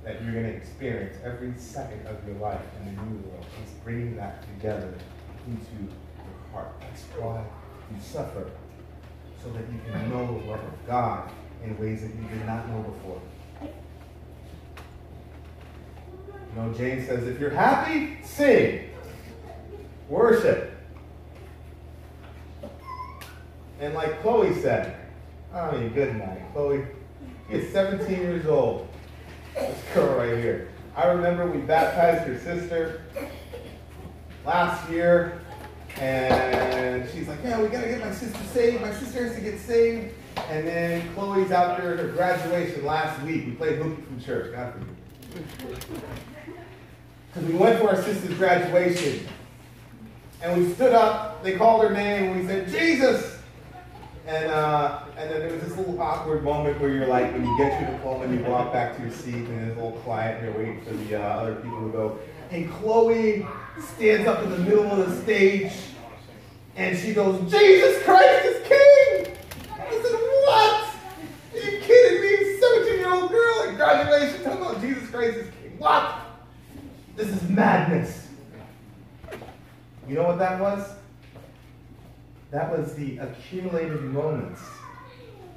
that 0.04 0.22
you're 0.22 0.32
going 0.32 0.44
to 0.44 0.54
experience 0.54 1.16
every 1.24 1.52
second 1.56 2.06
of 2.06 2.16
your 2.26 2.36
life 2.36 2.60
in 2.80 2.94
the 2.94 3.02
new 3.02 3.18
world. 3.28 3.44
He's 3.60 3.74
bringing 3.82 4.16
that 4.16 4.42
together 4.42 4.94
into 5.48 5.82
your 5.82 5.92
heart. 6.52 6.80
That's 6.80 7.02
why 7.18 7.44
you 7.90 8.00
suffer, 8.00 8.50
so 9.42 9.50
that 9.50 9.64
you 9.72 9.80
can 9.90 10.10
know 10.10 10.38
the 10.38 10.46
love 10.46 10.62
of 10.62 10.86
God 10.86 11.30
in 11.64 11.76
ways 11.76 12.02
that 12.02 12.14
you 12.14 12.28
did 12.28 12.46
not 12.46 12.68
know 12.68 12.82
before. 12.82 13.20
You 16.54 16.62
know, 16.62 16.72
James 16.72 17.08
says, 17.08 17.26
if 17.26 17.40
you're 17.40 17.50
happy, 17.50 18.18
sing, 18.22 18.90
worship. 20.08 20.78
And 23.81 23.95
like 23.95 24.20
Chloe 24.22 24.55
said, 24.61 24.97
I 25.55 25.70
mean, 25.72 25.91
good 25.91 26.16
night, 26.16 26.43
Chloe. 26.53 26.85
She's 27.51 27.72
17 27.72 28.11
years 28.11 28.47
old. 28.47 28.89
This 29.55 29.79
girl 29.95 30.18
right 30.18 30.37
here. 30.37 30.68
I 30.97 31.07
remember 31.07 31.47
we 31.51 31.59
baptized 31.59 32.26
her 32.26 32.39
sister 32.39 33.03
last 34.45 34.91
year, 34.91 35.41
and 35.97 37.09
she's 37.11 37.29
like, 37.29 37.39
"Yeah, 37.43 37.61
we 37.61 37.68
gotta 37.68 37.89
get 37.89 38.01
my 38.01 38.12
sister 38.12 38.39
saved. 38.53 38.83
My 38.83 38.93
sister 38.93 39.24
has 39.24 39.35
to 39.37 39.41
get 39.41 39.59
saved." 39.61 40.14
And 40.51 40.66
then 40.66 41.14
Chloe's 41.14 41.51
out 41.51 41.79
there 41.79 41.95
at 41.95 42.01
her 42.01 42.09
graduation 42.09 42.85
last 42.85 43.20
week. 43.22 43.47
We 43.47 43.53
played 43.53 43.79
hooky 43.79 44.03
from 44.03 44.20
church. 44.20 44.53
God 44.53 44.74
for 44.74 44.81
you. 44.81 45.47
Because 47.33 47.49
we 47.49 47.55
went 47.55 47.79
for 47.81 47.91
our 47.91 48.03
sister's 48.03 48.35
graduation. 48.35 49.26
And 50.43 50.61
we 50.61 50.72
stood 50.74 50.95
up, 50.95 51.43
they 51.43 51.57
called 51.57 51.83
her 51.83 51.91
name, 51.91 52.31
and 52.31 52.41
we 52.41 52.47
said, 52.47 52.68
Jesus! 52.68 53.38
And, 54.29 54.51
uh, 54.51 55.05
and 55.16 55.31
then 55.31 55.41
there 55.41 55.53
was 55.53 55.62
this 55.62 55.76
little 55.79 55.99
awkward 56.03 56.45
moment 56.45 56.79
where 56.83 56.91
you're 56.91 57.07
like, 57.07 57.33
when 57.33 57.47
you 57.47 57.57
get 57.57 57.81
your 57.81 57.93
diploma 57.93 58.24
and 58.24 58.39
you 58.39 58.45
walk 58.45 58.74
back 58.74 58.95
to 58.97 59.03
your 59.03 59.11
seat, 59.11 59.33
and 59.33 59.70
it's 59.70 59.79
a 59.79 59.83
little 59.83 59.99
quiet, 60.01 60.37
and 60.37 60.45
you're 60.45 60.64
waiting 60.66 60.85
for 60.85 60.91
the 60.93 61.14
uh, 61.14 61.22
other 61.22 61.55
people 61.55 61.87
to 61.87 61.89
go. 61.89 62.18
And 62.51 62.70
Chloe 62.70 63.47
stands 63.95 64.29
up 64.29 64.43
in 64.43 64.51
the 64.51 64.59
middle 64.59 64.85
of 64.85 64.99
the 64.99 65.22
stage, 65.22 65.72
and 66.76 66.99
she 66.99 67.14
goes, 67.14 67.41
Jesus 67.51 68.03
Christ 68.03 68.45
is 68.45 68.68
King! 68.68 69.35
I 69.81 70.03
said, 70.03 70.12
what? 70.12 70.95
Are 71.55 71.70
you 71.70 71.81
kidding 71.81 72.20
me? 72.20 72.61
17 72.61 72.99
year 72.99 73.09
old 73.09 73.31
girl 73.31 73.62
at 73.62 73.76
graduation 73.76 74.45
talking 74.45 74.61
about 74.61 74.81
Jesus 74.83 75.09
Christ 75.09 75.39
is 75.39 75.47
King. 75.62 75.79
What? 75.79 76.20
This 77.16 77.29
is 77.29 77.49
madness. 77.49 78.29
You 80.07 80.16
know 80.16 80.24
what 80.24 80.39
that 80.39 80.61
was? 80.61 80.97
That 82.51 82.76
was 82.76 82.94
the 82.94 83.18
accumulated 83.18 84.03
moments 84.05 84.61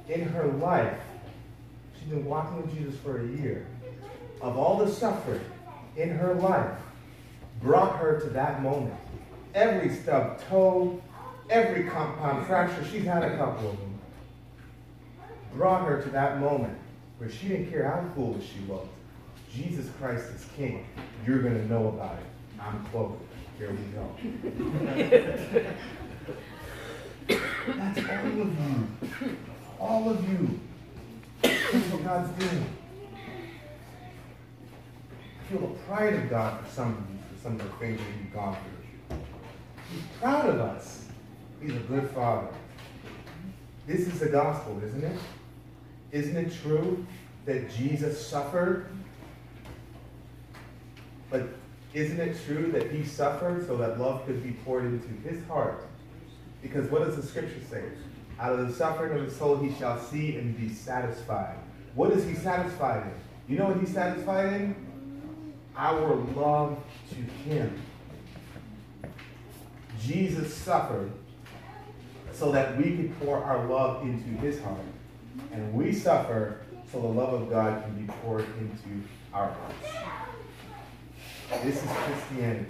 in 0.08 0.22
her 0.22 0.46
life. 0.46 0.98
She's 1.98 2.08
been 2.08 2.24
walking 2.24 2.62
with 2.62 2.74
Jesus 2.76 2.94
for 3.00 3.20
a 3.20 3.26
year. 3.26 3.66
Of 4.40 4.58
all 4.58 4.78
the 4.78 4.90
suffering 4.90 5.40
in 5.96 6.10
her 6.10 6.34
life, 6.34 6.78
brought 7.62 7.96
her 7.98 8.20
to 8.20 8.28
that 8.30 8.62
moment. 8.62 8.94
Every 9.54 9.94
stubbed 9.94 10.42
toe, 10.48 11.00
every 11.48 11.84
compound 11.84 12.46
fracture, 12.46 12.84
she's 12.90 13.04
had 13.04 13.22
a 13.22 13.36
couple 13.36 13.70
of 13.70 13.78
them, 13.78 13.98
brought 15.54 15.86
her 15.86 16.02
to 16.02 16.10
that 16.10 16.40
moment 16.40 16.76
where 17.18 17.30
she 17.30 17.48
didn't 17.48 17.70
care 17.70 17.88
how 17.88 18.04
foolish 18.14 18.44
she 18.44 18.60
looked. 18.70 18.92
Jesus 19.54 19.86
Christ 20.00 20.24
is 20.34 20.44
King. 20.56 20.86
You're 21.26 21.42
going 21.42 21.54
to 21.54 21.66
know 21.68 21.88
about 21.88 22.18
it. 22.18 22.24
I'm 22.60 22.84
Chloe. 22.86 23.16
Here 23.58 23.70
we 23.70 23.76
go. 23.94 25.64
That's 27.28 27.98
all 27.98 28.40
of 28.40 28.58
you. 28.58 28.88
All 29.78 30.10
of 30.10 30.28
you. 30.28 30.60
That's 31.42 31.84
what 31.90 32.04
God's 32.04 32.38
doing. 32.38 32.66
I 35.40 35.50
feel 35.50 35.60
the 35.60 35.74
pride 35.86 36.14
of 36.14 36.30
God 36.30 36.64
for 36.64 36.70
some 36.72 36.92
of 36.92 36.98
you, 36.98 37.18
for 37.34 37.42
some 37.42 37.52
of 37.60 37.62
the 37.62 37.76
things 37.78 37.98
that 37.98 38.06
you've 38.20 38.32
gone 38.32 38.56
through. 38.56 39.16
He's 39.92 40.04
proud 40.20 40.48
of 40.48 40.60
us. 40.60 41.06
He's 41.60 41.74
a 41.74 41.80
good 41.80 42.08
father. 42.10 42.48
This 43.86 44.00
is 44.00 44.20
the 44.20 44.28
gospel, 44.28 44.80
isn't 44.84 45.04
it? 45.04 45.18
Isn't 46.12 46.36
it 46.36 46.52
true 46.62 47.04
that 47.46 47.70
Jesus 47.70 48.24
suffered? 48.24 48.86
But 51.30 51.48
isn't 51.94 52.20
it 52.20 52.36
true 52.46 52.70
that 52.72 52.90
he 52.90 53.04
suffered 53.04 53.66
so 53.66 53.76
that 53.78 53.98
love 53.98 54.24
could 54.26 54.42
be 54.42 54.52
poured 54.64 54.84
into 54.84 55.08
his 55.28 55.44
heart? 55.46 55.86
Because 56.62 56.88
what 56.90 57.04
does 57.04 57.16
the 57.16 57.22
scripture 57.22 57.60
say? 57.68 57.82
Out 58.38 58.58
of 58.58 58.66
the 58.66 58.72
suffering 58.72 59.18
of 59.18 59.28
the 59.28 59.34
soul 59.34 59.56
he 59.56 59.74
shall 59.78 60.00
see 60.00 60.36
and 60.36 60.56
be 60.58 60.72
satisfied. 60.72 61.56
What 61.94 62.12
is 62.12 62.24
he 62.24 62.34
satisfied 62.34 63.02
in? 63.02 63.12
You 63.52 63.58
know 63.58 63.68
what 63.68 63.78
he's 63.78 63.92
satisfied 63.92 64.54
in? 64.54 64.74
Our 65.76 66.14
love 66.34 66.78
to 67.10 67.50
him. 67.50 67.80
Jesus 70.00 70.54
suffered 70.54 71.12
so 72.32 72.50
that 72.52 72.76
we 72.76 72.96
could 72.96 73.20
pour 73.20 73.42
our 73.44 73.66
love 73.66 74.02
into 74.02 74.28
his 74.40 74.60
heart. 74.62 74.80
And 75.52 75.72
we 75.74 75.92
suffer 75.92 76.60
so 76.90 77.00
the 77.00 77.06
love 77.06 77.42
of 77.42 77.50
God 77.50 77.82
can 77.84 78.06
be 78.06 78.12
poured 78.12 78.46
into 78.58 79.06
our 79.32 79.48
hearts. 79.48 80.04
This 81.62 81.76
is 81.76 81.90
Christianity. 81.90 82.66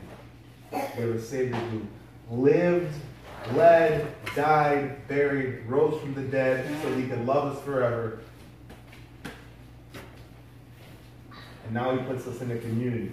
Have 0.73 0.99
a 0.99 1.21
Savior 1.21 1.57
who 1.57 1.83
lived, 2.31 2.95
bled, 3.51 4.07
died, 4.35 5.07
buried, 5.09 5.67
rose 5.67 6.01
from 6.01 6.15
the 6.15 6.23
dead 6.23 6.67
so 6.83 6.95
he 6.95 7.07
could 7.07 7.27
love 7.27 7.57
us 7.57 7.65
forever. 7.65 8.21
And 11.65 11.75
now 11.75 11.97
he 11.97 12.05
puts 12.05 12.27
us 12.27 12.41
in 12.41 12.51
a 12.51 12.59
community. 12.59 13.13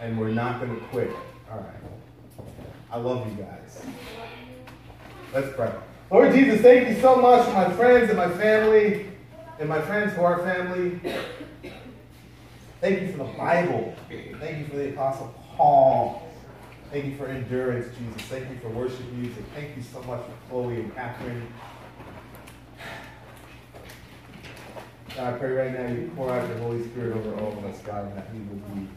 And 0.00 0.18
we're 0.18 0.30
not 0.30 0.60
going 0.60 0.74
to 0.74 0.84
quit. 0.86 1.10
All 1.50 1.58
right. 1.58 2.46
I 2.90 2.98
love 2.98 3.26
you 3.30 3.42
guys. 3.42 3.82
Let's 5.32 5.54
pray. 5.56 5.72
Lord 6.10 6.32
Jesus, 6.32 6.60
thank 6.60 6.88
you 6.88 7.00
so 7.00 7.16
much 7.16 7.46
for 7.46 7.52
my 7.52 7.70
friends 7.72 8.08
and 8.08 8.16
my 8.16 8.30
family, 8.30 9.06
and 9.58 9.68
my 9.68 9.80
friends 9.80 10.12
who 10.12 10.22
are 10.22 10.38
family. 10.38 11.00
Thank 12.80 13.00
you 13.00 13.12
for 13.12 13.18
the 13.18 13.32
Bible. 13.32 13.94
Thank 14.08 14.58
you 14.58 14.66
for 14.66 14.76
the 14.76 14.90
Apostle 14.90 15.34
Paul. 15.56 16.23
Thank 16.90 17.06
you 17.06 17.16
for 17.16 17.26
endurance, 17.26 17.86
Jesus. 17.96 18.22
Thank 18.28 18.50
you 18.50 18.58
for 18.58 18.68
worship 18.68 19.10
music. 19.12 19.44
Thank 19.54 19.76
you 19.76 19.82
so 19.82 20.02
much 20.02 20.20
for 20.24 20.32
Chloe 20.48 20.76
and 20.76 20.94
Catherine. 20.94 21.46
God, 25.16 25.34
I 25.34 25.38
pray 25.38 25.52
right 25.52 25.72
now 25.72 25.86
you 25.92 26.10
pour 26.16 26.30
out 26.30 26.48
your 26.48 26.58
Holy 26.58 26.82
Spirit 26.84 27.16
over 27.16 27.34
all 27.40 27.52
of 27.52 27.64
us, 27.64 27.80
God, 27.82 28.06
and 28.06 28.16
that 28.16 28.32
we 28.32 28.40
would 28.40 28.74
be 28.74 28.88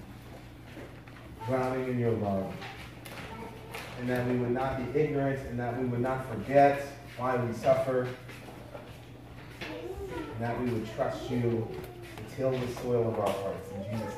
drowning 1.48 1.90
in 1.90 2.00
your 2.00 2.12
love. 2.12 2.54
And 4.00 4.10
that 4.10 4.28
we 4.28 4.38
would 4.38 4.52
not 4.52 4.78
be 4.78 5.00
ignorant 5.00 5.40
and 5.48 5.60
that 5.60 5.80
we 5.80 5.86
would 5.88 6.02
not 6.02 6.28
forget 6.30 6.84
why 7.18 7.36
we 7.36 7.54
suffer. 7.54 8.08
And 9.62 10.42
that 10.42 10.60
we 10.62 10.70
would 10.70 10.88
trust 10.96 11.30
you 11.30 11.42
to 11.42 11.68
till 12.38 12.52
the 12.52 12.68
soil 12.82 13.08
of 13.10 13.20
our 13.20 13.30
hearts. 13.30 13.70
In 13.72 13.84
Jesus' 13.98 14.16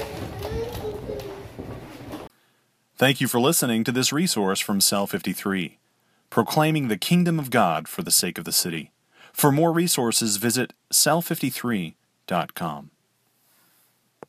name. 0.00 0.08
Thank 3.02 3.20
you 3.20 3.26
for 3.26 3.40
listening 3.40 3.82
to 3.82 3.90
this 3.90 4.12
resource 4.12 4.60
from 4.60 4.80
Cell 4.80 5.08
53, 5.08 5.76
proclaiming 6.30 6.86
the 6.86 6.96
kingdom 6.96 7.40
of 7.40 7.50
God 7.50 7.88
for 7.88 8.02
the 8.02 8.12
sake 8.12 8.38
of 8.38 8.44
the 8.44 8.52
city. 8.52 8.92
For 9.32 9.50
more 9.50 9.72
resources, 9.72 10.36
visit 10.36 10.72
cell53.com. 10.92 12.90